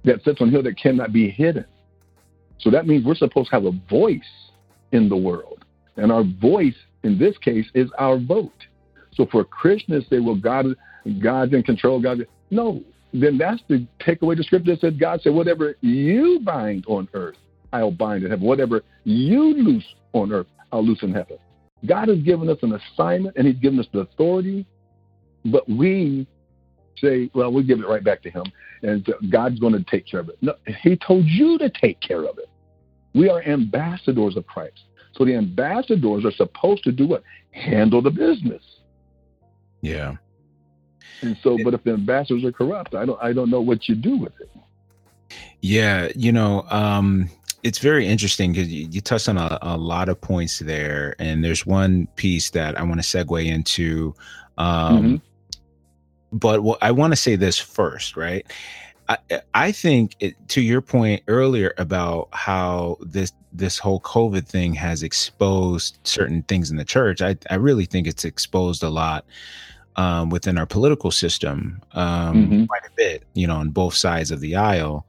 that 0.06 0.24
sits 0.24 0.42
on 0.42 0.50
hill 0.50 0.64
that 0.64 0.78
cannot 0.78 1.14
be 1.14 1.30
hidden. 1.30 1.66
So 2.60 2.72
that 2.72 2.88
means 2.88 3.06
we're 3.06 3.16
supposed 3.16 3.50
to 3.50 3.56
have 3.56 3.66
a 3.66 3.74
voice 3.90 4.22
in 4.92 5.10
the 5.10 5.18
world. 5.18 5.57
And 5.98 6.12
our 6.12 6.24
voice 6.24 6.76
in 7.04 7.18
this 7.18 7.38
case 7.40 7.66
is 7.74 7.90
our 7.98 8.18
vote. 8.18 8.52
So 9.14 9.26
for 9.32 9.44
Christians 9.44 10.06
say, 10.10 10.20
well, 10.20 10.36
God, 10.36 10.68
God's 11.22 11.54
in 11.54 11.64
control, 11.64 12.02
God, 12.02 12.26
no, 12.52 12.84
then 13.14 13.38
that's 13.38 13.62
to 13.70 13.86
take 14.00 14.22
away 14.22 14.36
the 14.36 14.44
scripture 14.44 14.72
that 14.72 14.82
says 14.82 14.94
God 15.00 15.22
said, 15.22 15.34
whatever 15.34 15.76
you 15.82 16.40
bind 16.44 16.86
on 16.88 17.08
earth, 17.14 17.38
I'll 17.74 17.92
bind 17.92 18.24
in 18.24 18.30
heaven. 18.30 18.46
Whatever 18.46 18.84
you 19.04 19.56
loose 19.56 19.86
on 20.14 20.32
earth, 20.32 20.48
I'll 20.72 20.86
loose 20.86 21.02
in 21.02 21.14
heaven. 21.14 21.38
God 21.86 22.10
has 22.10 22.20
given 22.20 22.50
us 22.50 22.58
an 22.62 22.74
assignment 22.74 23.36
and 23.38 23.48
He's 23.48 23.58
given 23.58 23.80
us 23.80 23.88
the 23.94 24.00
authority, 24.00 24.66
but 25.46 25.68
we 25.70 26.28
say, 26.98 27.30
well, 27.34 27.52
we'll 27.52 27.64
give 27.64 27.80
it 27.80 27.88
right 27.88 28.04
back 28.04 28.22
to 28.24 28.30
Him, 28.30 28.46
and 28.82 29.08
God's 29.30 29.60
going 29.60 29.74
to 29.74 29.84
take 29.84 30.08
care 30.08 30.20
of 30.20 30.30
it. 30.30 30.38
No, 30.42 30.54
He 30.82 30.96
told 30.96 31.26
you 31.26 31.58
to 31.60 31.70
take 31.70 32.00
care 32.02 32.24
of 32.24 32.38
it. 32.38 32.50
We 33.14 33.30
are 33.30 33.42
ambassadors 33.44 34.36
of 34.36 34.46
Christ. 34.48 34.80
So 35.18 35.26
the 35.26 35.36
ambassadors 35.36 36.26
are 36.26 36.32
supposed 36.32 36.84
to 36.84 36.92
do 36.92 37.08
what? 37.08 37.24
Handle 37.52 38.02
the 38.02 38.12
business. 38.12 38.64
Yeah. 39.82 40.18
And 41.22 41.36
so, 41.42 41.58
but 41.64 41.74
if 41.74 41.84
the 41.84 41.94
ambassadors 41.94 42.44
are 42.44 42.52
corrupt, 42.52 42.94
I 42.94 43.06
don't, 43.06 43.22
I 43.22 43.34
don't 43.34 43.50
know 43.50 43.62
what 43.62 43.90
you 43.90 43.96
do 43.96 44.18
with 44.18 44.34
it. 44.40 44.50
Yeah, 45.62 46.10
you 46.16 46.32
know, 46.32 46.66
um, 46.70 47.30
it's 47.64 47.80
very 47.80 48.08
interesting 48.08 48.52
because 48.52 48.72
you, 48.72 48.88
you, 48.92 49.02
touched 49.02 49.28
on 49.28 49.38
a, 49.38 49.58
a, 49.64 49.76
lot 49.76 50.10
of 50.10 50.22
points 50.22 50.60
there, 50.60 51.16
and 51.18 51.44
there's 51.44 51.66
one 51.66 52.08
piece 52.16 52.52
that 52.52 52.80
I 52.80 52.84
want 52.84 53.02
to 53.02 53.08
segue 53.08 53.46
into. 53.46 54.14
Um, 54.60 55.04
mm-hmm. 55.04 55.16
But 56.32 56.62
what, 56.62 56.78
I 56.84 56.92
want 56.92 57.14
to 57.14 57.18
say 57.18 57.36
this 57.36 57.58
first, 57.58 58.16
right? 58.16 58.46
I, 59.10 59.18
I 59.54 59.72
think 59.72 60.16
it, 60.20 60.36
to 60.50 60.62
your 60.62 60.82
point 60.82 61.24
earlier 61.28 61.74
about 61.78 62.30
how 62.32 62.98
this 63.02 63.32
this 63.54 63.80
whole 63.80 64.02
COVID 64.02 64.46
thing 64.46 64.74
has 64.76 65.02
exposed 65.04 65.98
certain 66.04 66.44
things 66.44 66.70
in 66.70 66.78
the 66.78 66.86
church. 66.86 67.22
I, 67.22 67.38
I 67.50 67.56
really 67.56 67.86
think 67.86 68.06
it's 68.06 68.26
exposed 68.26 68.84
a 68.84 68.90
lot 68.90 69.26
um, 69.96 70.30
within 70.30 70.58
our 70.58 70.66
political 70.66 71.10
system 71.10 71.82
um, 71.94 72.36
mm-hmm. 72.36 72.66
quite 72.66 72.86
a 72.86 72.92
bit, 72.96 73.24
you 73.34 73.48
know, 73.48 73.56
on 73.56 73.70
both 73.70 73.96
sides 73.96 74.32
of 74.32 74.42
the 74.42 74.56
aisle, 74.56 75.08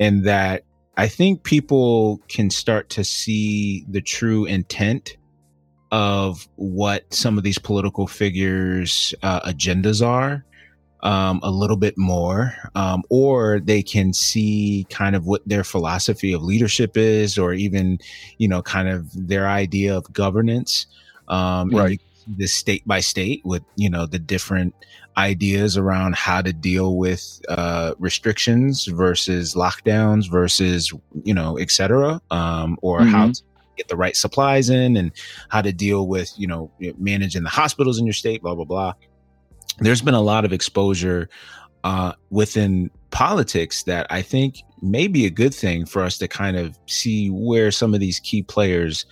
and 0.00 0.24
that 0.24 0.64
I 0.96 1.08
think 1.08 1.44
people 1.44 2.20
can 2.28 2.50
start 2.50 2.90
to 2.90 3.04
see 3.04 3.84
the 3.88 4.00
true 4.00 4.44
intent 4.44 5.16
of 5.90 6.46
what 6.56 7.14
some 7.14 7.38
of 7.38 7.44
these 7.44 7.58
political 7.58 8.06
figures' 8.06 9.14
uh, 9.22 9.40
agendas 9.48 10.06
are 10.06 10.44
um, 11.02 11.40
a 11.42 11.50
little 11.50 11.76
bit 11.76 11.96
more, 11.96 12.54
um, 12.74 13.02
or 13.08 13.60
they 13.60 13.82
can 13.82 14.12
see 14.12 14.86
kind 14.90 15.14
of 15.14 15.26
what 15.26 15.42
their 15.46 15.64
philosophy 15.64 16.32
of 16.32 16.42
leadership 16.42 16.96
is, 16.96 17.38
or 17.38 17.52
even, 17.52 17.98
you 18.38 18.48
know, 18.48 18.62
kind 18.62 18.88
of 18.88 19.08
their 19.14 19.46
idea 19.46 19.96
of 19.96 20.12
governance. 20.12 20.86
Um, 21.28 21.70
right. 21.70 22.00
This 22.26 22.54
state 22.54 22.86
by 22.86 23.00
state 23.00 23.40
with, 23.44 23.62
you 23.76 23.88
know, 23.88 24.04
the 24.04 24.18
different 24.18 24.74
ideas 25.18 25.76
around 25.76 26.14
how 26.14 26.40
to 26.40 26.52
deal 26.52 26.96
with 26.96 27.42
uh, 27.48 27.92
restrictions 27.98 28.86
versus 28.86 29.54
lockdowns 29.54 30.30
versus 30.30 30.92
you 31.24 31.34
know 31.34 31.58
et 31.58 31.70
cetera 31.72 32.20
um, 32.30 32.78
or 32.82 33.00
mm-hmm. 33.00 33.10
how 33.10 33.26
to 33.26 33.42
get 33.76 33.88
the 33.88 33.96
right 33.96 34.16
supplies 34.16 34.70
in 34.70 34.96
and 34.96 35.10
how 35.48 35.60
to 35.60 35.72
deal 35.72 36.06
with 36.06 36.32
you 36.38 36.46
know 36.46 36.70
managing 36.98 37.42
the 37.42 37.48
hospitals 37.48 37.98
in 37.98 38.06
your 38.06 38.12
state 38.12 38.40
blah 38.42 38.54
blah 38.54 38.64
blah 38.64 38.92
there's 39.80 40.02
been 40.02 40.14
a 40.14 40.20
lot 40.20 40.44
of 40.44 40.52
exposure 40.52 41.28
uh, 41.84 42.12
within 42.30 42.90
politics 43.10 43.84
that 43.84 44.06
i 44.10 44.20
think 44.22 44.62
may 44.82 45.06
be 45.06 45.26
a 45.26 45.30
good 45.30 45.54
thing 45.54 45.86
for 45.86 46.02
us 46.02 46.18
to 46.18 46.28
kind 46.28 46.56
of 46.56 46.78
see 46.86 47.28
where 47.30 47.70
some 47.70 47.94
of 47.94 48.00
these 48.00 48.20
key 48.20 48.42
players 48.42 49.06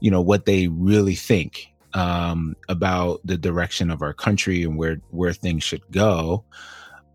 you 0.00 0.10
know 0.10 0.20
what 0.20 0.46
they 0.46 0.68
really 0.68 1.14
think 1.14 1.72
um, 1.94 2.56
about 2.68 3.20
the 3.24 3.36
direction 3.36 3.90
of 3.90 4.02
our 4.02 4.12
country 4.12 4.62
and 4.62 4.76
where 4.76 5.00
where 5.10 5.32
things 5.32 5.62
should 5.62 5.82
go. 5.90 6.44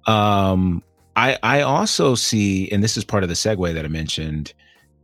Um, 0.05 0.83
I 1.15 1.37
I 1.43 1.61
also 1.61 2.15
see, 2.15 2.71
and 2.71 2.83
this 2.83 2.97
is 2.97 3.03
part 3.03 3.23
of 3.23 3.29
the 3.29 3.35
segue 3.35 3.73
that 3.73 3.85
I 3.85 3.87
mentioned, 3.89 4.53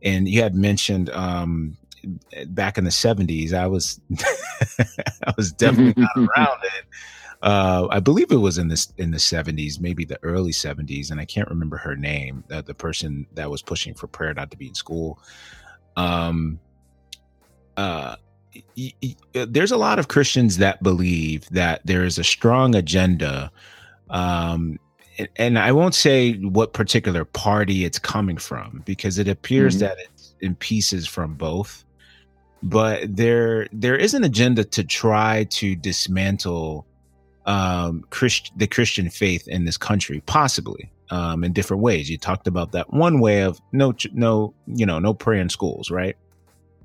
and 0.02 0.28
you 0.28 0.42
had 0.42 0.54
mentioned 0.54 1.10
um, 1.10 1.76
back 2.48 2.78
in 2.78 2.84
the 2.84 2.90
'70s. 2.90 3.52
I 3.52 3.66
was 3.66 4.00
I 5.26 5.34
was 5.36 5.52
definitely 5.52 6.02
not 6.02 6.16
around 6.36 6.60
it. 6.62 6.84
Uh, 7.44 7.86
I 7.90 8.00
believe 8.00 8.32
it 8.32 8.36
was 8.36 8.56
in 8.56 8.68
this 8.68 8.90
in 8.96 9.10
the 9.10 9.18
70s, 9.18 9.78
maybe 9.78 10.06
the 10.06 10.18
early 10.22 10.50
70s, 10.50 11.10
and 11.10 11.20
I 11.20 11.26
can't 11.26 11.46
remember 11.50 11.76
her 11.76 11.94
name. 11.94 12.42
Uh, 12.50 12.62
the 12.62 12.72
person 12.72 13.26
that 13.34 13.50
was 13.50 13.60
pushing 13.60 13.92
for 13.92 14.06
prayer 14.06 14.32
not 14.32 14.50
to 14.52 14.56
be 14.56 14.68
in 14.68 14.74
school. 14.74 15.18
Um, 15.94 16.58
uh, 17.76 18.16
uh, 18.56 19.46
there's 19.46 19.72
a 19.72 19.76
lot 19.76 19.98
of 19.98 20.08
Christians 20.08 20.56
that 20.56 20.82
believe 20.82 21.46
that 21.50 21.82
there 21.84 22.02
is 22.04 22.16
a 22.16 22.24
strong 22.24 22.74
agenda. 22.74 23.52
Um, 24.08 24.78
and, 25.36 25.58
I 25.58 25.70
won't 25.70 25.94
say 25.94 26.36
what 26.36 26.72
particular 26.72 27.26
party 27.26 27.84
it's 27.84 27.98
coming 27.98 28.38
from 28.38 28.82
because 28.86 29.18
it 29.18 29.28
appears 29.28 29.74
mm-hmm. 29.74 29.80
that 29.80 29.98
it's 29.98 30.34
in 30.40 30.54
pieces 30.54 31.06
from 31.06 31.34
both. 31.34 31.84
But 32.62 33.14
there, 33.14 33.68
there 33.70 33.96
is 33.96 34.14
an 34.14 34.24
agenda 34.24 34.64
to 34.64 34.82
try 34.82 35.44
to 35.50 35.76
dismantle 35.76 36.86
um, 37.46 38.04
Christ, 38.10 38.52
the 38.56 38.66
Christian 38.66 39.10
faith 39.10 39.46
in 39.48 39.64
this 39.64 39.76
country, 39.76 40.22
possibly 40.26 40.90
um, 41.10 41.44
in 41.44 41.52
different 41.52 41.82
ways. 41.82 42.10
You 42.10 42.18
talked 42.18 42.46
about 42.46 42.72
that 42.72 42.92
one 42.92 43.20
way 43.20 43.42
of 43.42 43.60
no, 43.72 43.94
no, 44.12 44.54
you 44.66 44.86
know, 44.86 44.98
no 44.98 45.14
prayer 45.14 45.40
in 45.40 45.48
schools, 45.48 45.90
right? 45.90 46.16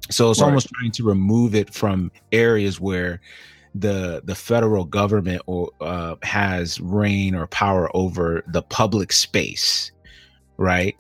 So 0.10 0.32
it's 0.32 0.40
right. 0.40 0.48
almost 0.48 0.70
trying 0.70 0.92
to 0.92 1.04
remove 1.04 1.56
it 1.56 1.74
from 1.74 2.12
areas 2.32 2.80
where 2.80 3.22
the 3.76 4.22
the 4.26 4.36
federal 4.36 4.84
government 4.84 5.42
or 5.46 5.70
uh, 5.80 6.16
has 6.24 6.80
reign 6.82 7.36
or 7.36 7.48
power 7.48 7.90
over 7.96 8.44
the 8.48 8.64
public 8.64 9.12
space, 9.12 9.92
right? 10.58 10.98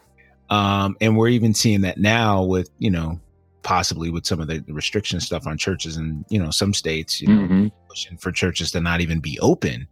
Um, 0.50 0.96
and 1.02 1.18
we're 1.18 1.30
even 1.30 1.54
seeing 1.54 1.82
that 1.82 1.98
now 1.98 2.44
with 2.44 2.70
you 2.78 2.92
know 2.92 3.20
possibly 3.62 4.10
with 4.10 4.26
some 4.26 4.40
of 4.40 4.48
the 4.48 4.64
restriction 4.68 5.20
stuff 5.20 5.46
on 5.46 5.58
churches 5.58 5.98
and 5.98 6.26
you 6.30 6.40
know 6.42 6.52
some 6.52 6.74
states 6.74 7.22
you 7.22 7.28
know 7.28 7.42
mm-hmm. 7.42 7.68
pushing 7.88 8.18
for 8.18 8.32
churches 8.32 8.72
to 8.72 8.80
not 8.80 9.02
even 9.02 9.20
be 9.20 9.40
open. 9.40 9.88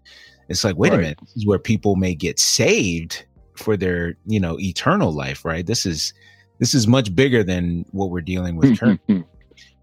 It's 0.49 0.63
like 0.63 0.78
wait 0.78 0.91
right. 0.91 0.99
a 0.99 1.01
minute, 1.01 1.20
this 1.22 1.36
is 1.38 1.45
where 1.45 1.59
people 1.59 1.95
may 1.95 2.15
get 2.15 2.39
saved 2.39 3.26
for 3.55 3.76
their 3.76 4.15
you 4.26 4.39
know 4.39 4.59
eternal 4.59 5.11
life, 5.11 5.43
right? 5.45 5.65
This 5.65 5.86
is 5.86 6.13
this 6.59 6.74
is 6.74 6.88
much 6.88 7.13
bigger 7.15 7.43
than 7.43 7.86
what 7.91 8.09
we're 8.09 8.22
dealing 8.22 8.55
with 8.55 8.80
currently. 8.80 9.24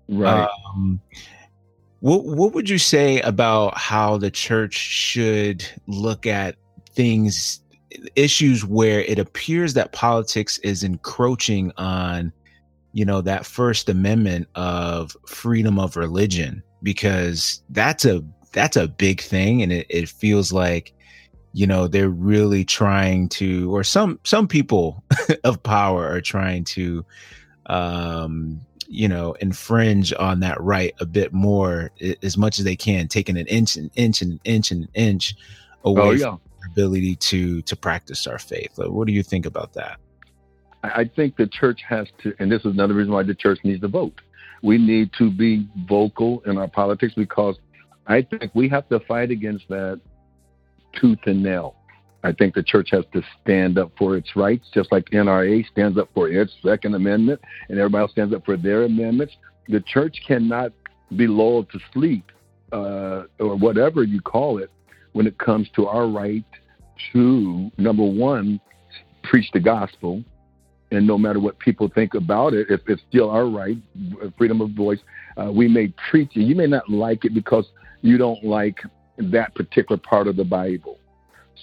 right. 0.09 0.49
Um, 0.69 1.01
what 2.01 2.25
what 2.25 2.53
would 2.53 2.69
you 2.69 2.79
say 2.79 3.21
about 3.21 3.77
how 3.79 4.19
the 4.19 4.31
church 4.31 4.75
should 4.75 5.67
look 5.87 6.27
at 6.27 6.57
things 6.95 7.61
issues 8.17 8.65
where 8.65 9.01
it 9.01 9.19
appears 9.19 9.75
that 9.75 9.93
politics 9.93 10.59
is 10.59 10.83
encroaching 10.83 11.73
on 11.77 12.33
you 12.95 13.05
know 13.05 13.21
that 13.21 13.45
first 13.45 13.89
amendment 13.89 14.49
of 14.55 15.15
freedom 15.27 15.79
of 15.79 15.97
religion 15.97 16.63
because 16.83 17.61
that's 17.71 18.05
a 18.05 18.25
that's 18.53 18.77
a 18.77 18.89
big 18.89 19.21
thing 19.21 19.63
and 19.63 19.73
it, 19.73 19.87
it 19.91 20.09
feels 20.09 20.53
like 20.53 20.95
you 21.53 21.67
know 21.67 21.89
they're 21.89 22.09
really 22.09 22.65
trying 22.65 23.29
to 23.29 23.75
or 23.75 23.83
some 23.83 24.19
some 24.25 24.47
people 24.47 25.03
of 25.45 25.63
power 25.63 26.07
are 26.07 26.21
trying 26.21 26.63
to 26.63 27.05
um 27.67 28.61
you 28.87 29.09
know 29.09 29.33
infringe 29.41 30.15
on 30.15 30.39
that 30.39 30.61
right 30.61 30.95
a 31.01 31.07
bit 31.07 31.33
more 31.33 31.91
as 32.23 32.37
much 32.37 32.61
as 32.61 32.65
they 32.65 32.77
can 32.77 33.09
taking 33.09 33.37
an 33.37 33.47
inch 33.49 33.77
and 33.77 33.91
inch 33.97 34.23
and 34.23 34.39
inch 34.45 34.71
and 34.71 34.89
inch 34.95 35.35
away 35.83 36.01
oh, 36.01 36.11
yeah. 36.13 36.27
from 36.27 36.41
our 36.63 36.71
ability 36.71 37.17
to 37.17 37.61
to 37.63 37.75
practice 37.75 38.29
our 38.29 38.39
faith 38.39 38.71
what 38.77 39.09
do 39.09 39.13
you 39.13 39.25
think 39.25 39.47
about 39.47 39.73
that 39.73 39.99
i 40.89 41.11
think 41.17 41.37
the 41.37 41.47
church 41.47 41.81
has 41.89 42.07
to 42.23 42.33
and 42.39 42.51
this 42.51 42.61
is 42.61 42.73
another 42.73 42.95
reason 42.95 43.13
why 43.13 43.23
the 43.23 43.35
church 43.35 43.59
needs 43.65 43.81
to 43.81 43.89
vote 43.89 44.21
we 44.63 44.79
need 44.79 45.11
to 45.17 45.31
be 45.31 45.69
vocal 45.89 46.43
in 46.47 46.59
our 46.59 46.69
politics 46.69 47.15
because 47.17 47.57
i 48.07 48.23
think 48.23 48.51
we 48.55 48.69
have 48.69 48.89
to 48.89 49.01
fight 49.01 49.31
against 49.31 49.67
that 49.69 50.01
tooth 51.01 51.19
and 51.27 51.43
nail. 51.43 51.77
I 52.23 52.33
think 52.33 52.55
the 52.55 52.63
church 52.63 52.89
has 52.93 53.05
to 53.13 53.23
stand 53.43 53.79
up 53.79 53.93
for 53.99 54.17
its 54.17 54.35
rights, 54.35 54.67
just 54.73 54.91
like 54.91 55.05
NRA 55.11 55.67
stands 55.69 55.99
up 55.99 56.09
for 56.15 56.29
its 56.31 56.53
Second 56.65 56.95
Amendment 56.95 57.41
and 57.69 57.79
everybody 57.79 58.03
else 58.03 58.13
stands 58.13 58.35
up 58.35 58.45
for 58.45 58.57
their 58.57 58.85
amendments. 58.85 59.35
The 59.69 59.81
church 59.81 60.17
cannot 60.27 60.73
be 61.17 61.27
lulled 61.27 61.71
to 61.71 61.79
sleep 61.93 62.33
uh, 62.73 63.25
or 63.39 63.57
whatever 63.57 64.05
you 64.05 64.21
call 64.23 64.59
it 64.59 64.71
when 65.13 65.27
it 65.27 65.39
comes 65.39 65.69
to 65.77 65.87
our 65.87 66.09
right 66.09 66.45
to, 67.13 67.71
number 67.77 68.05
one, 68.05 68.59
preach 69.23 69.51
the 69.53 69.61
gospel. 69.61 70.25
And 70.95 71.07
no 71.07 71.19
matter 71.19 71.41
what 71.41 71.59
people 71.59 71.91
think 71.95 72.15
about 72.15 72.55
it, 72.55 72.69
if 72.71 72.81
it's 72.87 73.03
still 73.09 73.31
our 73.31 73.47
right, 73.47 73.77
freedom 74.39 74.61
of 74.61 74.71
voice, 74.71 75.01
uh, 75.37 75.51
we 75.53 75.69
may 75.69 75.93
preach 76.11 76.31
it. 76.35 76.41
You 76.41 76.55
may 76.55 76.67
not 76.67 76.89
like 76.89 77.25
it 77.25 77.35
because 77.35 77.67
you 78.03 78.19
don't 78.19 78.45
like 78.45 78.79
that 79.19 79.55
particular 79.55 80.01
part 80.01 80.29
of 80.29 80.37
the 80.37 80.45
Bible. 80.45 80.99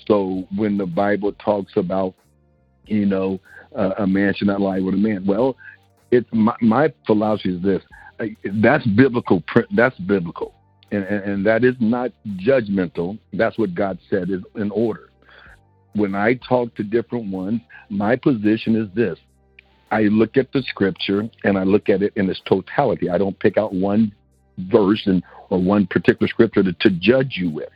So 0.07 0.47
when 0.55 0.77
the 0.77 0.85
Bible 0.85 1.33
talks 1.33 1.73
about 1.75 2.15
you 2.85 3.05
know, 3.05 3.39
uh, 3.75 3.91
a 3.99 4.07
man 4.07 4.33
should 4.35 4.47
not 4.47 4.61
lie 4.61 4.79
with 4.79 4.93
a 4.93 4.97
man. 4.97 5.25
Well, 5.25 5.55
it's 6.11 6.27
my, 6.31 6.55
my 6.61 6.93
philosophy 7.05 7.55
is 7.55 7.63
this: 7.63 7.81
that's 8.55 8.85
biblical. 8.85 9.43
That's 9.75 9.97
biblical, 9.99 10.53
and, 10.91 11.03
and, 11.03 11.23
and 11.23 11.45
that 11.45 11.63
is 11.63 11.75
not 11.79 12.11
judgmental. 12.37 13.17
That's 13.33 13.57
what 13.57 13.73
God 13.73 13.97
said 14.09 14.29
is 14.29 14.41
in 14.55 14.71
order. 14.71 15.10
When 15.93 16.15
I 16.15 16.35
talk 16.47 16.73
to 16.75 16.83
different 16.83 17.31
ones, 17.31 17.61
my 17.89 18.15
position 18.15 18.75
is 18.75 18.87
this: 18.95 19.17
I 19.91 20.03
look 20.03 20.37
at 20.37 20.51
the 20.53 20.61
scripture 20.63 21.29
and 21.43 21.57
I 21.57 21.63
look 21.63 21.89
at 21.89 22.01
it 22.01 22.13
in 22.15 22.29
its 22.29 22.41
totality. 22.47 23.09
I 23.09 23.17
don't 23.17 23.37
pick 23.39 23.57
out 23.57 23.73
one 23.73 24.13
verse 24.57 25.01
and 25.05 25.23
or 25.49 25.61
one 25.61 25.87
particular 25.87 26.27
scripture 26.27 26.63
to, 26.63 26.73
to 26.73 26.89
judge 26.91 27.33
you 27.35 27.49
with. 27.49 27.69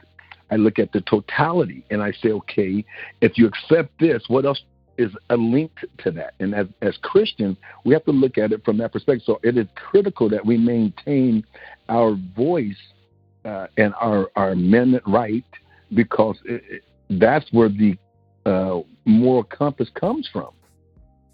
I 0.52 0.56
look 0.56 0.80
at 0.80 0.92
the 0.92 1.02
totality 1.02 1.84
and 1.90 2.02
I 2.02 2.12
say, 2.12 2.30
okay, 2.30 2.86
if 3.22 3.38
you 3.38 3.48
accept 3.48 4.00
this, 4.00 4.24
what 4.28 4.46
else 4.46 4.62
is 4.98 5.12
a 5.30 5.36
link 5.36 5.72
to 6.00 6.12
that. 6.12 6.34
And 6.40 6.56
as, 6.56 6.68
as 6.82 6.98
Christians, 7.02 7.58
we 7.84 7.94
have 7.94 8.06
to 8.06 8.12
look 8.12 8.38
at 8.38 8.52
it 8.52 8.64
from 8.64 8.78
that 8.78 8.94
perspective. 8.94 9.24
So 9.26 9.40
it 9.44 9.58
is 9.58 9.68
critical 9.76 10.30
that 10.30 10.46
we 10.46 10.58
maintain 10.58 11.44
our 11.90 12.16
voice 12.36 12.78
uh, 13.44 13.68
and 13.78 13.94
our, 14.00 14.30
our 14.36 14.52
amendment 14.52 15.04
right 15.06 15.44
because 15.94 16.38
it, 16.46 16.64
it, 16.70 16.84
that's 17.20 17.46
where 17.52 17.70
the 17.70 17.98
uh, 18.46 18.80
moral 19.06 19.44
compass 19.44 19.90
comes 20.00 20.30
from. 20.32 20.50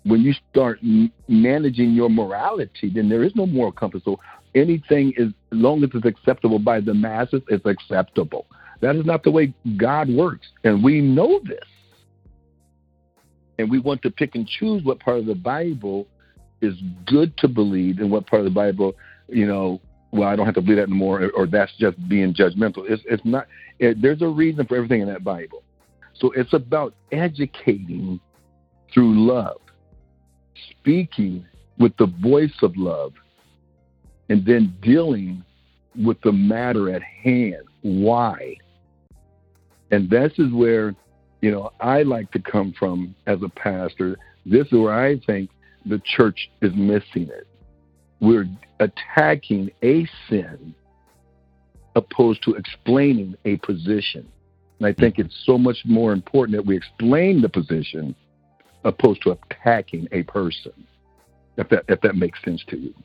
When 0.04 0.22
you 0.22 0.34
start 0.50 0.80
m- 0.82 1.12
managing 1.28 1.92
your 1.92 2.10
morality, 2.10 2.92
then 2.94 3.10
there 3.10 3.24
is 3.24 3.36
no 3.36 3.46
moral 3.46 3.72
compass. 3.72 4.02
So 4.04 4.20
anything 4.56 5.14
is, 5.18 5.28
as 5.28 5.34
long 5.52 5.84
as 5.84 5.90
it's 5.94 6.06
acceptable 6.06 6.60
by 6.60 6.80
the 6.82 6.94
masses, 6.94 7.42
it's 7.50 7.66
acceptable. 7.66 8.48
That 8.82 8.96
is 8.96 9.06
not 9.06 9.24
the 9.24 9.32
way 9.32 9.54
God 9.78 10.10
works. 10.10 10.48
And 10.64 10.84
we 10.84 11.02
know 11.02 11.40
this 11.46 11.60
and 13.60 13.70
we 13.70 13.80
want 13.80 14.02
to 14.02 14.12
pick 14.12 14.36
and 14.36 14.48
choose 14.48 14.84
what 14.84 15.00
part 15.00 15.20
of 15.20 15.26
the 15.28 15.36
Bible 15.36 16.08
is 16.62 16.74
good 17.06 17.36
to 17.38 17.48
believe 17.48 18.00
and 18.00 18.12
what 18.12 18.28
part 18.28 18.42
of 18.42 18.46
the 18.46 18.52
Bible, 18.52 18.94
you 19.28 19.46
know, 19.46 19.80
well, 20.12 20.28
I 20.28 20.36
don't 20.36 20.46
have 20.46 20.56
to 20.56 20.62
believe 20.62 20.78
that 20.78 20.90
anymore, 20.90 21.22
or, 21.22 21.30
or 21.32 21.48
that's 21.48 21.72
just 21.78 21.98
being 22.10 22.34
judgmental. 22.34 22.90
It's, 22.90 23.02
it's 23.06 23.24
not. 23.24 23.48
It, 23.80 24.02
there's 24.02 24.22
a 24.22 24.28
reason 24.28 24.66
for 24.66 24.76
everything 24.76 25.02
in 25.02 25.08
that 25.08 25.24
Bible. 25.24 25.64
So 26.14 26.32
it's 26.32 26.54
about 26.54 26.94
educating 27.12 28.20
through 28.94 29.28
love, 29.28 29.62
speaking 30.70 31.46
with 31.80 31.96
the 31.98 32.08
voice 32.22 32.58
of 32.62 32.76
love, 32.78 33.14
and 34.30 34.46
then 34.46 34.76
dealing 34.82 35.44
with 35.96 36.20
the 36.22 36.32
matter 36.32 36.94
at 36.94 37.02
hand. 37.02 37.64
Why? 37.82 38.56
And 39.92 40.10
this 40.10 40.32
is 40.38 40.52
where 40.54 40.96
you 41.42 41.52
know, 41.52 41.72
I 41.80 42.04
like 42.04 42.32
to 42.32 42.40
come 42.40 42.74
from 42.78 43.16
as 43.26 43.40
a 43.44 43.50
pastor. 43.50 44.18
This 44.46 44.68
is 44.68 44.74
where 44.74 44.94
I 44.94 45.20
think 45.26 45.50
the 45.86 46.02
church 46.06 46.50
is 46.62 46.72
missing 46.76 47.30
it. 47.30 47.48
We're 48.20 48.48
attacking 48.80 49.72
a 49.84 50.08
sin 50.30 50.76
opposed 51.96 52.44
to 52.44 52.54
explaining 52.54 53.36
a 53.46 53.58
position. 53.58 54.32
And 54.82 54.88
I 54.88 54.94
think 54.94 55.20
it's 55.20 55.36
so 55.46 55.60
much 55.60 55.86
more 55.86 56.12
important 56.12 56.58
that 56.58 56.66
we 56.66 56.76
explain 56.76 57.40
the 57.40 57.50
position 57.50 58.16
opposed 58.84 59.22
to 59.22 59.38
attacking 59.52 60.08
a 60.12 60.24
person. 60.24 60.74
If 61.56 61.70
that 61.70 61.86
if 61.88 62.02
that 62.02 62.16
makes 62.16 62.42
sense 62.44 62.64
to 62.70 62.80
you. 62.80 62.96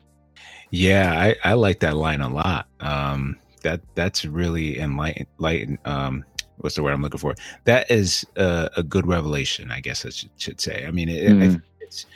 Yeah, 0.71 1.13
I, 1.13 1.51
I 1.51 1.53
like 1.53 1.81
that 1.81 1.95
line 1.95 2.21
a 2.21 2.29
lot. 2.29 2.65
Um, 2.79 3.37
that 3.61 3.81
that's 3.93 4.25
really 4.25 4.79
enlightened, 4.79 5.77
um, 5.85 6.25
what's 6.57 6.75
the 6.75 6.81
word 6.81 6.93
I'm 6.93 7.03
looking 7.03 7.19
for? 7.19 7.35
That 7.65 7.91
is 7.91 8.25
a, 8.37 8.71
a 8.77 8.81
good 8.81 9.05
revelation, 9.05 9.69
I 9.69 9.79
guess 9.79 10.03
I 10.03 10.09
should, 10.09 10.31
should 10.37 10.59
say. 10.59 10.83
I 10.83 10.89
mean, 10.89 11.09
it, 11.09 11.31
mm. 11.31 11.57
I, 11.57 11.61
it's. 11.81 12.07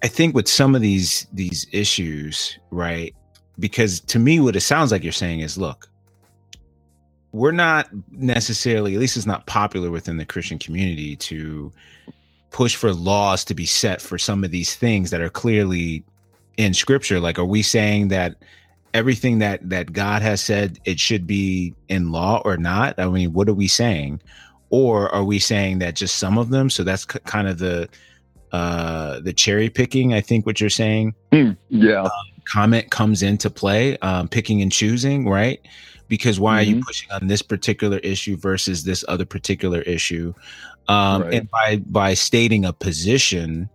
I 0.00 0.06
think 0.06 0.36
with 0.36 0.46
some 0.46 0.76
of 0.76 0.80
these 0.80 1.26
these 1.32 1.66
issues, 1.72 2.56
right? 2.70 3.12
Because 3.58 3.98
to 4.02 4.20
me, 4.20 4.38
what 4.38 4.54
it 4.54 4.60
sounds 4.60 4.92
like 4.92 5.02
you're 5.02 5.12
saying 5.12 5.40
is, 5.40 5.58
look, 5.58 5.90
we're 7.32 7.52
not 7.52 7.88
necessarily, 8.10 8.94
at 8.94 9.00
least 9.00 9.16
it's 9.16 9.26
not 9.26 9.46
popular 9.46 9.90
within 9.90 10.16
the 10.16 10.24
Christian 10.24 10.58
community 10.58 11.16
to 11.16 11.72
push 12.50 12.74
for 12.74 12.92
laws 12.92 13.44
to 13.44 13.54
be 13.54 13.66
set 13.66 14.00
for 14.00 14.18
some 14.18 14.44
of 14.44 14.50
these 14.50 14.74
things 14.74 15.10
that 15.10 15.20
are 15.20 15.28
clearly 15.28 16.02
in 16.56 16.72
Scripture. 16.74 17.20
Like, 17.20 17.38
are 17.38 17.44
we 17.44 17.62
saying 17.62 18.08
that? 18.08 18.36
everything 18.94 19.38
that 19.38 19.68
that 19.68 19.92
God 19.92 20.22
has 20.22 20.40
said 20.40 20.78
it 20.84 20.98
should 20.98 21.26
be 21.26 21.74
in 21.88 22.10
law 22.10 22.42
or 22.44 22.56
not? 22.56 22.98
I 22.98 23.06
mean, 23.08 23.32
what 23.32 23.48
are 23.48 23.54
we 23.54 23.68
saying? 23.68 24.20
Or 24.70 25.12
are 25.14 25.24
we 25.24 25.38
saying 25.38 25.78
that 25.78 25.94
just 25.94 26.16
some 26.16 26.38
of 26.38 26.50
them? 26.50 26.70
So 26.70 26.84
that's 26.84 27.06
c- 27.10 27.18
kind 27.24 27.48
of 27.48 27.58
the 27.58 27.88
uh 28.52 29.20
the 29.20 29.32
cherry 29.32 29.70
picking. 29.70 30.12
I 30.12 30.20
think 30.20 30.46
what 30.46 30.60
you're 30.60 30.70
saying. 30.70 31.14
Mm, 31.32 31.56
yeah. 31.68 32.02
Um, 32.02 32.10
comment 32.44 32.90
comes 32.90 33.22
into 33.22 33.50
play, 33.50 33.98
um, 33.98 34.28
picking 34.28 34.62
and 34.62 34.72
choosing, 34.72 35.28
right? 35.28 35.60
Because 36.08 36.40
why 36.40 36.52
mm-hmm. 36.52 36.58
are 36.58 36.62
you 36.62 36.74
mm-hmm. 36.76 36.86
pushing 36.86 37.10
on 37.12 37.26
this 37.26 37.42
particular 37.42 37.98
issue 37.98 38.36
versus 38.36 38.84
this 38.84 39.04
other 39.08 39.24
particular 39.24 39.82
issue? 39.82 40.34
Um, 40.88 41.22
right. 41.22 41.34
And 41.34 41.50
by 41.50 41.76
by 41.86 42.14
stating 42.14 42.64
a 42.64 42.72
position, 42.72 43.68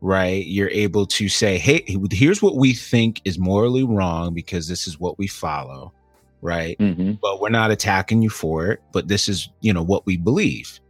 right 0.00 0.46
you're 0.46 0.70
able 0.70 1.06
to 1.06 1.28
say 1.28 1.58
hey 1.58 1.84
here's 2.10 2.40
what 2.40 2.56
we 2.56 2.72
think 2.72 3.20
is 3.24 3.38
morally 3.38 3.84
wrong 3.84 4.32
because 4.32 4.66
this 4.66 4.86
is 4.86 4.98
what 4.98 5.18
we 5.18 5.26
follow 5.26 5.92
right 6.40 6.78
mm-hmm. 6.78 7.12
but 7.20 7.40
we're 7.40 7.50
not 7.50 7.70
attacking 7.70 8.22
you 8.22 8.30
for 8.30 8.68
it 8.68 8.80
but 8.92 9.08
this 9.08 9.28
is 9.28 9.50
you 9.60 9.72
know 9.72 9.82
what 9.82 10.06
we 10.06 10.16
believe 10.16 10.80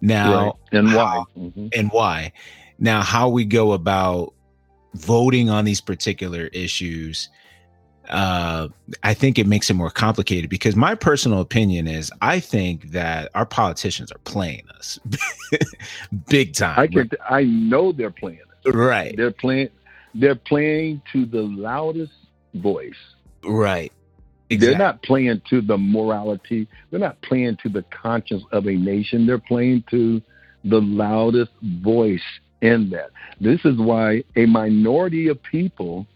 now 0.00 0.44
right. 0.46 0.52
and 0.72 0.94
why 0.94 1.22
mm-hmm. 1.38 1.68
and 1.74 1.90
why 1.92 2.32
now 2.78 3.00
how 3.02 3.28
we 3.28 3.44
go 3.44 3.72
about 3.72 4.34
voting 4.94 5.48
on 5.48 5.64
these 5.64 5.80
particular 5.80 6.46
issues 6.46 7.28
uh, 8.08 8.68
I 9.02 9.14
think 9.14 9.38
it 9.38 9.46
makes 9.46 9.70
it 9.70 9.74
more 9.74 9.90
complicated 9.90 10.50
because 10.50 10.76
my 10.76 10.94
personal 10.94 11.40
opinion 11.40 11.86
is 11.86 12.12
I 12.20 12.40
think 12.40 12.92
that 12.92 13.30
our 13.34 13.46
politicians 13.46 14.12
are 14.12 14.18
playing 14.18 14.64
us 14.76 14.98
big 16.28 16.54
time. 16.54 16.78
I 16.78 16.86
can, 16.86 17.10
I 17.28 17.44
know 17.44 17.92
they're 17.92 18.10
playing 18.10 18.40
us. 18.40 18.74
Right. 18.74 19.16
They're 19.16 19.30
playing 19.30 19.70
they're 20.14 20.34
playing 20.34 21.02
to 21.12 21.26
the 21.26 21.42
loudest 21.42 22.12
voice. 22.54 22.94
Right. 23.44 23.92
Exactly. 24.48 24.68
They're 24.68 24.86
not 24.86 25.02
playing 25.02 25.42
to 25.50 25.60
the 25.60 25.76
morality. 25.76 26.68
They're 26.90 27.00
not 27.00 27.20
playing 27.22 27.58
to 27.64 27.68
the 27.68 27.82
conscience 27.90 28.44
of 28.52 28.66
a 28.66 28.72
nation. 28.72 29.26
They're 29.26 29.38
playing 29.38 29.84
to 29.90 30.22
the 30.64 30.80
loudest 30.80 31.52
voice 31.62 32.22
in 32.62 32.90
that. 32.90 33.10
This 33.40 33.60
is 33.64 33.76
why 33.76 34.24
a 34.36 34.46
minority 34.46 35.28
of 35.28 35.42
people 35.42 36.06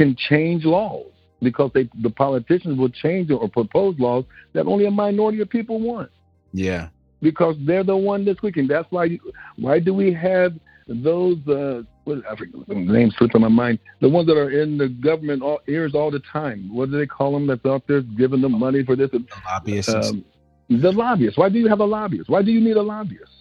can 0.00 0.16
change 0.16 0.64
laws 0.64 1.12
because 1.42 1.70
they, 1.74 1.86
the 2.02 2.08
politicians 2.08 2.78
will 2.78 2.88
change 2.88 3.30
or 3.30 3.46
propose 3.50 3.94
laws 3.98 4.24
that 4.54 4.64
only 4.66 4.86
a 4.86 4.90
minority 4.90 5.42
of 5.42 5.50
people 5.50 5.78
want. 5.78 6.10
Yeah. 6.54 6.88
Because 7.20 7.54
they're 7.66 7.84
the 7.84 7.96
one 7.96 8.24
that's 8.24 8.40
wicked. 8.40 8.66
That's 8.66 8.90
why. 8.90 9.18
Why 9.56 9.78
do 9.78 9.92
we 9.92 10.10
have 10.14 10.54
those 10.88 11.36
uh, 11.46 11.82
what, 12.04 12.18
I 12.26 12.34
forget 12.34 12.66
the 12.66 12.74
name 12.76 13.10
slipped 13.18 13.34
on 13.34 13.42
my 13.42 13.48
mind. 13.48 13.78
The 14.00 14.08
ones 14.08 14.26
that 14.28 14.38
are 14.38 14.50
in 14.50 14.78
the 14.78 14.88
government 14.88 15.42
all, 15.42 15.60
ears 15.68 15.94
all 15.94 16.10
the 16.10 16.22
time. 16.32 16.74
What 16.74 16.90
do 16.90 16.98
they 16.98 17.06
call 17.06 17.34
them? 17.34 17.46
That's 17.46 17.64
out 17.66 17.82
there 17.86 18.00
giving 18.00 18.40
them 18.40 18.58
money 18.58 18.82
for 18.82 18.96
this. 18.96 19.10
The 19.10 19.22
lobbyists. 19.44 19.94
Um, 19.94 20.24
the 20.70 20.92
lobbyists. 20.92 21.36
Why 21.36 21.50
do 21.50 21.58
you 21.58 21.68
have 21.68 21.80
a 21.80 21.84
lobbyist? 21.84 22.30
Why 22.30 22.40
do 22.40 22.50
you 22.50 22.60
need 22.60 22.78
a 22.78 22.82
lobbyist? 22.82 23.32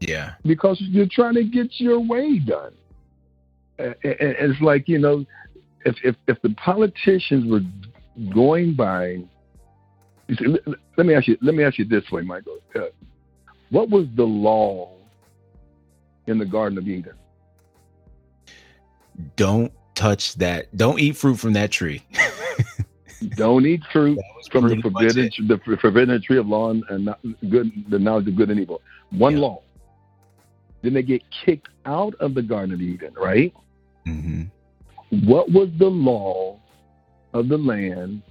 Yeah. 0.00 0.34
Because 0.44 0.76
you're 0.80 1.08
trying 1.10 1.34
to 1.34 1.44
get 1.44 1.80
your 1.80 2.00
way 2.00 2.38
done. 2.38 2.74
And 3.78 3.94
it's 4.02 4.60
like 4.60 4.88
you 4.88 4.98
know, 4.98 5.24
if 5.86 5.96
if 6.04 6.16
if 6.28 6.42
the 6.42 6.50
politicians 6.50 7.50
were 7.50 7.62
going 8.34 8.74
by, 8.74 9.22
see, 10.28 10.58
let 10.96 11.06
me 11.06 11.14
ask 11.14 11.26
you. 11.26 11.38
Let 11.40 11.54
me 11.54 11.64
ask 11.64 11.78
you 11.78 11.86
this 11.86 12.04
way, 12.10 12.22
Michael. 12.22 12.58
Uh, 12.74 12.80
what 13.70 13.88
was 13.88 14.06
the 14.14 14.24
law 14.24 14.96
in 16.26 16.38
the 16.38 16.44
Garden 16.44 16.78
of 16.78 16.88
Eden. 16.88 17.14
Don't 19.36 19.72
touch 19.94 20.34
that. 20.34 20.74
Don't 20.76 21.00
eat 21.00 21.16
fruit 21.16 21.36
from 21.36 21.54
that 21.54 21.70
tree. 21.70 22.02
Don't 23.36 23.64
eat 23.64 23.80
fruit 23.92 24.18
from 24.52 24.68
the 24.68 24.76
forbidden, 24.82 25.30
the 25.48 25.58
forbidden 25.80 26.20
tree 26.22 26.36
of 26.38 26.46
law 26.46 26.70
and, 26.70 26.84
and 26.90 27.14
good, 27.50 27.70
the 27.88 27.98
knowledge 27.98 28.28
of 28.28 28.36
good 28.36 28.50
and 28.50 28.60
evil. 28.60 28.82
One 29.10 29.34
yeah. 29.34 29.40
law. 29.40 29.62
Then 30.82 30.92
they 30.92 31.02
get 31.02 31.22
kicked 31.30 31.68
out 31.86 32.14
of 32.16 32.34
the 32.34 32.42
Garden 32.42 32.74
of 32.74 32.82
Eden, 32.82 33.14
right? 33.16 33.54
Mm-hmm. 34.06 34.44
What 35.10 35.50
was 35.52 35.68
the 35.78 35.86
law 35.86 36.58
of 37.32 37.48
the 37.48 37.58
land 37.58 38.22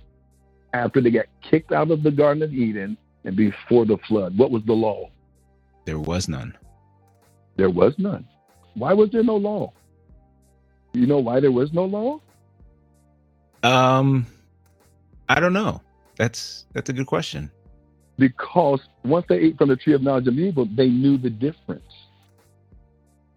after 0.74 1.02
they 1.02 1.12
got 1.12 1.26
kicked 1.42 1.72
out 1.72 1.92
of 1.92 2.04
the 2.04 2.12
Garden 2.12 2.44
of 2.44 2.54
Eden 2.54 2.98
and 3.24 3.36
before 3.36 3.86
the 3.86 3.98
flood? 4.08 4.38
What 4.38 4.52
was 4.52 4.64
the 4.66 4.74
law? 4.74 5.10
There 5.86 6.00
was 6.00 6.28
none. 6.28 6.58
There 7.58 7.70
was 7.70 7.94
none. 7.98 8.28
Why 8.74 8.94
was 8.94 9.10
there 9.12 9.24
no 9.24 9.38
law? 9.38 9.72
You 10.94 11.06
know 11.08 11.20
why 11.20 11.40
there 11.40 11.52
was 11.52 11.72
no 11.74 11.86
law? 11.86 12.22
Um, 13.64 14.26
I 15.30 15.40
don't 15.40 15.54
know. 15.54 15.82
That's 16.18 16.66
that's 16.74 16.90
a 16.90 16.94
good 16.94 17.08
question. 17.08 17.52
because 18.18 18.80
once 19.04 19.26
they 19.28 19.38
ate 19.38 19.58
from 19.58 19.70
the 19.70 19.76
tree 19.76 19.94
of 19.94 20.02
knowledge 20.02 20.28
of 20.28 20.38
evil, 20.38 20.66
they 20.76 20.88
knew 20.90 21.18
the 21.18 21.30
difference. 21.30 21.84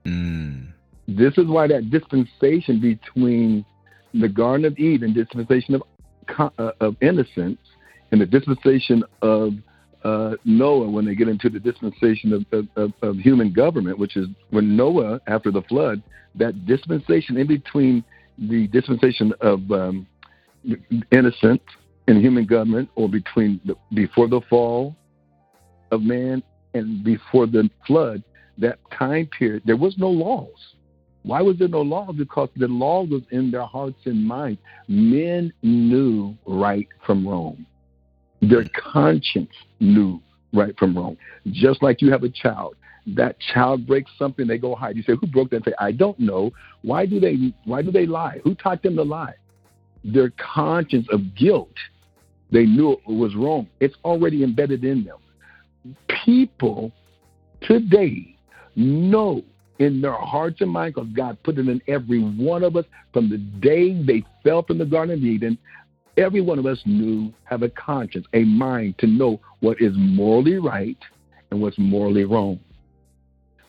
Mm. 0.05 0.73
This 1.09 1.39
is 1.39 1.47
why 1.47 1.67
that 1.69 1.91
dispensation 1.91 2.81
between 2.81 3.65
the 4.13 4.29
Garden 4.29 4.67
of 4.67 4.79
Eden, 4.79 5.15
dispensation 5.15 5.75
of 5.77 5.83
uh, 6.59 6.73
of 6.81 6.97
innocence, 7.01 7.59
and 8.13 8.21
the 8.21 8.27
dispensation 8.27 9.03
of 9.23 9.55
uh, 10.05 10.35
Noah, 10.45 10.91
when 10.91 11.07
they 11.07 11.15
get 11.15 11.29
into 11.29 11.49
the 11.49 11.59
dispensation 11.59 12.33
of, 12.35 12.69
of, 12.77 12.93
of, 13.03 13.17
human 13.17 13.53
government, 13.53 13.99
which 13.99 14.17
is 14.17 14.27
when 14.51 14.77
Noah, 14.77 15.21
after 15.27 15.51
the 15.51 15.63
flood, 15.63 16.03
that 16.35 16.67
dispensation 16.67 17.39
in 17.39 17.47
between 17.47 18.05
the 18.39 18.69
dispensation 18.69 19.33
of 19.41 19.61
um, 19.73 20.07
innocence 21.11 21.63
and 22.07 22.23
human 22.23 22.45
government, 22.45 22.91
or 22.95 23.09
between 23.09 23.61
the, 23.65 23.75
before 23.95 24.29
the 24.29 24.43
fall 24.49 24.95
of 25.91 26.03
man 26.03 26.43
and 26.75 27.03
before 27.03 27.47
the 27.47 27.69
flood, 27.87 28.23
that 28.59 28.79
time 28.97 29.27
period, 29.27 29.63
there 29.65 29.77
was 29.77 29.97
no 29.97 30.09
laws. 30.09 30.75
Why 31.29 31.43
was 31.43 31.59
there 31.59 31.69
no 31.69 31.83
law? 31.83 32.11
Because 32.11 32.49
the 32.57 32.69
law 32.69 33.05
was 33.05 33.21
in 33.33 33.51
their 33.51 33.67
hearts 33.67 34.01
and 34.07 34.27
minds. 34.27 34.59
Men 34.89 35.53
knew 35.63 36.35
right 36.47 36.89
from 37.05 37.29
wrong. 37.29 37.67
Their 38.41 38.65
conscience 38.75 39.53
knew 39.79 40.23
right 40.55 40.75
from 40.79 40.97
wrong. 40.97 41.19
Just 41.51 41.83
like 41.83 42.01
you 42.01 42.11
have 42.11 42.23
a 42.23 42.31
child. 42.31 42.77
That 43.09 43.37
child 43.53 43.87
breaks 43.87 44.11
something, 44.19 44.47
they 44.47 44.57
go 44.57 44.75
hide. 44.75 44.97
You 44.97 45.03
say, 45.03 45.17
Who 45.21 45.27
broke 45.27 45.51
that? 45.51 45.67
Say, 45.67 45.75
I 45.79 45.93
don't 45.93 46.19
know. 46.19 46.51
Why 46.81 47.05
do 47.05 47.21
they 47.21 47.53
why 47.67 47.83
do 47.83 47.91
they 47.91 48.07
lie? 48.07 48.41
Who 48.43 48.55
taught 48.55 48.83
them 48.83 48.97
to 48.97 49.03
lie? 49.03 49.35
Their 50.03 50.33
conscience 50.39 51.09
of 51.13 51.35
guilt. 51.35 51.77
They 52.51 52.65
knew 52.65 52.93
it 52.93 53.07
was 53.07 53.35
wrong. 53.35 53.69
It's 53.81 53.97
already 54.03 54.45
embedded 54.45 54.83
in 54.83 55.05
them. 55.05 55.19
People 56.25 56.91
today 57.61 58.35
know 58.77 59.43
in 59.79 60.01
their 60.01 60.13
hearts 60.13 60.61
and 60.61 60.71
minds 60.71 60.97
because 60.97 61.11
God 61.13 61.39
put 61.43 61.59
it 61.59 61.69
in 61.69 61.81
every 61.89 62.21
one 62.21 62.65
of 62.65 62.77
us 62.77 62.85
from 63.13 63.29
the 63.29 63.39
day 63.39 64.01
they 64.03 64.25
fell 64.43 64.63
from 64.63 64.79
the 64.79 64.85
Garden 64.85 65.19
of 65.19 65.25
Eden. 65.25 65.59
Every 66.17 66.41
one 66.41 66.59
of 66.59 66.67
us 66.67 66.81
knew, 66.85 67.33
have 67.45 67.63
a 67.63 67.69
conscience, 67.71 68.27
a 68.35 68.43
mind 68.45 68.99
to 68.99 69.07
know 69.07 69.41
what 69.61 69.81
is 69.81 69.93
morally 69.97 70.59
right 70.59 70.99
and 71.51 71.61
what's 71.61 71.79
morally 71.79 72.25
wrong. 72.25 72.59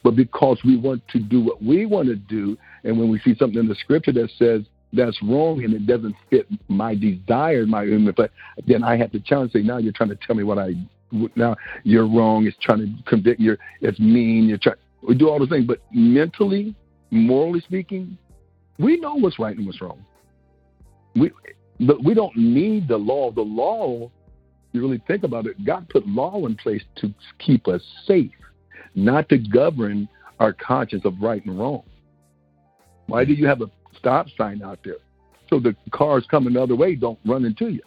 But 0.03 0.16
because 0.16 0.60
we 0.66 0.78
want 0.78 1.07
to 1.10 1.20
do 1.20 1.41
what 1.41 1.62
we 1.62 1.86
want 1.86 2.07
to 2.07 2.16
do, 2.16 2.57
and 2.84 2.97
when 2.97 3.10
we 3.10 3.20
see 3.20 3.36
something 3.36 3.60
in 3.60 3.68
the 3.68 3.76
scripture 3.76 4.14
that 4.14 4.32
says 4.38 4.62
that's 4.93 5.22
wrong 5.22 5.64
and 5.64 5.74
it 5.74 5.86
doesn't 5.86 6.16
fit 6.30 6.47
my 6.68 6.95
desire, 6.95 7.66
my 7.66 7.86
but 8.16 8.32
then 8.66 8.84
I 8.84 8.97
have 8.97 9.12
to 9.12 9.20
challenge. 9.20 9.51
Say, 9.51 9.62
now 9.62 9.78
you're 9.78 9.93
trying 9.93 10.10
to 10.10 10.18
tell 10.26 10.36
me 10.36 10.43
what 10.43 10.57
I 10.57 10.74
now 11.36 11.55
you're 11.84 12.07
wrong. 12.07 12.45
It's 12.45 12.57
trying 12.62 12.80
to 12.80 13.10
convict. 13.10 13.39
you 13.39 13.57
it's 13.82 13.99
mean. 13.99 14.47
You're 14.47 14.57
trying. 14.57 14.78
We 15.01 15.15
do 15.15 15.29
all 15.29 15.39
the 15.39 15.47
things, 15.47 15.65
but 15.65 15.79
mentally, 15.91 16.75
morally 17.11 17.61
speaking, 17.61 18.17
we 18.77 18.99
know 18.99 19.15
what's 19.15 19.39
right 19.39 19.55
and 19.55 19.65
what's 19.65 19.81
wrong. 19.81 20.05
We, 21.15 21.31
but 21.79 22.03
we 22.03 22.13
don't 22.13 22.35
need 22.35 22.87
the 22.87 22.97
law. 22.97 23.31
The 23.31 23.41
law, 23.41 24.11
you 24.71 24.81
really 24.81 25.01
think 25.07 25.23
about 25.23 25.45
it, 25.45 25.63
God 25.65 25.87
put 25.89 26.07
law 26.07 26.45
in 26.45 26.55
place 26.55 26.83
to 26.97 27.13
keep 27.39 27.67
us 27.67 27.81
safe, 28.05 28.31
not 28.95 29.29
to 29.29 29.37
govern 29.37 30.07
our 30.39 30.53
conscience 30.53 31.05
of 31.05 31.13
right 31.21 31.43
and 31.45 31.57
wrong. 31.59 31.83
Why 33.07 33.25
do 33.25 33.33
you 33.33 33.47
have 33.47 33.61
a 33.61 33.71
stop 33.97 34.27
sign 34.37 34.61
out 34.61 34.79
there? 34.83 34.97
So 35.49 35.59
the 35.59 35.75
cars 35.91 36.25
coming 36.29 36.53
the 36.53 36.61
other 36.61 36.75
way 36.75 36.95
don't 36.95 37.19
run 37.25 37.43
into 37.45 37.69
you. 37.69 37.81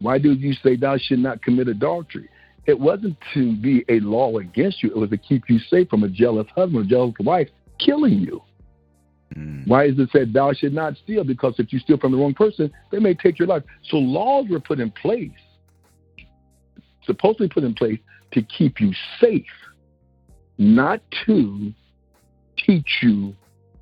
Why 0.00 0.18
do 0.18 0.32
you 0.32 0.52
say 0.54 0.76
thou 0.76 0.98
should 0.98 1.20
not 1.20 1.42
commit 1.42 1.68
adultery? 1.68 2.28
It 2.66 2.78
wasn't 2.78 3.16
to 3.34 3.56
be 3.56 3.84
a 3.88 4.00
law 4.00 4.38
against 4.38 4.82
you. 4.82 4.90
It 4.90 4.96
was 4.96 5.10
to 5.10 5.16
keep 5.16 5.48
you 5.48 5.58
safe 5.58 5.88
from 5.88 6.02
a 6.02 6.08
jealous 6.08 6.46
husband, 6.54 6.86
a 6.86 6.88
jealous 6.88 7.14
wife 7.20 7.48
killing 7.78 8.18
you. 8.18 8.42
Mm. 9.36 9.66
Why 9.66 9.84
is 9.84 9.98
it 9.98 10.10
said 10.12 10.32
thou 10.32 10.52
should 10.52 10.74
not 10.74 10.96
steal? 10.96 11.24
Because 11.24 11.54
if 11.58 11.72
you 11.72 11.78
steal 11.78 11.98
from 11.98 12.12
the 12.12 12.18
wrong 12.18 12.34
person, 12.34 12.72
they 12.90 12.98
may 12.98 13.14
take 13.14 13.38
your 13.38 13.48
life. 13.48 13.62
So 13.90 13.96
laws 13.98 14.46
were 14.48 14.60
put 14.60 14.80
in 14.80 14.90
place, 14.90 15.30
supposedly 17.04 17.48
put 17.48 17.64
in 17.64 17.74
place 17.74 17.98
to 18.32 18.42
keep 18.42 18.80
you 18.80 18.92
safe, 19.20 19.44
not 20.58 21.00
to 21.26 21.72
teach 22.56 22.98
you 23.02 23.34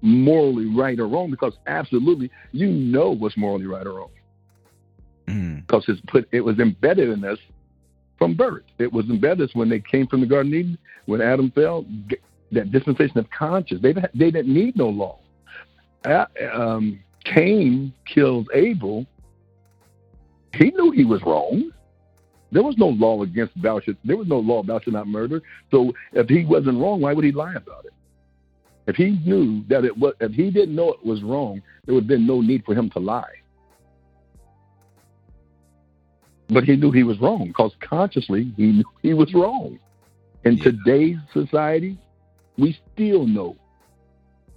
morally 0.02 0.66
right 0.66 0.98
or 0.98 1.08
wrong. 1.08 1.30
Because 1.30 1.54
absolutely, 1.66 2.30
you 2.52 2.68
know 2.68 3.10
what's 3.10 3.36
morally 3.36 3.66
right 3.66 3.86
or 3.86 3.94
wrong. 3.94 4.10
Mm. 5.26 5.66
Because 5.66 5.84
it's 5.88 6.00
put, 6.06 6.28
it 6.32 6.42
was 6.42 6.58
embedded 6.58 7.08
in 7.08 7.24
us 7.24 7.38
from 8.24 8.34
birth. 8.34 8.62
It 8.78 8.90
was 8.90 9.04
embedded 9.10 9.50
when 9.52 9.68
they 9.68 9.80
came 9.80 10.06
from 10.06 10.22
the 10.22 10.26
Garden 10.26 10.50
of 10.54 10.58
Eden, 10.58 10.78
when 11.04 11.20
Adam 11.20 11.50
fell, 11.50 11.84
that 12.52 12.72
dispensation 12.72 13.18
of 13.18 13.28
conscience. 13.28 13.82
They, 13.82 13.92
they 13.92 14.30
didn't 14.30 14.52
need 14.52 14.76
no 14.76 14.88
law. 14.88 15.18
Um, 16.50 17.00
Cain 17.24 17.92
kills 18.06 18.46
Abel. 18.54 19.04
He 20.54 20.70
knew 20.70 20.90
he 20.90 21.04
was 21.04 21.20
wrong. 21.22 21.70
There 22.50 22.62
was 22.62 22.78
no 22.78 22.88
law 22.88 23.22
against 23.22 23.52
should. 23.84 23.98
There 24.04 24.16
was 24.16 24.28
no 24.28 24.38
law 24.38 24.62
should 24.80 24.94
not 24.94 25.06
murder. 25.06 25.42
So 25.70 25.92
if 26.14 26.26
he 26.26 26.46
wasn't 26.46 26.80
wrong, 26.80 27.02
why 27.02 27.12
would 27.12 27.26
he 27.26 27.32
lie 27.32 27.54
about 27.54 27.84
it? 27.84 27.92
If 28.86 28.96
he 28.96 29.18
knew 29.26 29.64
that 29.68 29.84
it 29.84 29.96
was, 29.98 30.14
if 30.20 30.32
he 30.32 30.50
didn't 30.50 30.74
know 30.74 30.92
it 30.94 31.04
was 31.04 31.22
wrong, 31.22 31.60
there 31.84 31.94
would 31.94 32.04
have 32.04 32.08
been 32.08 32.26
no 32.26 32.40
need 32.40 32.64
for 32.64 32.74
him 32.74 32.88
to 32.90 33.00
lie. 33.00 33.34
But 36.48 36.64
he 36.64 36.76
knew 36.76 36.90
he 36.90 37.02
was 37.02 37.18
wrong 37.20 37.48
because 37.48 37.72
consciously 37.80 38.52
he 38.56 38.66
knew 38.66 38.84
he 39.02 39.14
was 39.14 39.32
wrong. 39.32 39.78
In 40.44 40.56
yeah. 40.56 40.64
today's 40.64 41.16
society, 41.32 41.98
we 42.58 42.78
still 42.92 43.26
know 43.26 43.56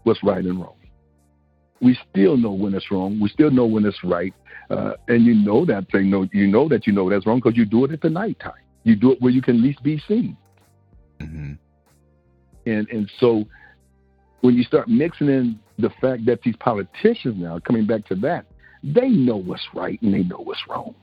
what's 0.04 0.22
right 0.24 0.44
and 0.44 0.60
wrong. 0.60 0.76
We 1.82 1.98
still 2.10 2.36
know 2.38 2.52
when 2.52 2.74
it's 2.74 2.92
wrong. 2.92 3.20
We 3.20 3.30
still 3.30 3.52
know 3.52 3.66
when 3.66 3.86
it's 3.86 4.04
right. 4.04 4.34
Uh, 4.70 4.94
and 5.08 5.24
you 5.24 5.34
know 5.34 5.64
that 5.66 5.90
thing. 5.92 6.10
No, 6.10 6.28
you 6.34 6.48
know 6.48 6.68
that 6.68 6.88
you 6.88 6.94
know 6.94 7.10
that's 7.10 7.26
wrong 7.26 7.38
because 7.38 7.56
you 7.56 7.66
do 7.66 7.86
it 7.86 7.92
at 7.92 8.02
the 8.02 8.10
nighttime. 8.10 8.54
You 8.84 8.96
do 8.96 9.12
it 9.12 9.22
where 9.22 9.32
you 9.32 9.42
can 9.42 9.62
least 9.62 9.82
be 9.84 10.02
seen. 10.08 10.36
Mm-hmm. 11.20 11.54
And 12.66 12.90
and 12.90 13.12
so 13.20 13.46
when 14.42 14.56
you 14.56 14.64
start 14.64 14.88
mixing 14.88 15.30
in 15.30 15.60
the 15.80 15.90
fact 16.02 16.26
that 16.26 16.42
these 16.42 16.56
politicians 16.58 17.36
now 17.38 17.60
coming 17.60 17.86
back 17.86 18.06
to 18.08 18.16
that, 18.16 18.46
they 18.84 19.10
know 19.10 19.38
what's 19.38 19.66
right 19.74 20.02
and 20.02 20.14
they 20.14 20.24
know 20.24 20.40
what's 20.40 20.62
wrong. 20.68 20.96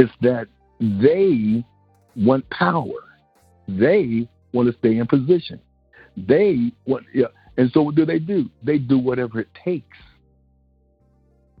It's 0.00 0.10
that 0.22 0.48
they 0.80 1.62
want 2.16 2.48
power. 2.48 3.04
They 3.68 4.26
want 4.54 4.72
to 4.72 4.78
stay 4.78 4.96
in 4.96 5.06
position. 5.06 5.60
They 6.16 6.72
want, 6.86 7.04
yeah. 7.12 7.26
And 7.58 7.70
so 7.72 7.82
what 7.82 7.96
do 7.96 8.06
they 8.06 8.18
do? 8.18 8.48
They 8.62 8.78
do 8.78 8.98
whatever 8.98 9.40
it 9.40 9.48
takes. 9.62 9.98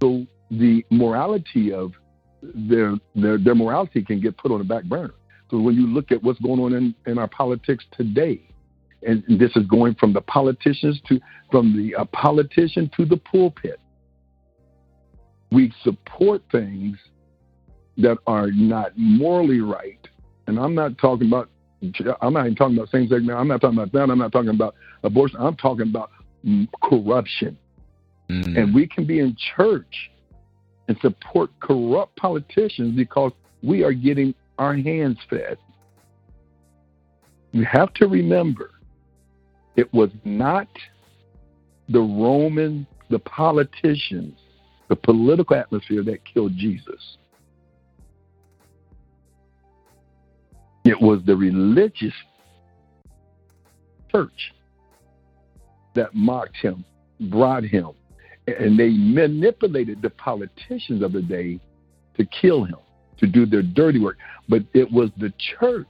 So 0.00 0.26
the 0.50 0.82
morality 0.90 1.70
of 1.70 1.92
their 2.42 2.94
their 3.14 3.36
their 3.36 3.54
morality 3.54 4.02
can 4.02 4.22
get 4.22 4.38
put 4.38 4.50
on 4.50 4.58
the 4.58 4.64
back 4.64 4.84
burner. 4.84 5.14
So 5.50 5.60
when 5.60 5.74
you 5.74 5.86
look 5.86 6.10
at 6.10 6.22
what's 6.22 6.40
going 6.40 6.60
on 6.60 6.72
in, 6.72 6.94
in 7.06 7.18
our 7.18 7.28
politics 7.28 7.84
today, 7.92 8.40
and 9.06 9.22
this 9.38 9.54
is 9.54 9.66
going 9.66 9.96
from 9.96 10.14
the 10.14 10.22
politicians 10.22 10.98
to 11.08 11.20
from 11.50 11.76
the 11.76 11.94
uh, 11.94 12.06
politician 12.06 12.90
to 12.96 13.04
the 13.04 13.18
pulpit, 13.18 13.78
we 15.52 15.74
support 15.84 16.40
things 16.50 16.96
that 18.02 18.18
are 18.26 18.50
not 18.50 18.92
morally 18.96 19.60
right. 19.60 19.98
And 20.46 20.58
I'm 20.58 20.74
not 20.74 20.98
talking 20.98 21.28
about 21.28 21.48
I'm 22.20 22.34
not 22.34 22.44
even 22.44 22.56
talking 22.56 22.76
about 22.76 22.90
same 22.90 23.08
sex 23.08 23.22
marriage. 23.22 23.40
I'm 23.40 23.48
not 23.48 23.60
talking 23.60 23.78
about 23.78 23.92
that. 23.92 24.10
I'm 24.10 24.18
not 24.18 24.32
talking 24.32 24.50
about 24.50 24.74
abortion. 25.02 25.38
I'm 25.40 25.56
talking 25.56 25.88
about 25.88 26.10
corruption. 26.82 27.56
Mm. 28.28 28.58
And 28.58 28.74
we 28.74 28.86
can 28.86 29.06
be 29.06 29.20
in 29.20 29.36
church 29.56 30.10
and 30.88 30.98
support 31.00 31.50
corrupt 31.60 32.16
politicians 32.16 32.96
because 32.96 33.32
we 33.62 33.82
are 33.82 33.92
getting 33.92 34.34
our 34.58 34.74
hands 34.74 35.18
fed. 35.28 35.56
You 37.52 37.64
have 37.64 37.94
to 37.94 38.06
remember 38.06 38.72
it 39.76 39.92
was 39.94 40.10
not 40.24 40.68
the 41.88 42.00
Roman, 42.00 42.86
the 43.08 43.18
politicians, 43.20 44.34
the 44.88 44.96
political 44.96 45.56
atmosphere 45.56 46.02
that 46.04 46.24
killed 46.24 46.52
Jesus. 46.56 47.16
It 50.90 51.00
was 51.00 51.20
the 51.24 51.36
religious 51.36 52.12
church 54.10 54.52
that 55.94 56.12
mocked 56.16 56.56
him, 56.56 56.84
brought 57.30 57.62
him, 57.62 57.90
and 58.48 58.76
they 58.76 58.90
manipulated 58.90 60.02
the 60.02 60.10
politicians 60.10 61.04
of 61.04 61.12
the 61.12 61.22
day 61.22 61.60
to 62.16 62.24
kill 62.24 62.64
him, 62.64 62.78
to 63.18 63.28
do 63.28 63.46
their 63.46 63.62
dirty 63.62 64.00
work. 64.00 64.16
But 64.48 64.64
it 64.74 64.90
was 64.90 65.10
the 65.16 65.32
church 65.60 65.86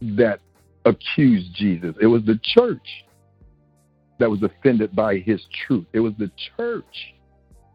that 0.00 0.40
accused 0.86 1.54
Jesus. 1.54 1.94
It 2.00 2.06
was 2.06 2.24
the 2.24 2.40
church 2.42 3.04
that 4.20 4.30
was 4.30 4.42
offended 4.42 4.96
by 4.96 5.18
his 5.18 5.44
truth. 5.66 5.84
It 5.92 6.00
was 6.00 6.14
the 6.18 6.30
church 6.56 7.14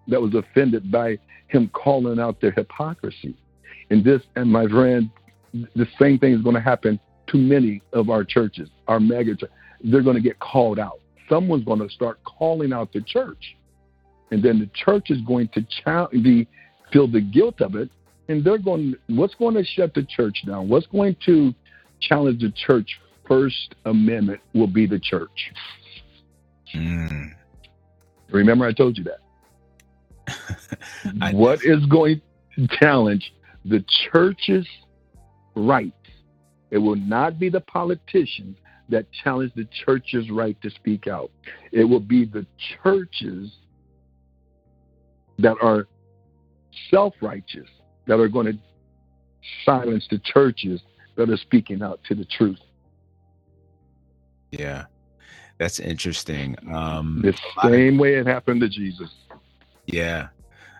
that 0.08 0.20
was 0.20 0.34
offended 0.34 0.92
by 0.92 1.20
him 1.46 1.70
calling 1.74 2.20
out 2.20 2.42
their 2.42 2.54
hypocrisy. 2.54 3.38
And 3.90 4.04
this, 4.04 4.22
and 4.36 4.52
my 4.52 4.68
friend, 4.68 5.10
the 5.54 5.88
same 6.00 6.20
thing 6.20 6.34
is 6.34 6.42
going 6.42 6.56
to 6.56 6.62
happen 6.62 7.00
to 7.28 7.38
many 7.38 7.82
of 7.94 8.10
our 8.10 8.24
churches, 8.24 8.70
our 8.88 9.00
mega 9.00 9.36
churches. 9.36 9.56
They're 9.84 10.02
going 10.02 10.16
to 10.16 10.22
get 10.22 10.40
called 10.40 10.80
out. 10.80 11.00
Someone's 11.30 11.64
going 11.64 11.80
to 11.80 11.90
start 11.90 12.20
calling 12.24 12.74
out 12.74 12.92
the 12.92 13.02
church. 13.02 13.56
And 14.32 14.44
then 14.44 14.60
the 14.60 14.70
church 14.74 15.10
is 15.10 15.22
going 15.22 15.50
to 15.50 15.62
ch- 15.62 16.24
be, 16.24 16.48
feel 16.92 17.08
the 17.08 17.22
guilt 17.22 17.62
of 17.62 17.76
it. 17.76 17.90
And 18.28 18.44
they're 18.44 18.60
going, 18.60 18.96
what's 19.08 19.34
going 19.36 19.56
to 19.56 19.64
shut 19.64 19.94
the 19.94 20.04
church 20.04 20.44
down? 20.46 20.70
What's 20.70 20.86
going 20.88 21.16
to 21.26 21.54
challenge 22.00 22.42
the 22.42 22.52
church 22.52 23.00
First 23.28 23.76
Amendment 23.86 24.42
will 24.54 24.68
be 24.68 24.88
the 24.88 25.00
church. 25.00 25.52
Mm. 26.76 27.32
Remember, 28.32 28.66
I 28.66 28.74
told 28.74 28.98
you 28.98 29.06
that. 29.06 29.20
what 31.34 31.60
is 31.64 31.86
going 31.86 32.22
to 32.56 32.68
challenge 32.80 33.34
the 33.66 33.84
church's 34.12 34.68
rights? 35.56 35.96
It 36.72 36.78
will 36.78 36.96
not 36.96 37.40
be 37.40 37.50
the 37.50 37.62
politicians 37.62 38.58
that 38.90 39.06
challenge 39.24 39.52
the 39.56 39.68
church's 39.86 40.30
right 40.30 40.60
to 40.62 40.70
speak 40.72 41.08
out. 41.08 41.32
It 41.72 41.84
will 41.84 42.00
be 42.00 42.26
the 42.26 42.46
churches 42.84 43.52
that 45.38 45.56
are 45.62 45.88
self 46.90 47.14
righteous 47.22 47.68
that 48.08 48.20
are 48.20 48.28
going 48.28 48.48
to 48.48 48.58
silence 49.66 50.06
the 50.10 50.20
churches 50.20 50.82
that 51.16 51.30
are 51.30 51.38
speaking 51.38 51.82
out 51.82 52.00
to 52.08 52.16
the 52.16 52.26
truth. 52.26 52.60
Yeah, 54.52 54.86
that's 55.58 55.80
interesting. 55.80 56.56
Um, 56.74 57.22
the 57.24 57.38
same 57.64 57.98
way 57.98 58.16
it 58.16 58.26
happened 58.26 58.62
to 58.62 58.70
Jesus. 58.70 59.10
Yeah, 59.86 60.30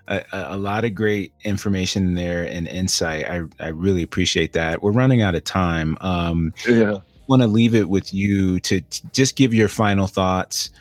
a, 0.10 0.24
a, 0.32 0.58
lot 0.58 0.86
of 0.86 0.96
great 0.96 1.32
information 1.44 2.16
there 2.16 2.44
and 2.44 2.68
insight. 2.68 3.30
I 3.30 3.44
I 3.60 3.68
really 3.70 4.04
appreciate 4.04 4.54
that. 4.54 4.82
We're 4.82 4.92
running 4.92 5.22
out 5.22 5.36
of 5.36 5.44
time. 5.44 5.98
Um, 6.02 6.54
yeah, 6.68 6.98
want 7.28 7.44
to 7.44 7.48
leave 7.48 7.76
it 7.76 7.90
with 7.90 8.14
you 8.14 8.60
to, 8.62 8.82
to, 8.82 9.12
just 9.12 9.36
give 9.36 9.54
your 9.54 9.68
final 9.70 10.08
thoughts 10.08 10.72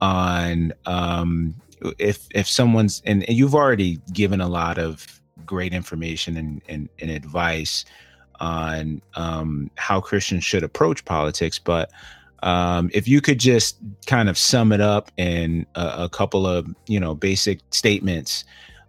on 0.00 0.72
um, 0.84 1.54
if 1.98 2.28
if 2.34 2.46
someone's 2.46 3.02
and, 3.06 3.24
and 3.24 3.36
you've 3.36 3.54
already 3.54 4.00
given 4.12 4.40
a 4.40 4.48
lot 4.48 4.78
of 4.78 5.20
great 5.46 5.72
information 5.72 6.36
and, 6.36 6.62
and, 6.68 6.88
and 7.00 7.10
advice 7.10 7.84
on 8.40 9.00
um, 9.14 9.70
how 9.76 10.00
Christians 10.00 10.44
should 10.44 10.62
approach 10.62 11.04
politics, 11.04 11.58
but 11.58 11.90
um, 12.42 12.90
if 12.92 13.08
you 13.08 13.22
could 13.22 13.40
just 13.40 13.78
kind 14.06 14.28
of 14.28 14.36
sum 14.36 14.72
it 14.72 14.80
up 14.80 15.10
in 15.16 15.66
a, 15.74 16.04
a 16.04 16.08
couple 16.10 16.46
of 16.46 16.68
you 16.86 17.00
know 17.00 17.14
basic 17.14 17.60
statements, 17.70 18.44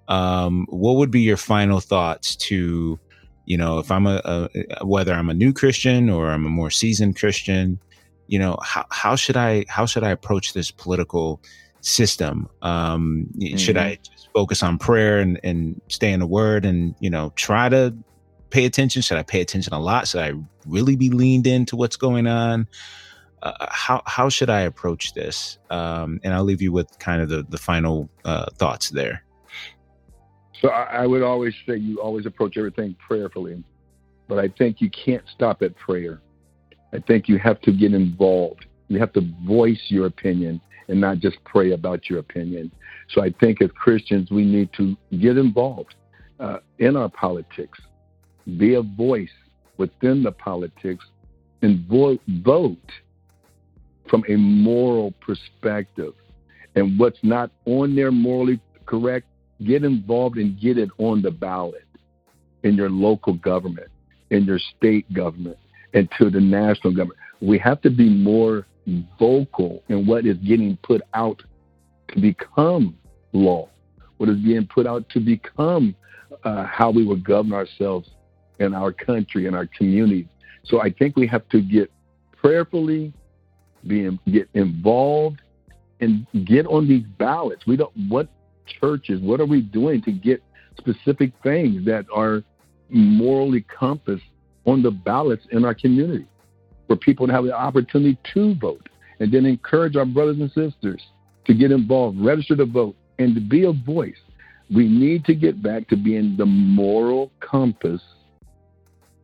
um, 0.07 0.65
what 0.69 0.95
would 0.97 1.11
be 1.11 1.21
your 1.21 1.37
final 1.37 1.79
thoughts 1.79 2.35
to 2.35 2.99
you 3.45 3.57
know 3.57 3.79
if 3.79 3.91
I'm 3.91 4.07
a, 4.07 4.21
a, 4.25 4.85
whether 4.85 5.13
I'm 5.13 5.29
a 5.29 5.33
new 5.33 5.53
Christian 5.53 6.09
or 6.09 6.29
I'm 6.29 6.45
a 6.45 6.49
more 6.49 6.71
seasoned 6.71 7.17
Christian, 7.17 7.79
you 8.27 8.39
know 8.39 8.57
how 8.61 8.85
how 8.91 9.15
should 9.15 9.37
I 9.37 9.65
how 9.67 9.85
should 9.85 10.03
I 10.03 10.09
approach 10.09 10.53
this 10.53 10.71
political 10.71 11.41
system? 11.81 12.49
Um, 12.61 13.27
mm-hmm. 13.37 13.57
Should 13.57 13.77
I 13.77 13.93
mm-hmm. 13.93 14.13
just 14.13 14.29
focus 14.33 14.63
on 14.63 14.77
prayer 14.77 15.19
and, 15.19 15.39
and 15.43 15.79
stay 15.87 16.11
in 16.11 16.19
the 16.19 16.27
Word 16.27 16.65
and 16.65 16.95
you 16.99 17.09
know 17.09 17.31
try 17.35 17.69
to 17.69 17.95
pay 18.49 18.65
attention? 18.65 19.01
Should 19.01 19.17
I 19.17 19.23
pay 19.23 19.41
attention 19.41 19.73
a 19.73 19.79
lot? 19.79 20.07
Should 20.07 20.21
I 20.21 20.33
really 20.65 20.95
be 20.95 21.09
leaned 21.09 21.47
into 21.47 21.75
what's 21.75 21.97
going 21.97 22.27
on? 22.27 22.67
Uh, 23.43 23.67
how 23.69 24.01
how 24.05 24.29
should 24.29 24.49
I 24.49 24.61
approach 24.61 25.13
this? 25.13 25.59
Um, 25.69 26.19
and 26.23 26.33
I'll 26.33 26.43
leave 26.43 26.61
you 26.61 26.71
with 26.71 26.97
kind 26.99 27.21
of 27.21 27.29
the 27.29 27.45
the 27.47 27.57
final 27.57 28.09
uh, 28.23 28.47
thoughts 28.57 28.89
there. 28.89 29.24
So 30.61 30.69
I, 30.69 31.03
I 31.03 31.07
would 31.07 31.21
always 31.21 31.53
say 31.67 31.77
you 31.77 32.01
always 32.01 32.25
approach 32.25 32.57
everything 32.57 32.95
prayerfully, 33.05 33.63
but 34.27 34.39
I 34.39 34.47
think 34.47 34.81
you 34.81 34.89
can't 34.89 35.23
stop 35.33 35.61
at 35.61 35.75
prayer. 35.75 36.21
I 36.93 36.99
think 36.99 37.27
you 37.27 37.37
have 37.39 37.61
to 37.61 37.71
get 37.71 37.93
involved. 37.93 38.65
You 38.87 38.99
have 38.99 39.13
to 39.13 39.21
voice 39.45 39.81
your 39.87 40.05
opinion 40.05 40.61
and 40.87 41.01
not 41.01 41.19
just 41.19 41.37
pray 41.43 41.71
about 41.71 42.09
your 42.09 42.19
opinion. 42.19 42.71
So 43.09 43.21
I 43.21 43.33
think 43.39 43.61
as 43.61 43.69
Christians, 43.71 44.31
we 44.31 44.45
need 44.45 44.69
to 44.77 44.95
get 45.19 45.37
involved 45.37 45.95
uh, 46.39 46.57
in 46.79 46.95
our 46.95 47.09
politics, 47.09 47.79
be 48.57 48.75
a 48.75 48.81
voice 48.81 49.29
within 49.77 50.23
the 50.23 50.31
politics, 50.31 51.03
and 51.61 51.85
vo- 51.87 52.19
vote 52.43 52.91
from 54.09 54.23
a 54.29 54.35
moral 54.35 55.11
perspective. 55.21 56.13
And 56.75 56.99
what's 56.99 57.19
not 57.23 57.51
on 57.65 57.95
there 57.95 58.11
morally 58.11 58.59
correct, 58.85 59.25
get 59.63 59.83
involved 59.83 60.37
and 60.37 60.59
get 60.59 60.77
it 60.77 60.89
on 60.97 61.21
the 61.21 61.31
ballot 61.31 61.85
in 62.63 62.75
your 62.75 62.89
local 62.89 63.33
government, 63.33 63.87
in 64.31 64.43
your 64.43 64.59
state 64.59 65.11
government, 65.13 65.57
and 65.93 66.09
to 66.17 66.29
the 66.29 66.41
national 66.41 66.93
government. 66.93 67.19
We 67.41 67.57
have 67.59 67.81
to 67.81 67.89
be 67.89 68.09
more 68.09 68.65
vocal 69.19 69.83
in 69.89 70.05
what 70.05 70.25
is 70.25 70.37
getting 70.37 70.77
put 70.83 71.01
out 71.13 71.41
to 72.09 72.19
become 72.19 72.97
law, 73.33 73.69
what 74.17 74.29
is 74.29 74.37
being 74.37 74.67
put 74.67 74.87
out 74.87 75.07
to 75.09 75.19
become 75.19 75.95
uh, 76.43 76.65
how 76.65 76.91
we 76.91 77.05
will 77.05 77.15
govern 77.17 77.53
ourselves 77.53 78.09
in 78.59 78.73
our 78.73 78.91
country 78.91 79.47
and 79.47 79.55
our 79.55 79.67
community. 79.67 80.27
So 80.63 80.81
I 80.81 80.91
think 80.91 81.15
we 81.15 81.27
have 81.27 81.47
to 81.49 81.61
get 81.61 81.91
prayerfully 82.35 83.13
be 83.87 84.19
get 84.31 84.49
involved 84.53 85.41
and 85.99 86.25
get 86.45 86.65
on 86.67 86.87
these 86.87 87.05
ballots. 87.17 87.65
We 87.67 87.77
don't 87.77 87.93
what 88.09 88.29
churches, 88.65 89.21
what 89.21 89.39
are 89.39 89.45
we 89.45 89.61
doing 89.61 90.01
to 90.03 90.11
get 90.11 90.41
specific 90.77 91.31
things 91.43 91.85
that 91.85 92.05
are 92.13 92.43
morally 92.89 93.65
compassed 93.77 94.23
on 94.65 94.81
the 94.81 94.91
ballots 94.91 95.45
in 95.51 95.65
our 95.65 95.73
community? 95.73 96.25
For 96.87 96.95
people 96.95 97.27
to 97.27 97.33
have 97.33 97.45
the 97.45 97.55
opportunity 97.55 98.17
to 98.33 98.55
vote 98.55 98.89
and 99.19 99.31
then 99.31 99.45
encourage 99.45 99.95
our 99.95 100.05
brothers 100.05 100.37
and 100.39 100.51
sisters 100.51 101.01
to 101.45 101.53
get 101.53 101.71
involved, 101.71 102.19
register 102.19 102.55
to 102.57 102.65
vote, 102.65 102.95
and 103.17 103.33
to 103.33 103.41
be 103.41 103.63
a 103.63 103.71
voice. 103.71 104.17
We 104.73 104.87
need 104.87 105.25
to 105.25 105.35
get 105.35 105.61
back 105.61 105.87
to 105.89 105.95
being 105.95 106.35
the 106.37 106.45
moral 106.45 107.31
compass 107.39 108.01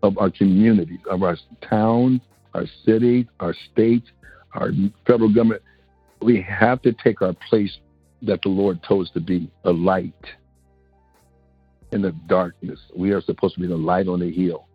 of 0.03 0.17
our 0.17 0.29
communities, 0.29 0.99
of 1.09 1.23
our 1.23 1.37
towns, 1.67 2.21
our 2.53 2.65
cities, 2.85 3.25
our 3.39 3.55
states, 3.71 4.07
our 4.53 4.71
federal 5.05 5.33
government, 5.33 5.61
we 6.21 6.41
have 6.41 6.81
to 6.83 6.93
take 6.93 7.21
our 7.21 7.33
place 7.49 7.77
that 8.23 8.41
the 8.41 8.49
Lord 8.49 8.81
told 8.83 9.07
us 9.07 9.13
to 9.13 9.19
be 9.19 9.49
a 9.63 9.71
light 9.71 10.13
in 11.91 12.01
the 12.01 12.11
darkness. 12.27 12.79
We 12.95 13.11
are 13.11 13.21
supposed 13.21 13.55
to 13.55 13.61
be 13.61 13.67
the 13.67 13.77
light 13.77 14.07
on 14.07 14.19
the 14.19 14.31
hill. 14.31 14.67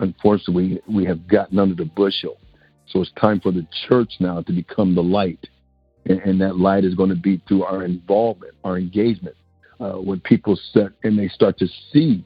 Unfortunately, 0.00 0.80
we, 0.88 1.04
have 1.04 1.26
gotten 1.26 1.58
under 1.58 1.74
the 1.74 1.84
bushel. 1.84 2.38
So 2.86 3.00
it's 3.00 3.12
time 3.12 3.40
for 3.40 3.52
the 3.52 3.66
church 3.88 4.14
now 4.20 4.42
to 4.42 4.52
become 4.52 4.94
the 4.94 5.02
light. 5.02 5.48
And, 6.06 6.20
and 6.20 6.40
that 6.40 6.56
light 6.56 6.84
is 6.84 6.94
going 6.94 7.10
to 7.10 7.16
be 7.16 7.40
through 7.48 7.64
our 7.64 7.84
involvement, 7.84 8.54
our 8.64 8.76
engagement. 8.76 9.36
Uh, 9.80 9.94
when 9.94 10.20
people 10.20 10.58
sit 10.72 10.92
and 11.02 11.18
they 11.18 11.28
start 11.28 11.58
to 11.58 11.66
see 11.92 12.24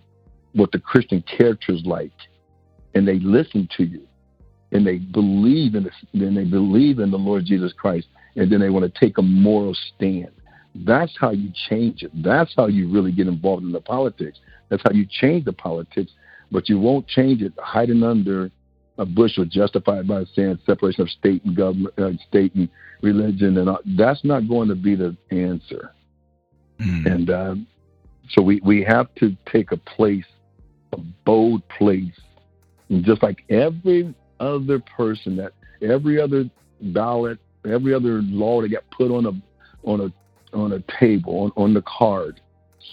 what 0.52 0.72
the 0.72 0.78
Christian 0.78 1.22
character 1.22 1.72
is 1.72 1.84
like, 1.84 2.12
and 2.94 3.06
they 3.06 3.18
listen 3.20 3.68
to 3.76 3.84
you, 3.84 4.06
and 4.72 4.86
they 4.86 4.96
believe 4.96 5.74
in 5.74 5.84
this, 5.84 5.94
then 6.12 6.34
they 6.34 6.44
believe 6.44 6.98
in 6.98 7.10
the 7.10 7.18
Lord 7.18 7.44
Jesus 7.44 7.72
Christ, 7.72 8.08
and 8.36 8.50
then 8.50 8.60
they 8.60 8.70
want 8.70 8.92
to 8.92 9.00
take 9.00 9.18
a 9.18 9.22
moral 9.22 9.74
stand. 9.94 10.30
That's 10.84 11.12
how 11.18 11.30
you 11.30 11.50
change 11.68 12.02
it. 12.02 12.10
That's 12.22 12.52
how 12.56 12.66
you 12.66 12.88
really 12.90 13.12
get 13.12 13.26
involved 13.26 13.64
in 13.64 13.72
the 13.72 13.80
politics. 13.80 14.38
That's 14.68 14.82
how 14.82 14.92
you 14.92 15.06
change 15.08 15.44
the 15.44 15.52
politics, 15.52 16.12
but 16.52 16.68
you 16.68 16.78
won't 16.78 17.06
change 17.08 17.42
it 17.42 17.52
hiding 17.58 18.02
under 18.02 18.50
a 18.98 19.06
bushel 19.06 19.44
justified 19.44 20.06
by 20.06 20.24
saying 20.34 20.58
separation 20.66 21.02
of 21.02 21.10
state 21.10 21.44
and 21.44 21.56
government, 21.56 21.94
uh, 21.98 22.10
state 22.28 22.54
and 22.54 22.68
religion, 23.00 23.56
and 23.58 23.68
all. 23.68 23.80
that's 23.96 24.24
not 24.24 24.48
going 24.48 24.68
to 24.68 24.74
be 24.74 24.94
the 24.94 25.16
answer. 25.30 25.94
Mm. 26.80 27.06
And 27.06 27.30
uh, 27.30 27.54
so 28.30 28.42
we 28.42 28.60
we 28.64 28.82
have 28.84 29.14
to 29.16 29.36
take 29.50 29.72
a 29.72 29.76
place, 29.76 30.26
a 30.92 30.98
bold 31.24 31.66
place, 31.68 32.20
and 32.88 33.04
just 33.04 33.22
like 33.22 33.44
every 33.48 34.14
other 34.40 34.80
person 34.80 35.36
that 35.36 35.52
every 35.80 36.20
other 36.20 36.50
ballot, 36.80 37.38
every 37.64 37.94
other 37.94 38.20
law 38.22 38.62
that 38.62 38.68
got 38.68 38.84
put 38.90 39.10
on 39.10 39.26
a 39.26 39.88
on 39.88 40.00
a 40.00 40.12
on 40.52 40.72
a 40.72 40.82
table 41.00 41.40
on, 41.44 41.52
on 41.56 41.74
the 41.74 41.82
card, 41.82 42.40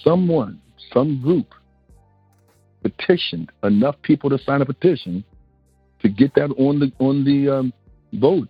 someone, 0.04 0.62
some 0.94 1.22
group 1.22 1.54
petitioned 2.84 3.52
enough 3.64 3.96
people 4.04 4.30
to 4.30 4.38
sign 4.38 4.62
a 4.62 4.66
petition 4.66 5.24
to 6.02 6.10
get 6.10 6.34
that 6.36 6.52
on 6.58 6.80
the 6.80 6.92
on 7.00 7.24
the 7.24 7.50
um, 7.50 7.74
vote, 8.14 8.48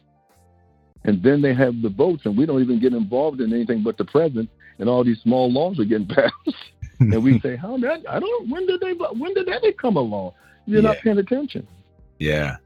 and 1.03 1.24
then 1.24 1.41
they 1.41 1.53
have 1.53 1.82
the 1.82 1.89
votes, 1.89 2.24
and 2.26 2.38
we 2.38 2.45
don't 2.45 2.62
even 2.62 2.80
get 2.80 2.93
involved 2.93 3.39
in 3.39 3.53
anything 3.53 3.84
but 3.84 3.97
the 3.97 4.06
president, 4.06 4.49
and 4.80 4.89
all 4.89 5.03
these 5.03 5.20
small 5.22 5.51
laws 5.51 5.80
are 5.80 5.86
getting 5.86 6.08
passed, 6.20 6.56
and 6.99 7.24
we 7.24 7.39
say, 7.39 7.56
"How 7.56 7.78
that? 7.78 8.03
I 8.10 8.20
don't. 8.20 8.49
When 8.49 8.66
did 8.66 8.82
they? 8.82 8.93
When 8.93 9.34
did 9.34 9.47
that 9.47 9.62
come 9.80 9.95
along? 9.95 10.34
You're 10.66 10.82
yeah. 10.82 10.89
not 10.89 10.97
paying 10.97 11.18
attention." 11.18 11.68
Yeah, 12.20 12.58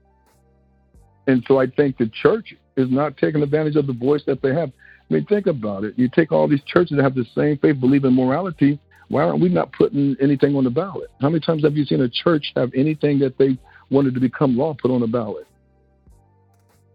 and 1.27 1.43
so 1.47 1.59
I 1.59 1.67
think 1.67 1.97
the 1.97 2.07
church 2.07 2.55
is 2.75 2.89
not 2.89 3.17
taking 3.17 3.43
advantage 3.43 3.75
of 3.75 3.85
the 3.85 3.93
voice 3.93 4.23
that 4.25 4.41
they 4.41 4.53
have. 4.53 4.71
I 5.09 5.15
mean, 5.15 5.25
think 5.25 5.47
about 5.47 5.83
it. 5.83 5.95
You 5.97 6.07
take 6.07 6.31
all 6.31 6.47
these 6.47 6.63
churches 6.65 6.97
that 6.97 7.03
have 7.03 7.15
the 7.15 7.25
same 7.35 7.57
faith, 7.57 7.79
believe 7.79 8.05
in 8.05 8.13
morality. 8.13 8.79
Why 9.07 9.23
aren't 9.23 9.41
we 9.41 9.49
not 9.49 9.71
putting 9.71 10.15
anything 10.21 10.55
on 10.55 10.63
the 10.63 10.69
ballot? 10.69 11.09
How 11.19 11.29
many 11.29 11.39
times 11.39 11.63
have 11.63 11.75
you 11.75 11.83
seen 11.83 12.01
a 12.01 12.09
church 12.09 12.51
have 12.55 12.71
anything 12.75 13.17
that 13.19 13.37
they 13.39 13.57
wanted 13.89 14.13
to 14.13 14.19
become 14.19 14.55
law 14.55 14.75
put 14.79 14.91
on 14.91 15.01
the 15.01 15.07
ballot? 15.07 15.47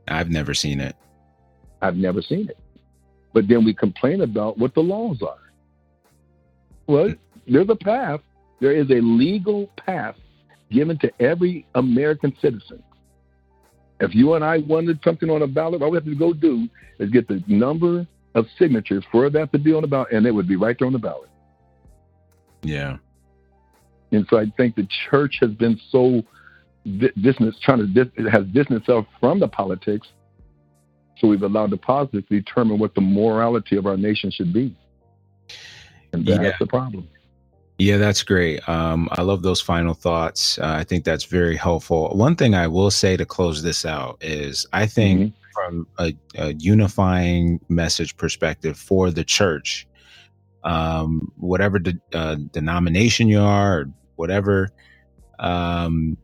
I've 0.06 0.30
never 0.30 0.54
seen 0.54 0.80
it. 0.80 0.94
I've 1.82 1.96
never 1.96 2.22
seen 2.22 2.48
it. 2.48 2.58
But 3.32 3.48
then 3.48 3.64
we 3.64 3.74
complain 3.74 4.20
about 4.20 4.58
what 4.58 4.74
the 4.74 4.80
laws 4.80 5.20
are. 5.22 5.52
Well, 6.86 7.14
there's 7.48 7.68
a 7.68 7.76
path. 7.76 8.20
There 8.60 8.72
is 8.72 8.88
a 8.90 9.00
legal 9.00 9.68
path 9.76 10.14
given 10.70 10.98
to 10.98 11.10
every 11.20 11.66
American 11.74 12.34
citizen. 12.40 12.82
If 14.04 14.14
you 14.14 14.34
and 14.34 14.44
I 14.44 14.58
wanted 14.58 15.00
something 15.02 15.30
on 15.30 15.42
a 15.42 15.46
ballot, 15.46 15.82
all 15.82 15.90
we 15.90 15.96
have 15.96 16.04
to 16.04 16.14
go 16.14 16.32
do 16.32 16.68
is 16.98 17.10
get 17.10 17.26
the 17.28 17.42
number 17.46 18.06
of 18.34 18.46
signatures 18.58 19.04
for 19.10 19.30
that 19.30 19.52
to 19.52 19.58
be 19.58 19.72
on 19.72 19.82
the 19.82 19.88
ballot, 19.88 20.12
and 20.12 20.26
it 20.26 20.30
would 20.30 20.48
be 20.48 20.56
right 20.56 20.76
there 20.78 20.86
on 20.86 20.92
the 20.92 20.98
ballot. 20.98 21.30
Yeah. 22.62 22.98
And 24.12 24.26
so 24.30 24.38
I 24.38 24.46
think 24.56 24.76
the 24.76 24.86
church 25.10 25.38
has 25.40 25.50
been 25.50 25.80
so 25.90 26.22
distance, 27.20 27.56
trying 27.62 27.78
to 27.78 27.86
dis, 27.86 28.08
has 28.30 28.44
distanced 28.46 28.82
itself 28.82 29.06
from 29.20 29.40
the 29.40 29.48
politics. 29.48 30.08
So 31.18 31.28
we've 31.28 31.42
allowed 31.42 31.70
the 31.70 31.76
politics 31.76 32.28
to 32.28 32.40
determine 32.40 32.78
what 32.78 32.94
the 32.94 33.00
morality 33.00 33.76
of 33.76 33.86
our 33.86 33.96
nation 33.96 34.30
should 34.30 34.52
be. 34.52 34.76
And 36.12 36.26
that's 36.26 36.42
yeah. 36.42 36.52
the 36.58 36.66
problem. 36.66 37.08
Yeah, 37.78 37.96
that's 37.96 38.22
great. 38.22 38.66
Um, 38.68 39.08
I 39.12 39.22
love 39.22 39.42
those 39.42 39.60
final 39.60 39.94
thoughts. 39.94 40.58
Uh, 40.58 40.74
I 40.78 40.84
think 40.84 41.04
that's 41.04 41.24
very 41.24 41.56
helpful. 41.56 42.08
One 42.10 42.36
thing 42.36 42.54
I 42.54 42.68
will 42.68 42.90
say 42.90 43.16
to 43.16 43.26
close 43.26 43.62
this 43.62 43.84
out 43.84 44.18
is 44.20 44.64
I 44.72 44.86
think 44.86 45.20
mm-hmm. 45.20 45.52
from 45.52 45.86
a, 45.98 46.14
a, 46.36 46.54
unifying 46.54 47.60
message 47.68 48.16
perspective 48.16 48.78
for 48.78 49.10
the 49.10 49.24
church, 49.24 49.88
um, 50.62 51.32
whatever 51.36 51.80
de- 51.80 51.98
uh, 52.12 52.36
denomination 52.52 53.26
you 53.26 53.40
are, 53.40 53.80
or 53.80 53.90
whatever, 54.14 54.70
um, 55.40 56.16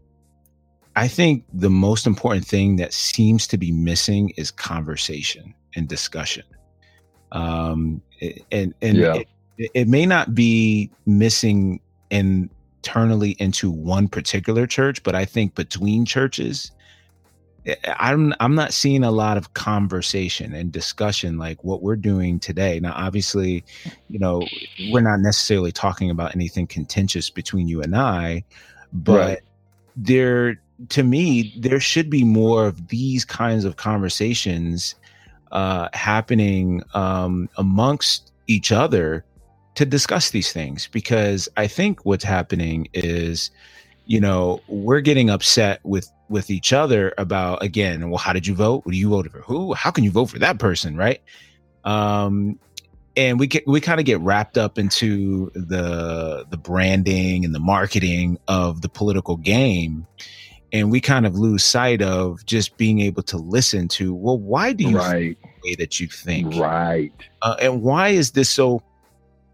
I 0.95 1.09
think 1.09 1.45
the 1.53 1.71
most 1.71 2.07
important 2.07 2.47
thing 2.47 2.77
that 2.77 2.93
seems 2.93 3.49
to 3.49 3.59
be 3.59 3.73
missing 3.73 4.31
is 4.37 4.53
conversation 4.53 5.53
and 5.75 5.89
discussion. 5.89 6.45
Um, 7.33 8.03
and 8.53 8.75
and 8.83 8.97
yeah. 8.97 9.15
it, 9.17 9.29
it 9.75 9.89
may 9.89 10.07
not 10.07 10.35
be 10.35 10.91
missing 11.05 11.81
internally 12.11 13.37
into 13.39 13.71
one 13.71 14.09
particular 14.09 14.67
church, 14.67 15.03
but 15.03 15.15
I 15.15 15.25
think 15.27 15.55
between 15.55 16.07
churches, 16.07 16.73
eh, 17.67 17.75
I'm 17.99 18.35
I'm 18.41 18.55
not 18.55 18.73
seeing 18.73 19.05
a 19.05 19.11
lot 19.11 19.37
of 19.37 19.53
conversation 19.53 20.55
and 20.55 20.73
discussion 20.73 21.37
like 21.37 21.63
what 21.63 21.83
we're 21.83 21.97
doing 21.97 22.41
today. 22.41 22.81
Now, 22.81 22.95
obviously, 22.97 23.63
you 24.09 24.19
know, 24.19 24.47
we're 24.91 25.03
not 25.03 25.21
necessarily 25.21 25.73
talking 25.73 26.11
about 26.11 26.35
anything 26.35 26.67
contentious 26.67 27.29
between 27.29 27.69
you 27.69 27.83
and 27.83 27.95
I, 27.95 28.45
but 28.93 29.19
right. 29.19 29.41
there 29.95 30.61
to 30.89 31.03
me, 31.03 31.55
there 31.59 31.81
should 31.81 32.09
be 32.09 32.25
more 32.25 32.67
of 32.67 32.89
these 32.89 33.27
kinds 33.27 33.67
of 33.67 33.77
conversations 33.77 34.95
uh, 35.53 35.91
happening 35.93 36.83
um, 36.95 37.51
amongst 37.59 38.33
each 38.47 38.73
other 38.73 39.25
to 39.75 39.87
discuss 39.87 40.31
these 40.31 40.53
things 40.53 40.89
because 40.89 41.49
I 41.57 41.67
think 41.67 42.05
what's 42.05 42.25
happening 42.25 42.89
is, 42.93 43.51
you 44.07 44.21
know, 44.21 44.61
we're 44.69 45.01
getting 45.01 45.31
upset 45.31 45.81
with 45.85 46.11
with 46.29 46.51
each 46.51 46.73
other 46.73 47.13
about 47.19 47.63
again, 47.63 48.11
well, 48.11 48.19
how 48.19 48.33
did 48.33 48.47
you 48.47 48.55
vote? 48.55 48.85
What 48.85 48.93
do 48.93 48.99
you 48.99 49.09
vote 49.09 49.31
for? 49.31 49.41
Who? 49.41 49.75
How 49.75 49.91
can 49.91 50.05
you 50.05 50.11
vote 50.11 50.27
for 50.27 50.39
that 50.39 50.59
person? 50.59 50.97
Right? 50.97 51.21
Um, 51.85 52.59
and 53.17 53.39
we 53.39 53.47
get 53.47 53.67
we 53.67 53.81
kind 53.81 54.01
of 54.01 54.07
get 54.07 54.21
wrapped 54.21 54.57
up 54.57 54.79
into 54.79 55.51
the 55.55 56.47
the 56.51 56.57
branding 56.57 57.45
and 57.45 57.55
the 57.55 57.61
marketing 57.61 58.39
of 58.49 58.83
the 58.83 58.89
political 58.89 59.37
game 59.37 60.07
and 60.73 60.91
we 60.91 61.01
kind 61.01 61.27
of 61.27 61.37
lose 61.37 61.65
sight 61.65 62.01
of 62.01 62.45
just 62.47 62.77
being 62.77 63.01
able 63.01 63.23
to 63.23 63.37
listen 63.37 63.89
to 63.89 64.15
well 64.15 64.39
why 64.39 64.73
do 64.73 64.85
you 64.85 64.97
right. 64.97 65.37
think 65.37 65.55
the 65.63 65.71
way 65.71 65.75
that 65.75 65.99
you 65.99 66.07
think 66.07 66.55
right 66.57 67.13
uh, 67.43 67.57
and 67.61 67.83
why 67.83 68.09
is 68.09 68.33
this 68.33 68.49
so 68.49 68.83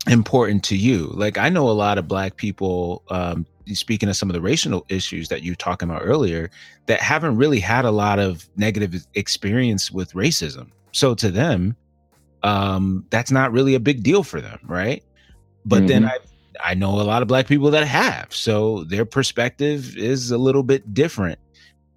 important 0.06 0.64
to 0.64 0.76
you. 0.76 1.06
Like 1.14 1.38
i 1.38 1.48
know 1.48 1.68
a 1.68 1.72
lot 1.72 1.98
of 1.98 2.08
black 2.08 2.36
people 2.36 3.02
um, 3.08 3.46
speaking 3.72 4.08
of 4.08 4.16
some 4.16 4.30
of 4.30 4.34
the 4.34 4.40
racial 4.40 4.86
issues 4.88 5.28
that 5.28 5.42
you 5.42 5.52
were 5.52 5.56
talking 5.56 5.90
about 5.90 6.02
earlier 6.04 6.50
that 6.86 7.00
haven't 7.00 7.36
really 7.36 7.58
had 7.58 7.84
a 7.84 7.90
lot 7.90 8.18
of 8.18 8.48
negative 8.56 9.04
experience 9.14 9.90
with 9.90 10.12
racism. 10.12 10.68
So 10.92 11.14
to 11.16 11.30
them 11.30 11.76
um, 12.42 13.04
that's 13.10 13.30
not 13.30 13.50
really 13.52 13.74
a 13.74 13.80
big 13.80 14.02
deal 14.02 14.22
for 14.22 14.40
them 14.40 14.60
right? 14.64 15.02
But 15.64 15.78
mm-hmm. 15.78 15.86
then 15.86 16.04
i 16.06 16.18
i 16.64 16.74
know 16.74 17.00
a 17.00 17.02
lot 17.02 17.22
of 17.22 17.28
black 17.28 17.46
people 17.46 17.70
that 17.70 17.86
have. 17.86 18.34
So 18.34 18.84
their 18.84 19.04
perspective 19.04 19.96
is 19.96 20.30
a 20.30 20.38
little 20.38 20.62
bit 20.62 20.94
different. 20.94 21.38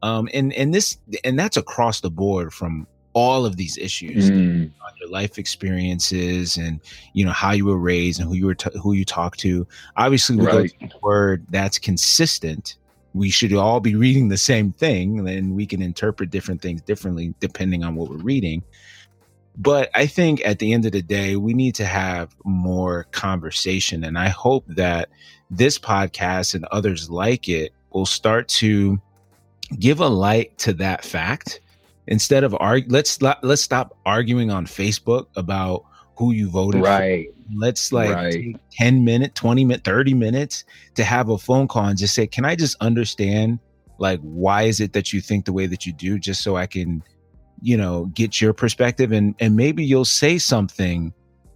Um, 0.01 0.29
and 0.33 0.53
and 0.53 0.73
this 0.73 0.97
and 1.23 1.37
that's 1.37 1.57
across 1.57 2.01
the 2.01 2.09
board 2.09 2.53
from 2.53 2.87
all 3.19 3.45
of 3.45 3.57
these 3.57 3.77
issues 3.77 4.31
mm. 4.31 4.63
on 4.63 4.91
your 4.99 5.09
life 5.09 5.37
experiences 5.37 6.55
and 6.55 6.79
you 7.13 7.25
know 7.25 7.31
how 7.31 7.51
you 7.51 7.65
were 7.65 7.77
raised 7.77 8.19
and 8.19 8.29
who 8.29 8.35
you 8.35 8.45
were 8.45 8.55
t- 8.55 8.79
who 8.81 8.93
you 8.93 9.03
talk 9.03 9.35
to 9.35 9.67
obviously 9.97 10.37
we 10.37 10.45
right. 10.45 10.79
go 10.79 10.87
to 10.87 10.97
word 11.01 11.45
that's 11.49 11.77
consistent 11.77 12.77
we 13.13 13.29
should 13.29 13.51
all 13.53 13.81
be 13.81 13.95
reading 13.95 14.29
the 14.29 14.37
same 14.37 14.71
thing 14.71 15.27
and 15.27 15.53
we 15.53 15.65
can 15.65 15.81
interpret 15.81 16.29
different 16.29 16.61
things 16.61 16.81
differently 16.81 17.33
depending 17.41 17.83
on 17.83 17.95
what 17.95 18.09
we're 18.09 18.17
reading 18.17 18.63
but 19.57 19.89
i 19.95 20.05
think 20.05 20.41
at 20.45 20.59
the 20.59 20.71
end 20.71 20.85
of 20.85 20.93
the 20.93 21.01
day 21.01 21.35
we 21.35 21.53
need 21.53 21.75
to 21.75 21.85
have 21.85 22.33
more 22.45 23.05
conversation 23.11 24.05
and 24.05 24.17
i 24.17 24.29
hope 24.29 24.63
that 24.67 25.09
this 25.51 25.77
podcast 25.77 26.55
and 26.55 26.63
others 26.71 27.09
like 27.09 27.49
it 27.49 27.73
will 27.91 28.05
start 28.05 28.47
to 28.47 28.97
give 29.77 29.99
a 29.99 30.07
light 30.07 30.57
to 30.57 30.71
that 30.71 31.03
fact 31.03 31.59
instead 32.09 32.43
of 32.43 32.55
argue 32.59 32.89
let's 32.89 33.21
let's 33.21 33.61
stop 33.61 33.97
arguing 34.05 34.51
on 34.51 34.65
facebook 34.65 35.27
about 35.37 35.83
who 36.17 36.33
you 36.33 36.49
voted 36.49 36.81
right. 36.81 37.27
For. 37.27 37.55
let's 37.55 37.93
like 37.93 38.13
right. 38.13 38.59
10 38.73 39.05
minutes 39.05 39.39
20 39.39 39.63
minutes 39.63 39.83
30 39.85 40.13
minutes 40.13 40.65
to 40.95 41.03
have 41.05 41.29
a 41.29 41.37
phone 41.37 41.67
call 41.67 41.85
and 41.85 41.97
just 41.97 42.13
say 42.13 42.27
can 42.27 42.43
i 42.43 42.55
just 42.55 42.75
understand 42.81 43.59
like 43.99 44.19
why 44.21 44.63
is 44.63 44.79
it 44.79 44.93
that 44.93 45.13
you 45.13 45.21
think 45.21 45.45
the 45.45 45.53
way 45.53 45.65
that 45.67 45.85
you 45.85 45.93
do? 45.93 46.17
Just 46.17 46.41
so 46.41 46.55
i 46.57 46.65
can 46.65 47.03
you 47.61 47.77
know 47.77 48.05
get 48.13 48.41
your 48.41 48.53
perspective 48.53 49.11
and 49.11 49.35
and 49.39 49.55
maybe 49.55 49.83
you'll 49.85 50.05
say 50.05 50.37
something 50.37 51.13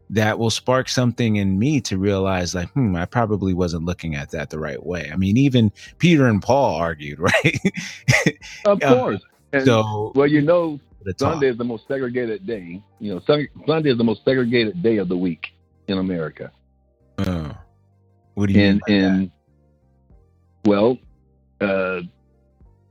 that 0.09 0.37
will 0.37 0.49
spark 0.49 0.89
something 0.89 1.37
in 1.37 1.57
me 1.57 1.79
to 1.79 1.97
realize 1.97 2.53
like 2.53 2.69
hmm 2.71 2.95
i 2.95 3.05
probably 3.05 3.53
wasn't 3.53 3.83
looking 3.83 4.15
at 4.15 4.29
that 4.31 4.49
the 4.49 4.59
right 4.59 4.85
way. 4.85 5.09
I 5.11 5.15
mean 5.15 5.37
even 5.37 5.71
peter 5.97 6.27
and 6.27 6.41
paul 6.41 6.75
argued 6.75 7.19
right? 7.19 7.73
Of 8.65 8.81
course 8.81 9.21
and, 9.53 9.65
so, 9.65 10.11
well, 10.15 10.27
you 10.27 10.41
know, 10.41 10.79
Sunday 11.17 11.49
is 11.49 11.57
the 11.57 11.63
most 11.63 11.87
segregated 11.87 12.45
day. 12.45 12.81
You 12.99 13.15
know, 13.15 13.21
Sunday 13.67 13.91
is 13.91 13.97
the 13.97 14.03
most 14.03 14.25
segregated 14.25 14.81
day 14.81 14.97
of 14.97 15.09
the 15.09 15.17
week 15.17 15.47
in 15.87 15.97
America. 15.97 16.51
Uh, 17.17 17.53
what 18.33 18.47
do 18.47 18.53
you 18.53 18.61
and, 18.61 18.81
mean? 18.87 19.03
and 19.03 19.31
well, 20.65 20.97
uh, 21.61 21.99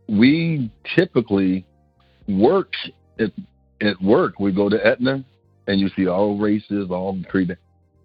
we 0.09 0.71
typically 0.95 1.67
work 2.29 2.73
at, 3.19 3.33
at 3.81 4.01
work. 4.03 4.39
We 4.39 4.53
go 4.53 4.69
to 4.69 4.87
Etna, 4.87 5.25
and 5.67 5.81
you 5.81 5.89
see 5.97 6.07
all 6.07 6.39
races, 6.39 6.89
all 6.91 7.19
creed. 7.29 7.57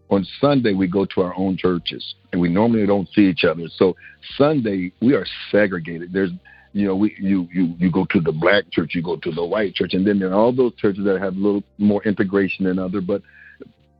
On 0.09 0.25
Sunday, 0.39 0.73
we 0.73 0.87
go 0.87 1.05
to 1.05 1.21
our 1.21 1.37
own 1.37 1.57
churches, 1.57 2.15
and 2.31 2.39
we 2.39 2.47
normally 2.47 2.87
don't 2.87 3.09
see 3.13 3.23
each 3.23 3.43
other. 3.43 3.63
So 3.75 3.95
Sunday, 4.37 4.93
we 5.01 5.13
are 5.13 5.25
segregated. 5.51 6.13
There's 6.13 6.31
you 6.77 6.85
know, 6.85 6.95
we 6.95 7.15
you 7.19 7.47
you 7.51 7.73
you 7.79 7.91
go 7.91 8.05
to 8.11 8.19
the 8.19 8.31
black 8.31 8.69
church, 8.71 8.93
you 8.93 9.01
go 9.01 9.17
to 9.17 9.31
the 9.31 9.43
white 9.43 9.73
church, 9.73 9.93
and 9.93 10.05
then 10.05 10.19
there 10.19 10.29
are 10.29 10.35
all 10.35 10.53
those 10.53 10.75
churches 10.75 11.03
that 11.05 11.19
have 11.19 11.35
a 11.35 11.39
little 11.39 11.63
more 11.79 12.03
integration 12.03 12.65
than 12.65 12.77
other. 12.77 13.01
But 13.01 13.23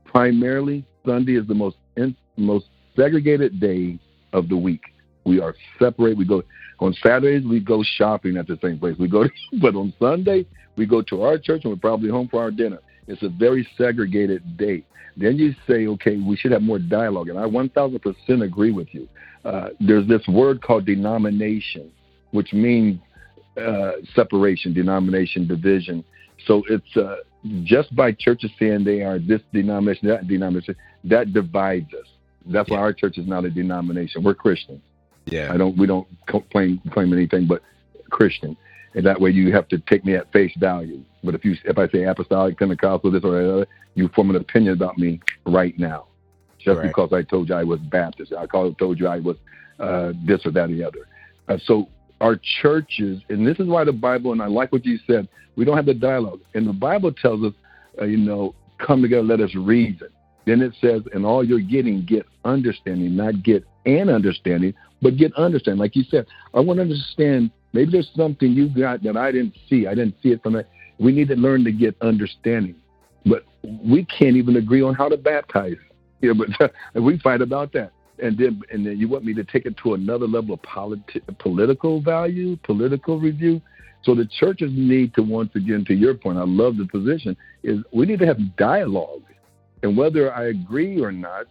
primarily, 0.04 0.86
Sunday 1.04 1.36
is 1.36 1.46
the 1.48 1.54
most 1.54 1.76
in, 1.96 2.14
most 2.36 2.66
segregated 2.94 3.58
day 3.58 3.98
of 4.32 4.48
the 4.48 4.56
week. 4.56 4.82
We 5.24 5.40
are 5.40 5.54
separate. 5.78 6.16
We 6.16 6.24
go 6.24 6.42
on 6.78 6.94
Saturdays. 7.02 7.44
We 7.44 7.58
go 7.58 7.82
shopping 7.82 8.36
at 8.36 8.46
the 8.46 8.58
same 8.62 8.78
place. 8.78 8.96
We 8.96 9.08
go, 9.08 9.24
to, 9.24 9.30
but 9.60 9.74
on 9.74 9.92
Sunday 9.98 10.46
we 10.76 10.86
go 10.86 11.02
to 11.02 11.22
our 11.22 11.36
church 11.36 11.64
and 11.64 11.72
we're 11.72 11.80
probably 11.80 12.10
home 12.10 12.28
for 12.28 12.40
our 12.40 12.52
dinner. 12.52 12.78
It's 13.08 13.22
a 13.24 13.28
very 13.28 13.66
segregated 13.76 14.56
day. 14.56 14.84
Then 15.16 15.36
you 15.36 15.52
say, 15.66 15.88
okay, 15.88 16.16
we 16.16 16.36
should 16.36 16.52
have 16.52 16.62
more 16.62 16.78
dialogue, 16.78 17.28
and 17.28 17.38
I 17.38 17.42
1,000% 17.42 18.44
agree 18.44 18.70
with 18.70 18.86
you. 18.92 19.08
Uh, 19.44 19.70
there's 19.80 20.06
this 20.06 20.22
word 20.28 20.62
called 20.62 20.86
denomination 20.86 21.90
which 22.30 22.52
means 22.52 23.00
uh, 23.56 23.92
separation, 24.14 24.72
denomination, 24.72 25.46
division. 25.46 26.04
So 26.46 26.62
it's 26.68 26.96
uh, 26.96 27.16
just 27.64 27.94
by 27.94 28.12
churches 28.12 28.50
saying 28.58 28.84
they 28.84 29.02
are 29.02 29.18
this 29.18 29.40
denomination, 29.52 30.08
that 30.08 30.28
denomination, 30.28 30.76
that 31.04 31.32
divides 31.32 31.92
us. 31.94 32.06
That's 32.46 32.68
yeah. 32.70 32.76
why 32.76 32.82
our 32.82 32.92
church 32.92 33.18
is 33.18 33.26
not 33.26 33.44
a 33.44 33.50
denomination. 33.50 34.22
We're 34.22 34.34
Christians. 34.34 34.80
Yeah. 35.26 35.52
I 35.52 35.56
don't. 35.56 35.76
We 35.76 35.86
don't 35.86 36.06
claim 36.50 36.80
claim 36.90 37.12
anything 37.12 37.46
but 37.46 37.62
Christian. 38.10 38.56
and 38.94 39.04
that 39.04 39.20
way 39.20 39.30
you 39.30 39.52
have 39.52 39.68
to 39.68 39.78
take 39.78 40.04
me 40.04 40.14
at 40.14 40.32
face 40.32 40.52
value. 40.58 41.02
But 41.22 41.34
if 41.34 41.44
you 41.44 41.56
if 41.64 41.78
I 41.78 41.88
say 41.88 42.04
apostolic, 42.04 42.58
Pentecostal, 42.58 43.10
this 43.10 43.24
or 43.24 43.32
that, 43.32 43.68
you 43.94 44.08
form 44.08 44.30
an 44.30 44.36
opinion 44.36 44.72
about 44.72 44.98
me 44.98 45.20
right 45.46 45.78
now, 45.78 46.06
just 46.58 46.78
right. 46.78 46.86
because 46.86 47.12
I 47.12 47.22
told 47.22 47.48
you 47.48 47.54
I 47.54 47.64
was 47.64 47.80
Baptist. 47.80 48.32
I 48.32 48.46
told 48.46 48.98
you 48.98 49.06
I 49.06 49.18
was 49.18 49.36
uh, 49.78 50.12
this 50.24 50.46
or 50.46 50.52
that 50.52 50.70
or 50.70 50.74
the 50.74 50.84
other. 50.84 51.08
Uh, 51.48 51.58
so 51.64 51.88
our 52.20 52.38
churches, 52.60 53.20
and 53.28 53.46
this 53.46 53.58
is 53.58 53.66
why 53.66 53.84
the 53.84 53.92
Bible, 53.92 54.32
and 54.32 54.42
I 54.42 54.46
like 54.46 54.72
what 54.72 54.84
you 54.84 54.98
said, 55.06 55.28
we 55.56 55.64
don't 55.64 55.76
have 55.76 55.86
the 55.86 55.94
dialogue. 55.94 56.40
And 56.54 56.66
the 56.66 56.72
Bible 56.72 57.12
tells 57.12 57.44
us, 57.44 57.52
uh, 58.00 58.04
you 58.04 58.16
know, 58.16 58.54
come 58.78 59.02
together, 59.02 59.22
let 59.22 59.40
us 59.40 59.54
reason. 59.54 60.08
Then 60.46 60.62
it 60.62 60.74
says, 60.80 61.02
and 61.12 61.26
all 61.26 61.44
you're 61.44 61.60
getting, 61.60 62.04
get 62.04 62.26
understanding, 62.44 63.14
not 63.16 63.42
get 63.42 63.64
an 63.86 64.08
understanding, 64.08 64.72
but 65.02 65.16
get 65.16 65.32
understanding. 65.34 65.78
Like 65.80 65.94
you 65.94 66.04
said, 66.04 66.26
I 66.54 66.60
want 66.60 66.78
to 66.78 66.82
understand. 66.82 67.50
Maybe 67.72 67.92
there's 67.92 68.10
something 68.16 68.52
you 68.52 68.68
got 68.68 69.02
that 69.02 69.16
I 69.16 69.30
didn't 69.30 69.54
see. 69.68 69.86
I 69.86 69.94
didn't 69.94 70.14
see 70.22 70.30
it 70.30 70.42
from 70.42 70.54
that. 70.54 70.68
We 70.98 71.12
need 71.12 71.28
to 71.28 71.36
learn 71.36 71.64
to 71.64 71.72
get 71.72 71.96
understanding. 72.00 72.76
But 73.26 73.44
we 73.62 74.04
can't 74.06 74.36
even 74.36 74.56
agree 74.56 74.82
on 74.82 74.94
how 74.94 75.08
to 75.08 75.16
baptize. 75.16 75.76
Yeah, 76.20 76.32
but 76.32 76.72
we 77.02 77.18
fight 77.18 77.42
about 77.42 77.72
that. 77.74 77.92
And 78.20 78.36
then, 78.36 78.60
and 78.72 78.84
then 78.86 78.98
you 78.98 79.08
want 79.08 79.24
me 79.24 79.34
to 79.34 79.44
take 79.44 79.66
it 79.66 79.76
to 79.82 79.94
another 79.94 80.26
level 80.26 80.54
of 80.54 80.62
politi- 80.62 81.22
political 81.38 82.00
value, 82.00 82.56
political 82.64 83.18
review. 83.20 83.60
So 84.02 84.14
the 84.14 84.28
churches 84.38 84.70
need 84.74 85.14
to, 85.14 85.22
once 85.22 85.50
again, 85.54 85.84
to 85.86 85.94
your 85.94 86.14
point, 86.14 86.38
I 86.38 86.44
love 86.44 86.76
the 86.76 86.86
position, 86.86 87.36
is 87.62 87.78
we 87.92 88.06
need 88.06 88.18
to 88.20 88.26
have 88.26 88.38
dialogue. 88.56 89.22
And 89.82 89.96
whether 89.96 90.32
I 90.32 90.46
agree 90.46 91.00
or 91.00 91.12
not, 91.12 91.46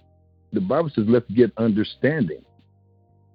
the 0.51 0.61
Bible 0.61 0.89
says, 0.93 1.05
let's 1.07 1.29
get 1.31 1.51
understanding. 1.57 2.43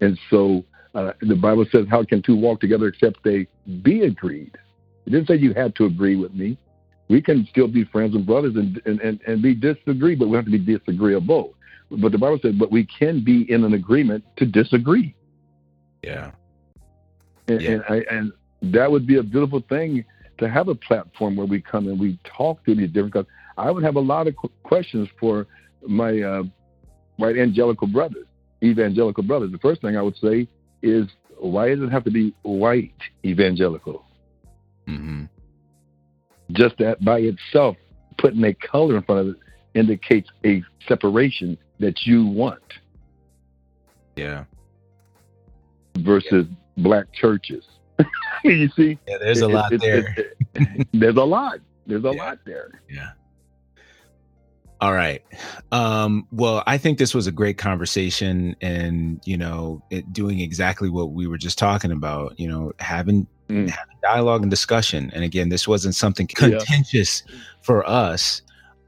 And 0.00 0.18
so 0.30 0.64
uh, 0.94 1.12
the 1.20 1.36
Bible 1.36 1.66
says, 1.70 1.86
how 1.88 2.04
can 2.04 2.22
two 2.22 2.36
walk 2.36 2.60
together 2.60 2.88
except 2.88 3.22
they 3.22 3.46
be 3.82 4.02
agreed? 4.02 4.56
It 5.06 5.10
didn't 5.10 5.26
say 5.28 5.36
you 5.36 5.54
had 5.54 5.74
to 5.76 5.84
agree 5.84 6.16
with 6.16 6.34
me. 6.34 6.58
We 7.08 7.20
can 7.20 7.46
still 7.50 7.68
be 7.68 7.84
friends 7.84 8.14
and 8.14 8.26
brothers 8.26 8.54
and, 8.56 8.80
and, 8.86 9.00
and, 9.00 9.20
and 9.26 9.42
be 9.42 9.54
disagree, 9.54 10.14
but 10.14 10.28
we 10.28 10.36
have 10.36 10.46
to 10.46 10.50
be 10.50 10.58
disagreeable. 10.58 11.54
But 12.00 12.12
the 12.12 12.18
Bible 12.18 12.38
says, 12.40 12.54
but 12.54 12.70
we 12.70 12.86
can 12.86 13.22
be 13.22 13.50
in 13.50 13.64
an 13.64 13.74
agreement 13.74 14.24
to 14.36 14.46
disagree. 14.46 15.14
Yeah. 16.02 16.32
And, 17.48 17.60
yeah. 17.60 17.70
and, 17.70 17.84
I, 17.88 17.96
and 18.10 18.32
that 18.62 18.90
would 18.90 19.06
be 19.06 19.18
a 19.18 19.22
beautiful 19.22 19.62
thing 19.68 20.04
to 20.38 20.48
have 20.48 20.68
a 20.68 20.74
platform 20.74 21.36
where 21.36 21.46
we 21.46 21.60
come 21.60 21.88
and 21.88 21.98
we 21.98 22.18
talk 22.24 22.64
to 22.64 22.74
these 22.74 22.90
different. 22.90 23.12
Cause 23.12 23.26
I 23.56 23.70
would 23.70 23.84
have 23.84 23.96
a 23.96 24.00
lot 24.00 24.26
of 24.26 24.34
questions 24.62 25.08
for 25.20 25.46
my 25.86 26.20
uh, 26.20 26.42
white 27.16 27.36
evangelical 27.36 27.86
brothers, 27.86 28.26
evangelical 28.62 29.22
brothers. 29.22 29.52
The 29.52 29.58
first 29.58 29.82
thing 29.82 29.96
I 29.96 30.02
would 30.02 30.16
say 30.16 30.48
is, 30.82 31.08
why 31.38 31.68
does 31.74 31.82
it 31.82 31.90
have 31.90 32.04
to 32.04 32.10
be 32.10 32.34
white 32.42 32.94
evangelical? 33.24 34.04
Mm-hmm. 34.88 35.24
Just 36.52 36.78
that 36.78 37.04
by 37.04 37.18
itself, 37.18 37.76
putting 38.18 38.44
a 38.44 38.54
color 38.54 38.96
in 38.96 39.02
front 39.02 39.20
of 39.20 39.28
it 39.34 39.36
indicates 39.74 40.28
a 40.44 40.62
separation 40.86 41.58
that 41.82 42.06
you 42.06 42.24
want. 42.24 42.62
Yeah. 44.16 44.44
Versus 45.98 46.46
yeah. 46.48 46.82
black 46.82 47.12
churches. 47.12 47.64
you 48.44 48.68
see? 48.70 48.98
Yeah, 49.06 49.18
there's 49.18 49.40
a 49.40 49.48
lot 49.48 49.72
it, 49.72 49.80
there. 49.80 50.14
It, 50.54 50.86
there's 50.92 51.16
a 51.16 51.24
lot. 51.24 51.58
There's 51.86 52.04
a 52.04 52.12
yeah. 52.14 52.22
lot 52.22 52.38
there. 52.46 52.80
Yeah. 52.88 53.10
All 54.80 54.92
right. 54.92 55.22
Um, 55.70 56.26
well, 56.32 56.62
I 56.66 56.78
think 56.78 56.98
this 56.98 57.14
was 57.14 57.26
a 57.26 57.32
great 57.32 57.58
conversation 57.58 58.56
and, 58.60 59.20
you 59.24 59.36
know, 59.36 59.82
it, 59.90 60.12
doing 60.12 60.40
exactly 60.40 60.88
what 60.88 61.10
we 61.12 61.26
were 61.26 61.38
just 61.38 61.58
talking 61.58 61.92
about, 61.92 62.38
you 62.38 62.48
know, 62.48 62.72
having, 62.78 63.26
mm. 63.48 63.68
having 63.68 63.96
dialogue 64.02 64.42
and 64.42 64.50
discussion. 64.50 65.10
And 65.14 65.22
again, 65.24 65.50
this 65.50 65.68
wasn't 65.68 65.94
something 65.94 66.26
contentious 66.28 67.22
yeah. 67.28 67.36
for 67.60 67.88
us. 67.88 68.42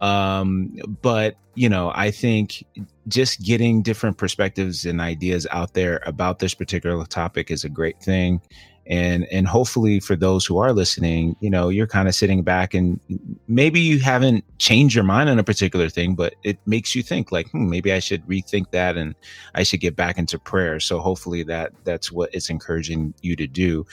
Um, 0.04 0.76
but, 1.00 1.36
you 1.54 1.68
know, 1.68 1.90
I 1.94 2.10
think 2.10 2.62
just 3.08 3.42
getting 3.42 3.80
different 3.80 4.18
perspectives 4.18 4.84
and 4.84 5.00
ideas 5.00 5.46
out 5.50 5.72
there 5.72 6.02
about 6.04 6.40
this 6.40 6.52
particular 6.52 7.06
topic 7.06 7.50
is 7.50 7.64
a 7.64 7.70
great 7.70 8.00
thing. 8.02 8.42
And 8.86 9.24
and 9.32 9.48
hopefully 9.48 9.98
for 9.98 10.14
those 10.14 10.44
who 10.44 10.58
are 10.58 10.74
listening 10.74 11.36
you 11.40 11.48
know 11.48 11.70
you're 11.70 11.86
kind 11.86 12.06
of 12.06 12.14
sitting 12.14 12.42
back 12.42 12.74
and 12.74 13.00
maybe 13.48 13.80
you 13.80 13.98
haven't 13.98 14.44
changed 14.58 14.94
your 14.94 15.04
mind 15.04 15.30
on 15.30 15.38
a 15.38 15.42
particular 15.42 15.88
thing 15.88 16.14
but 16.14 16.34
it 16.42 16.58
makes 16.66 16.94
you 16.94 17.02
think 17.02 17.32
like 17.32 17.48
hmm, 17.52 17.70
maybe 17.70 17.94
i 17.94 17.98
should 17.98 18.22
rethink 18.26 18.70
that 18.72 18.98
and 18.98 19.14
i 19.54 19.62
should 19.62 19.80
get 19.80 19.96
back 19.96 20.18
into 20.18 20.38
prayer. 20.38 20.80
So 20.80 20.98
hopefully 20.98 21.42
that 21.44 21.72
that's 21.84 22.12
what 22.12 22.28
it's 22.34 22.50
encouraging 22.50 23.14
you 23.22 23.36
to 23.36 23.46
do 23.46 23.86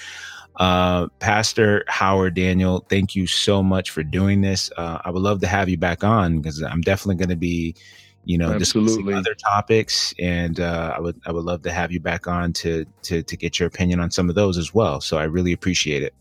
uh, 0.62 1.08
pastor 1.20 1.84
howard 1.88 2.34
daniel 2.36 2.86
thank 2.90 3.16
you 3.16 3.26
so 3.26 3.64
much 3.64 3.90
for 3.90 4.04
doing 4.04 4.42
this 4.42 4.72
uh, 4.78 5.00
i 5.04 5.10
would 5.10 5.22
love 5.22 5.42
to 5.42 5.48
have 5.48 5.68
you 5.68 5.78
back 5.78 6.04
on 6.04 6.40
because 6.40 6.62
i'm 6.62 6.82
definitely 6.82 7.16
going 7.16 7.30
to 7.30 7.36
be 7.36 7.76
you 8.24 8.38
know, 8.38 8.52
Absolutely. 8.52 9.14
other 9.14 9.34
topics. 9.34 10.14
And 10.20 10.60
uh, 10.60 10.94
I 10.96 11.00
would 11.00 11.20
I 11.26 11.32
would 11.32 11.44
love 11.44 11.64
to 11.64 11.72
have 11.72 11.92
you 11.92 12.00
back 12.00 12.28
on 12.28 12.54
to 12.54 12.86
to 13.04 13.24
to 13.24 13.38
get 13.38 13.60
your 13.60 13.68
opinion 13.68 14.00
on 14.00 14.12
some 14.12 14.30
of 14.30 14.36
those 14.36 14.58
as 14.58 14.74
well. 14.74 15.02
So 15.02 15.18
I 15.18 15.24
really 15.24 15.54
appreciate 15.54 16.04
it. 16.04 16.14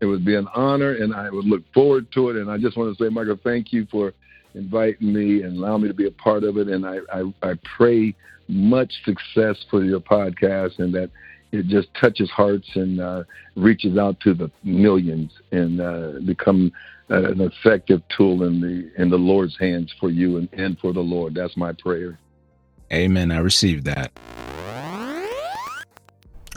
It 0.00 0.06
would 0.06 0.24
be 0.24 0.34
an 0.34 0.48
honor, 0.54 0.92
and 0.92 1.14
I 1.14 1.30
would 1.30 1.46
look 1.46 1.62
forward 1.72 2.12
to 2.12 2.30
it. 2.30 2.36
And 2.36 2.50
I 2.50 2.58
just 2.58 2.76
want 2.76 2.96
to 2.96 3.02
say, 3.02 3.08
Michael, 3.08 3.38
thank 3.42 3.72
you 3.72 3.86
for 3.90 4.12
inviting 4.54 5.12
me 5.12 5.42
and 5.42 5.56
allowing 5.56 5.82
me 5.82 5.88
to 5.88 5.94
be 5.94 6.06
a 6.06 6.12
part 6.12 6.44
of 6.44 6.58
it. 6.58 6.68
And 6.68 6.86
I 6.86 6.98
I, 7.12 7.32
I 7.42 7.54
pray 7.76 8.14
much 8.48 8.92
success 9.04 9.56
for 9.70 9.82
your 9.82 10.00
podcast 10.00 10.78
and 10.78 10.94
that 10.94 11.10
it 11.54 11.68
just 11.68 11.88
touches 11.94 12.30
hearts 12.30 12.68
and 12.74 13.00
uh, 13.00 13.24
reaches 13.56 13.96
out 13.96 14.18
to 14.20 14.34
the 14.34 14.50
millions 14.62 15.30
and 15.52 15.80
uh, 15.80 16.12
become 16.24 16.72
uh, 17.10 17.30
an 17.30 17.40
effective 17.40 18.02
tool 18.16 18.44
in 18.44 18.60
the 18.60 18.90
in 19.00 19.10
the 19.10 19.18
Lord's 19.18 19.56
hands 19.58 19.92
for 20.00 20.10
you 20.10 20.38
and, 20.38 20.48
and 20.52 20.78
for 20.78 20.92
the 20.92 21.00
Lord. 21.00 21.34
That's 21.34 21.56
my 21.56 21.72
prayer. 21.72 22.18
Amen. 22.92 23.30
I 23.30 23.38
received 23.38 23.84
that. 23.86 24.12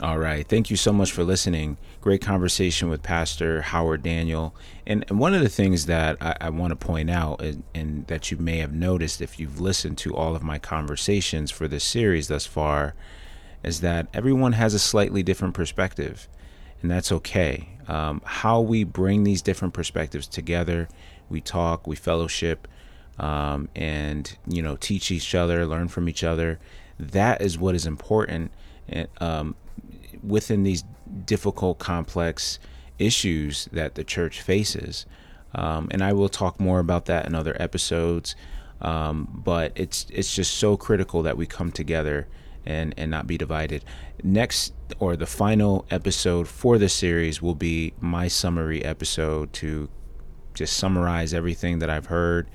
All 0.00 0.18
right. 0.18 0.46
Thank 0.46 0.70
you 0.70 0.76
so 0.76 0.92
much 0.92 1.10
for 1.10 1.24
listening. 1.24 1.76
Great 2.00 2.22
conversation 2.22 2.88
with 2.88 3.02
Pastor 3.02 3.62
Howard 3.62 4.04
Daniel. 4.04 4.54
And, 4.86 5.04
and 5.08 5.18
one 5.18 5.34
of 5.34 5.42
the 5.42 5.48
things 5.48 5.86
that 5.86 6.16
I, 6.20 6.36
I 6.40 6.50
want 6.50 6.70
to 6.70 6.76
point 6.76 7.10
out, 7.10 7.42
and, 7.42 7.64
and 7.74 8.06
that 8.06 8.30
you 8.30 8.36
may 8.36 8.58
have 8.58 8.72
noticed 8.72 9.20
if 9.20 9.40
you've 9.40 9.60
listened 9.60 9.98
to 9.98 10.14
all 10.14 10.36
of 10.36 10.42
my 10.44 10.60
conversations 10.60 11.50
for 11.50 11.66
this 11.66 11.82
series 11.82 12.28
thus 12.28 12.46
far, 12.46 12.94
is 13.62 13.80
that 13.80 14.06
everyone 14.14 14.52
has 14.52 14.74
a 14.74 14.78
slightly 14.78 15.22
different 15.22 15.54
perspective, 15.54 16.28
and 16.82 16.90
that's 16.90 17.10
okay. 17.12 17.68
Um, 17.88 18.20
how 18.24 18.60
we 18.60 18.84
bring 18.84 19.24
these 19.24 19.42
different 19.42 19.74
perspectives 19.74 20.26
together, 20.26 20.88
we 21.28 21.40
talk, 21.40 21.86
we 21.86 21.96
fellowship, 21.96 22.68
um, 23.18 23.68
and 23.74 24.36
you 24.46 24.62
know, 24.62 24.76
teach 24.76 25.10
each 25.10 25.34
other, 25.34 25.66
learn 25.66 25.88
from 25.88 26.08
each 26.08 26.22
other. 26.22 26.58
That 26.98 27.40
is 27.40 27.58
what 27.58 27.74
is 27.74 27.86
important 27.86 28.50
um, 29.20 29.54
within 30.22 30.62
these 30.62 30.84
difficult, 31.24 31.78
complex 31.78 32.58
issues 32.98 33.68
that 33.72 33.94
the 33.94 34.04
church 34.04 34.40
faces. 34.40 35.06
Um, 35.54 35.88
and 35.90 36.02
I 36.02 36.12
will 36.12 36.28
talk 36.28 36.60
more 36.60 36.78
about 36.78 37.06
that 37.06 37.26
in 37.26 37.34
other 37.34 37.56
episodes. 37.60 38.34
Um, 38.80 39.42
but 39.44 39.72
it's 39.74 40.06
it's 40.10 40.32
just 40.32 40.54
so 40.54 40.76
critical 40.76 41.22
that 41.22 41.36
we 41.36 41.46
come 41.46 41.72
together 41.72 42.28
and 42.68 42.94
and 42.96 43.10
not 43.10 43.26
be 43.26 43.36
divided. 43.36 43.84
Next 44.22 44.74
or 45.00 45.16
the 45.16 45.26
final 45.26 45.86
episode 45.90 46.46
for 46.46 46.78
the 46.78 46.88
series 46.88 47.42
will 47.42 47.56
be 47.56 47.94
my 47.98 48.28
summary 48.28 48.84
episode 48.84 49.52
to 49.54 49.88
just 50.54 50.76
summarize 50.76 51.34
everything 51.34 51.80
that 51.80 51.90
I've 51.90 52.06
heard 52.06 52.48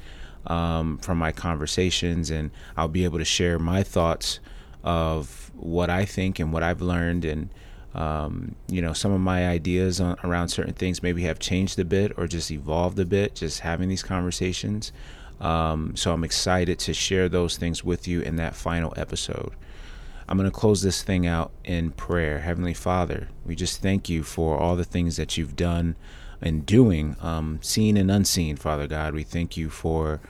um, 0.47 0.97
from 0.99 1.17
my 1.17 1.31
conversations, 1.31 2.29
and 2.29 2.51
I'll 2.77 2.87
be 2.87 3.03
able 3.03 3.17
to 3.17 3.25
share 3.25 3.59
my 3.59 3.83
thoughts 3.83 4.39
of 4.83 5.51
what 5.55 5.89
I 5.89 6.05
think 6.05 6.39
and 6.39 6.53
what 6.53 6.63
I've 6.63 6.81
learned 6.81 7.25
and. 7.25 7.49
Um, 7.95 8.55
you 8.67 8.81
know, 8.81 8.91
some 8.93 9.11
of 9.11 9.21
my 9.21 9.47
ideas 9.47 10.01
on, 10.01 10.17
around 10.23 10.47
certain 10.47 10.73
things 10.73 11.03
maybe 11.03 11.21
have 11.25 11.37
changed 11.37 11.77
a 11.77 11.85
bit 11.85 12.11
or 12.17 12.25
just 12.25 12.49
evolved 12.49 12.97
a 12.97 13.05
bit, 13.05 13.35
just 13.35 13.59
having 13.59 13.87
these 13.87 14.01
conversations. 14.01 14.91
Um, 15.39 15.95
so 15.95 16.11
I'm 16.11 16.23
excited 16.23 16.79
to 16.79 16.93
share 16.95 17.29
those 17.29 17.55
things 17.55 17.83
with 17.83 18.07
you 18.07 18.21
in 18.21 18.37
that 18.37 18.55
final 18.55 18.95
episode. 18.97 19.53
I'm 20.27 20.37
going 20.37 20.49
to 20.49 20.55
close 20.57 20.81
this 20.81 21.03
thing 21.03 21.27
out 21.27 21.51
in 21.63 21.91
prayer. 21.91 22.39
Heavenly 22.39 22.73
Father, 22.73 23.29
we 23.45 23.55
just 23.55 23.81
thank 23.81 24.09
you 24.09 24.23
for 24.23 24.57
all 24.57 24.75
the 24.75 24.83
things 24.83 25.17
that 25.17 25.37
you've 25.37 25.55
done 25.55 25.95
and 26.41 26.65
doing, 26.65 27.15
um, 27.21 27.59
seen 27.61 27.97
and 27.97 28.09
unseen, 28.09 28.55
Father 28.55 28.87
God. 28.87 29.13
We 29.13 29.23
thank 29.23 29.57
you 29.57 29.69
for 29.69 30.21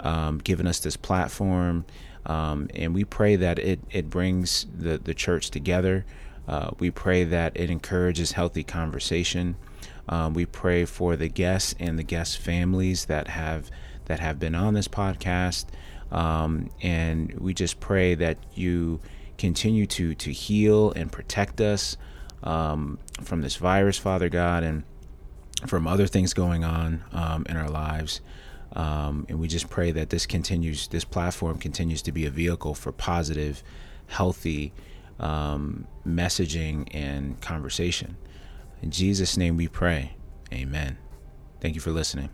um, 0.00 0.38
giving 0.38 0.66
us 0.66 0.80
this 0.80 0.96
platform. 0.96 1.84
Um, 2.26 2.68
and 2.74 2.94
we 2.94 3.04
pray 3.04 3.36
that 3.36 3.58
it, 3.58 3.80
it 3.90 4.10
brings 4.10 4.66
the, 4.76 4.98
the 4.98 5.14
church 5.14 5.50
together. 5.50 6.04
Uh, 6.46 6.70
we 6.78 6.90
pray 6.90 7.24
that 7.24 7.52
it 7.54 7.70
encourages 7.70 8.32
healthy 8.32 8.64
conversation. 8.64 9.56
Um, 10.08 10.34
we 10.34 10.46
pray 10.46 10.84
for 10.84 11.16
the 11.16 11.28
guests 11.28 11.74
and 11.78 11.98
the 11.98 12.02
guest 12.02 12.38
families 12.38 13.06
that 13.06 13.28
have 13.28 13.70
that 14.06 14.20
have 14.20 14.38
been 14.38 14.54
on 14.54 14.72
this 14.72 14.88
podcast. 14.88 15.66
Um, 16.10 16.70
and 16.80 17.34
we 17.38 17.52
just 17.52 17.78
pray 17.78 18.14
that 18.14 18.38
you 18.54 19.00
continue 19.38 19.86
to 19.86 20.14
to 20.14 20.32
heal 20.32 20.92
and 20.92 21.10
protect 21.10 21.60
us 21.60 21.96
um, 22.42 22.98
from 23.22 23.40
this 23.40 23.56
virus, 23.56 23.96
Father 23.98 24.28
God, 24.28 24.62
and 24.62 24.84
from 25.66 25.86
other 25.86 26.06
things 26.06 26.34
going 26.34 26.64
on 26.64 27.04
um, 27.12 27.46
in 27.48 27.56
our 27.56 27.70
lives. 27.70 28.20
Um, 28.74 29.26
and 29.28 29.40
we 29.40 29.48
just 29.48 29.70
pray 29.70 29.90
that 29.92 30.10
this 30.10 30.26
continues, 30.26 30.88
this 30.88 31.04
platform 31.04 31.58
continues 31.58 32.02
to 32.02 32.12
be 32.12 32.26
a 32.26 32.30
vehicle 32.30 32.74
for 32.74 32.92
positive, 32.92 33.62
healthy 34.06 34.72
um, 35.18 35.86
messaging 36.06 36.88
and 36.92 37.40
conversation. 37.40 38.16
In 38.82 38.90
Jesus' 38.90 39.36
name 39.36 39.56
we 39.56 39.68
pray. 39.68 40.16
Amen. 40.52 40.98
Thank 41.60 41.74
you 41.74 41.80
for 41.80 41.90
listening. 41.90 42.30